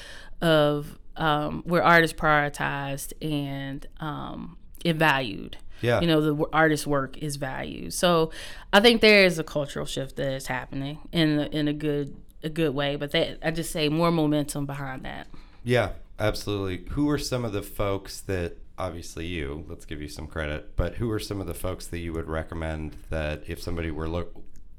of 0.40 0.96
um, 1.16 1.62
where 1.66 1.82
art 1.82 2.04
is 2.04 2.12
prioritized 2.12 3.12
and 3.20 3.87
um, 3.98 4.56
and 4.85 4.96
valued 4.98 5.56
Yeah. 5.82 6.00
you 6.00 6.06
know 6.06 6.20
the 6.20 6.44
artist's 6.52 6.87
work 6.87 7.18
is 7.18 7.35
valued 7.37 7.92
so 7.92 8.30
i 8.72 8.78
think 8.78 9.00
there 9.00 9.24
is 9.24 9.38
a 9.40 9.44
cultural 9.44 9.87
shift 9.87 10.14
that 10.16 10.32
is 10.32 10.46
happening 10.46 11.00
in 11.11 11.40
a, 11.40 11.46
in 11.46 11.66
a 11.68 11.72
good 11.72 12.16
a 12.42 12.49
good 12.49 12.75
way 12.75 12.96
but 12.96 13.11
that 13.12 13.38
i 13.42 13.51
just 13.51 13.70
say 13.70 13.88
more 13.88 14.11
momentum 14.11 14.66
behind 14.66 15.05
that 15.05 15.27
Yeah, 15.64 15.90
absolutely. 16.20 16.88
Who 16.92 17.11
are 17.11 17.18
some 17.18 17.44
of 17.44 17.53
the 17.53 17.61
folks 17.62 18.20
that 18.20 18.57
obviously 18.79 19.27
you, 19.27 19.64
let's 19.68 19.85
give 19.85 20.01
you 20.01 20.09
some 20.09 20.29
credit, 20.29 20.77
but 20.77 20.94
who 20.94 21.11
are 21.11 21.18
some 21.18 21.40
of 21.40 21.49
the 21.49 21.55
folks 21.55 21.88
that 21.88 21.99
you 21.99 22.12
would 22.12 22.29
recommend 22.29 22.96
that 23.11 23.42
if 23.49 23.61
somebody 23.61 23.90
were 23.90 24.09
look 24.09 24.33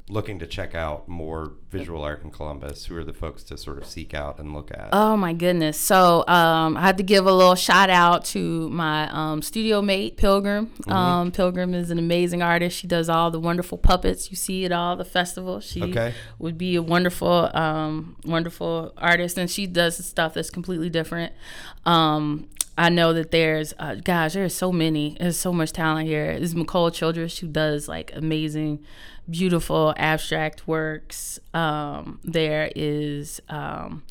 looking 0.09 0.39
to 0.39 0.47
check 0.47 0.73
out 0.73 1.07
more 1.09 1.51
visual 1.69 2.01
art 2.01 2.23
in 2.23 2.31
Columbus, 2.31 2.85
who 2.85 2.95
are 2.95 3.03
the 3.03 3.13
folks 3.13 3.43
to 3.43 3.57
sort 3.57 3.77
of 3.77 3.85
seek 3.85 4.13
out 4.13 4.39
and 4.39 4.53
look 4.53 4.71
at? 4.71 4.89
Oh 4.93 5.17
my 5.17 5.33
goodness! 5.33 5.77
So 5.79 6.23
um, 6.27 6.77
I 6.77 6.81
had 6.81 6.97
to 6.97 7.03
give 7.03 7.25
a 7.25 7.31
little 7.31 7.55
shout 7.55 7.89
out 7.89 8.23
to 8.25 8.69
my 8.69 9.09
um, 9.11 9.41
studio 9.41 9.81
mate 9.81 10.15
Pilgrim. 10.17 10.67
Mm-hmm. 10.67 10.91
Um, 10.91 11.31
Pilgrim 11.31 11.73
is 11.73 11.91
an 11.91 11.99
amazing 11.99 12.41
artist. 12.41 12.77
She 12.77 12.87
does 12.87 13.09
all 13.09 13.31
the 13.31 13.39
wonderful 13.39 13.77
puppets 13.77 14.29
you 14.31 14.37
see 14.37 14.63
at 14.65 14.71
all 14.71 14.95
the 14.95 15.05
festivals. 15.05 15.65
She 15.65 15.83
Okay. 15.83 16.13
would 16.39 16.57
be 16.57 16.75
a 16.75 16.81
wonderful, 16.81 17.49
um, 17.53 18.15
wonderful 18.25 18.93
artist, 18.97 19.37
and 19.37 19.49
she 19.51 19.67
does 19.67 20.03
stuff 20.05 20.33
that's 20.35 20.49
completely 20.49 20.89
different. 20.89 21.33
I 22.77 22.89
know 22.89 23.11
that 23.13 23.31
there's, 23.31 23.73
uh, 23.79 23.95
gosh, 23.95 24.33
there's 24.33 24.53
so 24.53 24.71
many. 24.71 25.17
There's 25.19 25.37
so 25.37 25.51
much 25.51 25.71
talent 25.71 26.07
here. 26.07 26.37
There's 26.37 26.53
Nicole 26.53 26.91
Childress 26.91 27.39
who 27.39 27.47
does 27.47 27.87
like 27.87 28.11
amazing, 28.15 28.85
beautiful 29.29 29.95
abstract 29.97 30.67
works. 30.67 31.39
Um, 31.53 32.19
there 32.23 32.71
is, 32.75 33.41
um, 33.49 34.03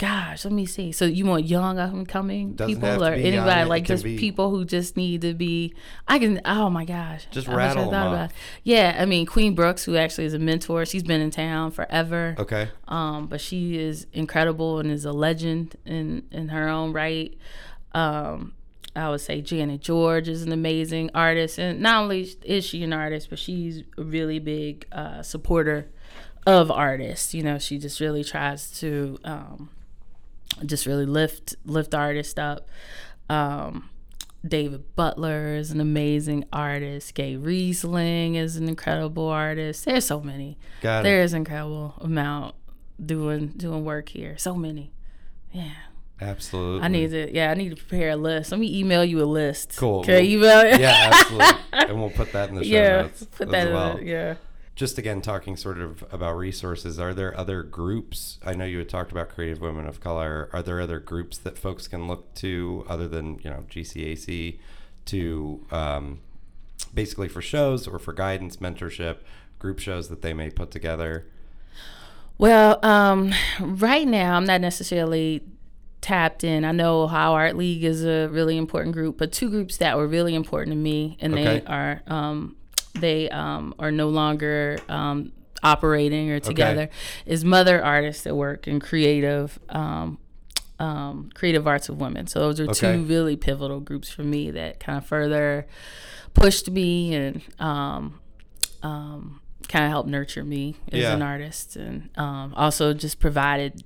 gosh, 0.00 0.46
let 0.46 0.54
me 0.54 0.64
see. 0.64 0.92
So 0.92 1.04
you 1.04 1.26
want 1.26 1.44
young 1.44 1.78
up 1.78 1.92
and 1.92 2.08
coming 2.08 2.54
Doesn't 2.54 2.74
people 2.74 3.04
or 3.04 3.14
be 3.14 3.22
young, 3.22 3.34
anybody 3.34 3.68
like 3.68 3.84
just 3.84 4.02
be- 4.02 4.18
people 4.18 4.48
who 4.50 4.64
just 4.64 4.96
need 4.96 5.20
to 5.20 5.34
be? 5.34 5.74
I 6.08 6.18
can. 6.18 6.40
Oh 6.46 6.70
my 6.70 6.86
gosh, 6.86 7.26
Just 7.30 7.48
I 7.50 7.52
I 7.52 7.56
rattle 7.56 7.90
thought 7.90 8.06
about. 8.08 8.32
Yeah, 8.64 8.96
I 8.98 9.04
mean 9.04 9.26
Queen 9.26 9.54
Brooks, 9.54 9.84
who 9.84 9.96
actually 9.96 10.24
is 10.24 10.32
a 10.32 10.38
mentor. 10.38 10.86
She's 10.86 11.02
been 11.02 11.20
in 11.20 11.30
town 11.30 11.70
forever. 11.70 12.34
Okay. 12.38 12.70
Um, 12.88 13.26
but 13.26 13.42
she 13.42 13.78
is 13.78 14.06
incredible 14.14 14.78
and 14.78 14.90
is 14.90 15.04
a 15.04 15.12
legend 15.12 15.76
in 15.84 16.22
in 16.32 16.48
her 16.48 16.66
own 16.66 16.94
right. 16.94 17.36
Um, 17.92 18.54
I 18.96 19.10
would 19.10 19.20
say 19.20 19.42
Janet 19.42 19.82
George 19.82 20.28
is 20.28 20.42
an 20.42 20.50
amazing 20.50 21.10
artist, 21.14 21.58
and 21.58 21.78
not 21.80 22.02
only 22.02 22.26
is 22.42 22.64
she 22.64 22.82
an 22.82 22.94
artist, 22.94 23.28
but 23.28 23.38
she's 23.38 23.84
a 23.98 24.02
really 24.02 24.38
big 24.38 24.86
uh, 24.92 25.22
supporter 25.22 25.90
of 26.46 26.70
artists. 26.70 27.34
You 27.34 27.42
know, 27.42 27.58
she 27.58 27.78
just 27.78 28.00
really 28.00 28.24
tries 28.24 28.70
to 28.80 29.18
um, 29.24 29.68
just 30.66 30.86
really 30.86 31.06
lift 31.06 31.54
lift 31.64 31.94
artists 31.94 32.38
up. 32.38 32.68
Um, 33.28 33.90
David 34.46 34.94
Butler 34.96 35.54
is 35.56 35.70
an 35.70 35.80
amazing 35.80 36.44
artist. 36.52 37.14
Gay 37.14 37.36
Riesling 37.36 38.36
is 38.36 38.56
an 38.56 38.68
incredible 38.68 39.28
artist. 39.28 39.84
There's 39.84 40.06
so 40.06 40.20
many. 40.20 40.56
Got 40.80 41.00
it. 41.00 41.02
There 41.04 41.22
is 41.22 41.34
incredible 41.34 41.94
amount 42.00 42.54
doing 43.04 43.48
doing 43.48 43.84
work 43.84 44.08
here. 44.08 44.36
So 44.38 44.54
many. 44.54 44.92
Yeah. 45.52 45.72
Absolutely. 46.22 46.84
I 46.84 46.88
need 46.88 47.10
to 47.10 47.34
yeah, 47.34 47.50
I 47.50 47.54
need 47.54 47.70
to 47.70 47.76
prepare 47.76 48.10
a 48.10 48.16
list. 48.16 48.50
Let 48.50 48.60
me 48.60 48.78
email 48.78 49.04
you 49.04 49.22
a 49.22 49.24
list. 49.24 49.76
Cool. 49.76 50.04
Can 50.04 50.22
email 50.24 50.60
it? 50.60 50.78
Yeah, 50.80 51.10
absolutely. 51.12 51.48
and 51.72 51.98
we'll 52.00 52.10
put 52.10 52.32
that 52.32 52.50
in 52.50 52.56
the 52.56 52.64
show 52.64 52.70
yeah. 52.70 53.02
notes 53.02 53.24
Put 53.24 53.50
that 53.50 53.68
in 53.68 53.72
well. 53.74 53.96
the- 53.96 54.04
yeah. 54.04 54.34
Just 54.80 54.96
again, 54.96 55.20
talking 55.20 55.58
sort 55.58 55.76
of 55.76 56.02
about 56.10 56.38
resources, 56.38 56.98
are 56.98 57.12
there 57.12 57.38
other 57.38 57.62
groups? 57.62 58.38
I 58.42 58.54
know 58.54 58.64
you 58.64 58.78
had 58.78 58.88
talked 58.88 59.12
about 59.12 59.28
Creative 59.28 59.60
Women 59.60 59.86
of 59.86 60.00
Color. 60.00 60.48
Are 60.54 60.62
there 60.62 60.80
other 60.80 60.98
groups 60.98 61.36
that 61.36 61.58
folks 61.58 61.86
can 61.86 62.08
look 62.08 62.32
to 62.36 62.86
other 62.88 63.06
than, 63.06 63.38
you 63.44 63.50
know, 63.50 63.66
GCAC 63.68 64.58
to 65.04 65.66
um, 65.70 66.20
basically 66.94 67.28
for 67.28 67.42
shows 67.42 67.86
or 67.86 67.98
for 67.98 68.14
guidance, 68.14 68.56
mentorship, 68.56 69.18
group 69.58 69.80
shows 69.80 70.08
that 70.08 70.22
they 70.22 70.32
may 70.32 70.48
put 70.48 70.70
together? 70.70 71.26
Well, 72.38 72.82
um, 72.82 73.34
right 73.60 74.08
now 74.08 74.34
I'm 74.34 74.46
not 74.46 74.62
necessarily 74.62 75.42
tapped 76.00 76.42
in. 76.42 76.64
I 76.64 76.72
know 76.72 77.02
Ohio 77.02 77.32
Art 77.32 77.54
League 77.54 77.84
is 77.84 78.02
a 78.02 78.28
really 78.28 78.56
important 78.56 78.94
group, 78.94 79.18
but 79.18 79.30
two 79.30 79.50
groups 79.50 79.76
that 79.76 79.98
were 79.98 80.06
really 80.06 80.34
important 80.34 80.72
to 80.72 80.78
me, 80.78 81.18
and 81.20 81.34
Okay. 81.34 81.44
they 81.44 81.66
are 81.66 82.00
um, 82.06 82.56
they 82.94 83.28
um, 83.30 83.74
are 83.78 83.90
no 83.92 84.08
longer 84.08 84.78
um, 84.88 85.32
operating 85.62 86.30
or 86.30 86.40
together, 86.40 86.88
is 87.26 87.44
Mother 87.44 87.82
Artists 87.84 88.22
that 88.24 88.34
work 88.34 88.66
in 88.66 88.80
creative. 88.80 89.58
Um, 89.68 90.18
um, 90.78 91.28
Creative 91.34 91.66
Arts 91.66 91.90
of 91.90 92.00
Women. 92.00 92.26
So 92.26 92.40
those 92.40 92.58
are 92.58 92.64
Okay. 92.70 92.96
two 92.96 93.04
really 93.04 93.36
pivotal 93.36 93.80
groups 93.80 94.08
for 94.10 94.22
me 94.22 94.50
that 94.52 94.80
kind 94.80 94.96
of 94.96 95.04
further 95.04 95.66
pushed 96.32 96.70
me 96.70 97.14
and 97.14 97.42
um, 97.58 98.18
um, 98.82 99.42
kind 99.68 99.84
of 99.84 99.90
helped 99.90 100.08
nurture 100.08 100.42
me 100.42 100.76
as 100.90 101.00
Yeah. 101.00 101.12
an 101.14 101.20
artist, 101.20 101.76
and 101.76 102.08
um, 102.16 102.54
also 102.56 102.94
just 102.94 103.20
provided 103.20 103.84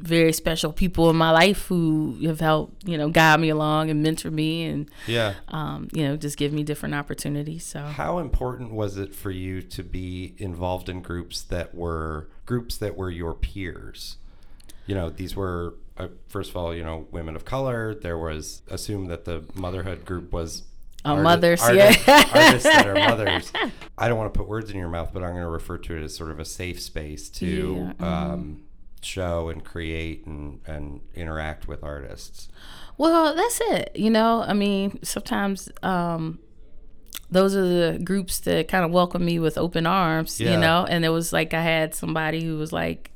very 0.00 0.32
special 0.32 0.72
people 0.72 1.10
in 1.10 1.16
my 1.16 1.30
life 1.30 1.66
who 1.66 2.16
have 2.24 2.40
helped 2.40 2.86
you 2.88 2.96
know 2.98 3.08
guide 3.10 3.38
me 3.40 3.48
along 3.50 3.90
and 3.90 4.02
mentor 4.02 4.30
me 4.30 4.64
and 4.64 4.90
Yeah. 5.06 5.34
um, 5.48 5.88
you 5.92 6.06
know 6.06 6.16
just 6.16 6.36
give 6.36 6.52
me 6.52 6.62
different 6.64 6.94
opportunities. 6.94 7.64
So 7.64 7.80
How 7.80 8.18
important 8.18 8.72
was 8.72 8.96
it 8.96 9.14
for 9.14 9.30
you 9.30 9.62
to 9.62 9.82
be 9.82 10.34
involved 10.38 10.88
in 10.88 11.02
groups 11.02 11.42
that 11.42 11.74
were 11.74 12.28
groups 12.46 12.76
that 12.78 12.96
were 12.96 13.10
your 13.10 13.34
peers? 13.34 14.16
You 14.86 14.94
know, 14.94 15.10
these 15.10 15.36
were 15.36 15.74
uh, 15.96 16.08
first 16.28 16.50
of 16.50 16.56
all, 16.56 16.74
you 16.74 16.82
know, 16.82 17.06
women 17.10 17.36
of 17.36 17.44
color. 17.44 17.94
There 17.94 18.16
was 18.18 18.62
assume 18.68 19.06
that 19.06 19.24
the 19.26 19.44
motherhood 19.54 20.04
group 20.04 20.32
was 20.32 20.62
Oh, 21.02 21.12
arti- 21.12 21.22
mothers, 21.22 21.62
artists, 21.62 22.06
yeah. 22.06 22.24
artists 22.34 22.64
that 22.68 22.86
are 22.86 22.94
mothers. 23.08 23.50
I 23.96 24.08
don't 24.08 24.18
want 24.18 24.34
to 24.34 24.38
put 24.38 24.46
words 24.48 24.70
in 24.70 24.76
your 24.76 24.88
mouth, 24.90 25.10
but 25.14 25.22
I'm 25.22 25.30
going 25.30 25.44
to 25.44 25.48
refer 25.48 25.78
to 25.78 25.96
it 25.96 26.02
as 26.02 26.14
sort 26.14 26.30
of 26.30 26.38
a 26.38 26.44
safe 26.44 26.78
space 26.80 27.30
to 27.30 27.46
Yeah, 27.46 27.92
mm-hmm. 27.92 28.04
um, 28.04 28.62
show 29.02 29.48
and 29.48 29.64
create 29.64 30.26
and, 30.26 30.60
and 30.66 31.00
interact 31.14 31.66
with 31.68 31.82
artists. 31.82 32.48
Well, 32.98 33.34
that's 33.34 33.60
it. 33.64 33.92
You 33.94 34.10
know, 34.10 34.42
I 34.46 34.52
mean, 34.52 34.98
sometimes 35.02 35.70
um, 35.82 36.38
those 37.30 37.54
are 37.56 37.66
the 37.92 37.98
groups 38.02 38.40
that 38.40 38.68
kind 38.68 38.84
of 38.84 38.90
welcome 38.90 39.24
me 39.24 39.38
with 39.38 39.56
open 39.56 39.86
arms, 39.86 40.40
Yeah. 40.40 40.52
you 40.52 40.58
know, 40.58 40.84
and 40.88 41.04
it 41.04 41.08
was 41.10 41.32
like 41.32 41.54
I 41.54 41.62
had 41.62 41.94
somebody 41.94 42.44
who 42.44 42.56
was 42.58 42.72
like, 42.72 43.10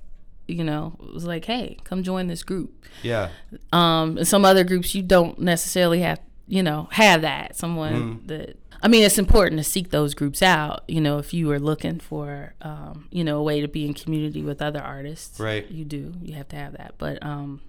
you 0.46 0.62
know, 0.64 0.96
was 1.12 1.24
like, 1.24 1.44
hey, 1.46 1.78
come 1.84 2.02
join 2.02 2.26
this 2.28 2.42
group. 2.42 2.84
Yeah. 3.02 3.30
Um, 3.72 4.18
and 4.18 4.26
some 4.28 4.44
other 4.44 4.62
groups 4.64 4.94
you 4.94 5.02
don't 5.02 5.38
necessarily 5.38 6.00
have, 6.00 6.20
you 6.46 6.62
know, 6.62 6.88
have 6.92 7.22
that. 7.22 7.56
Someone 7.56 7.92
Mm-hmm. 7.94 8.26
that, 8.28 8.63
I 8.82 8.88
mean, 8.88 9.02
it's 9.02 9.18
important 9.18 9.58
to 9.58 9.64
seek 9.64 9.90
those 9.90 10.14
groups 10.14 10.42
out, 10.42 10.84
you 10.88 11.00
know, 11.00 11.18
if 11.18 11.32
you 11.32 11.50
are 11.52 11.58
looking 11.58 12.00
for, 12.00 12.54
um, 12.62 13.08
you 13.10 13.24
know, 13.24 13.38
a 13.38 13.42
way 13.42 13.60
to 13.60 13.68
be 13.68 13.86
in 13.86 13.94
community 13.94 14.42
with 14.42 14.60
other 14.60 14.80
artists. 14.80 15.40
Right. 15.40 15.68
You 15.70 15.84
do. 15.84 16.14
You 16.20 16.34
have 16.34 16.48
to 16.48 16.56
have 16.56 16.72
that. 16.76 16.94
But, 16.98 17.24
um, 17.24 17.60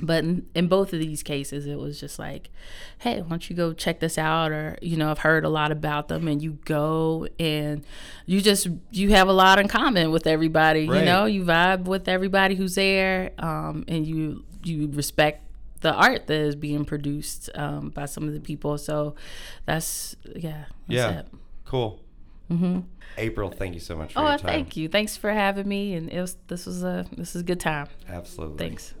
but 0.00 0.24
in, 0.24 0.46
in 0.54 0.68
both 0.68 0.92
of 0.92 1.00
these 1.00 1.22
cases, 1.22 1.66
it 1.66 1.78
was 1.78 1.98
just 1.98 2.18
like, 2.18 2.50
hey, 2.98 3.22
why 3.22 3.28
don't 3.30 3.48
you 3.48 3.56
go 3.56 3.72
check 3.72 3.98
this 3.98 4.18
out? 4.18 4.52
Or, 4.52 4.76
you 4.82 4.96
know, 4.96 5.10
I've 5.10 5.20
heard 5.20 5.44
a 5.44 5.48
lot 5.48 5.72
about 5.72 6.08
them 6.08 6.28
and 6.28 6.40
you 6.42 6.58
go 6.64 7.26
and 7.40 7.82
you 8.26 8.40
just, 8.42 8.68
you 8.90 9.10
have 9.12 9.26
a 9.28 9.32
lot 9.32 9.58
in 9.58 9.68
common 9.68 10.10
with 10.12 10.26
everybody, 10.26 10.86
Right. 10.86 10.98
you 11.00 11.04
know, 11.06 11.24
you 11.24 11.44
vibe 11.44 11.84
with 11.84 12.08
everybody 12.08 12.54
who's 12.56 12.74
there. 12.74 13.32
Um, 13.38 13.84
and 13.88 14.06
you, 14.06 14.44
you 14.62 14.90
respect 14.92 15.42
the 15.86 15.94
art 15.94 16.26
that 16.26 16.34
is 16.34 16.56
being 16.56 16.84
produced, 16.84 17.48
um, 17.54 17.90
by 17.90 18.06
some 18.06 18.26
of 18.26 18.34
the 18.34 18.40
people. 18.40 18.76
So 18.76 19.14
that's, 19.66 20.16
yeah. 20.34 20.64
That's 20.88 20.88
Yeah. 20.88 21.18
It. 21.20 21.28
Cool. 21.64 22.00
Mm-hmm. 22.50 22.80
April, 23.18 23.50
thank 23.50 23.74
you 23.74 23.80
so 23.80 23.94
much 23.94 24.12
for 24.12 24.18
Oh, 24.18 24.36
thank 24.36 24.76
you. 24.76 24.88
Thanks 24.88 25.16
for 25.16 25.30
having 25.30 25.68
me. 25.68 25.94
And 25.94 26.10
it 26.10 26.20
was, 26.20 26.36
this 26.48 26.66
was 26.66 26.82
a, 26.82 27.06
this 27.16 27.36
is 27.36 27.42
a 27.42 27.44
good 27.44 27.60
time. 27.60 27.86
Absolutely. 28.08 28.58
Thanks. 28.58 28.94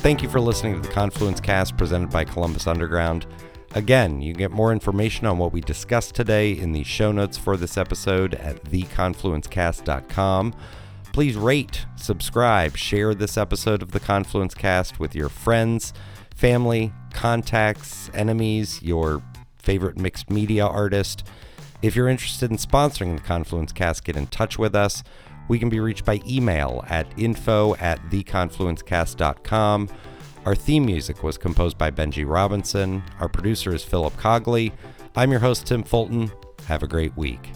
Thank 0.00 0.22
you 0.22 0.28
for 0.30 0.40
listening 0.40 0.74
to 0.74 0.80
the 0.80 0.92
Confluence 0.92 1.38
Cast 1.38 1.76
presented 1.76 2.10
by 2.10 2.24
Columbus 2.24 2.66
Underground. 2.66 3.26
Again, 3.74 4.20
you 4.20 4.34
get 4.34 4.50
more 4.50 4.70
information 4.70 5.26
on 5.26 5.38
what 5.38 5.52
we 5.52 5.62
discussed 5.62 6.14
today 6.14 6.52
in 6.52 6.72
the 6.72 6.84
show 6.84 7.10
notes 7.10 7.38
for 7.38 7.56
this 7.56 7.78
episode 7.78 8.34
at 8.34 8.62
theconfluencecast.com. 8.64 10.54
Please 11.14 11.36
rate, 11.36 11.86
subscribe, 11.96 12.76
share 12.76 13.14
this 13.14 13.38
episode 13.38 13.80
of 13.80 13.92
the 13.92 14.00
Confluence 14.00 14.54
Cast 14.54 15.00
with 15.00 15.14
your 15.14 15.30
friends, 15.30 15.94
family, 16.34 16.92
contacts, 17.14 18.10
enemies, 18.12 18.82
your 18.82 19.22
favorite 19.58 19.96
mixed 19.96 20.28
media 20.28 20.66
artist. 20.66 21.26
If 21.80 21.96
you're 21.96 22.08
interested 22.08 22.50
in 22.50 22.58
sponsoring 22.58 23.16
the 23.16 23.22
Confluence 23.22 23.72
Cast, 23.72 24.04
get 24.04 24.16
in 24.16 24.26
touch 24.26 24.58
with 24.58 24.74
us. 24.74 25.02
We 25.48 25.58
can 25.58 25.70
be 25.70 25.80
reached 25.80 26.04
by 26.04 26.20
email 26.26 26.84
at 26.88 27.06
info 27.18 27.74
at 27.76 28.02
theconfluencecast.com. 28.10 29.88
Our 30.44 30.56
theme 30.56 30.84
music 30.84 31.22
was 31.22 31.38
composed 31.38 31.78
by 31.78 31.92
Benji 31.92 32.28
Robinson. 32.28 33.04
Our 33.20 33.28
producer 33.28 33.72
is 33.72 33.84
Philip 33.84 34.16
Cogley. 34.16 34.72
I'm 35.14 35.30
your 35.30 35.38
host, 35.38 35.66
Tim 35.66 35.84
Fulton. 35.84 36.32
Have 36.66 36.82
a 36.82 36.88
great 36.88 37.16
week. 37.16 37.50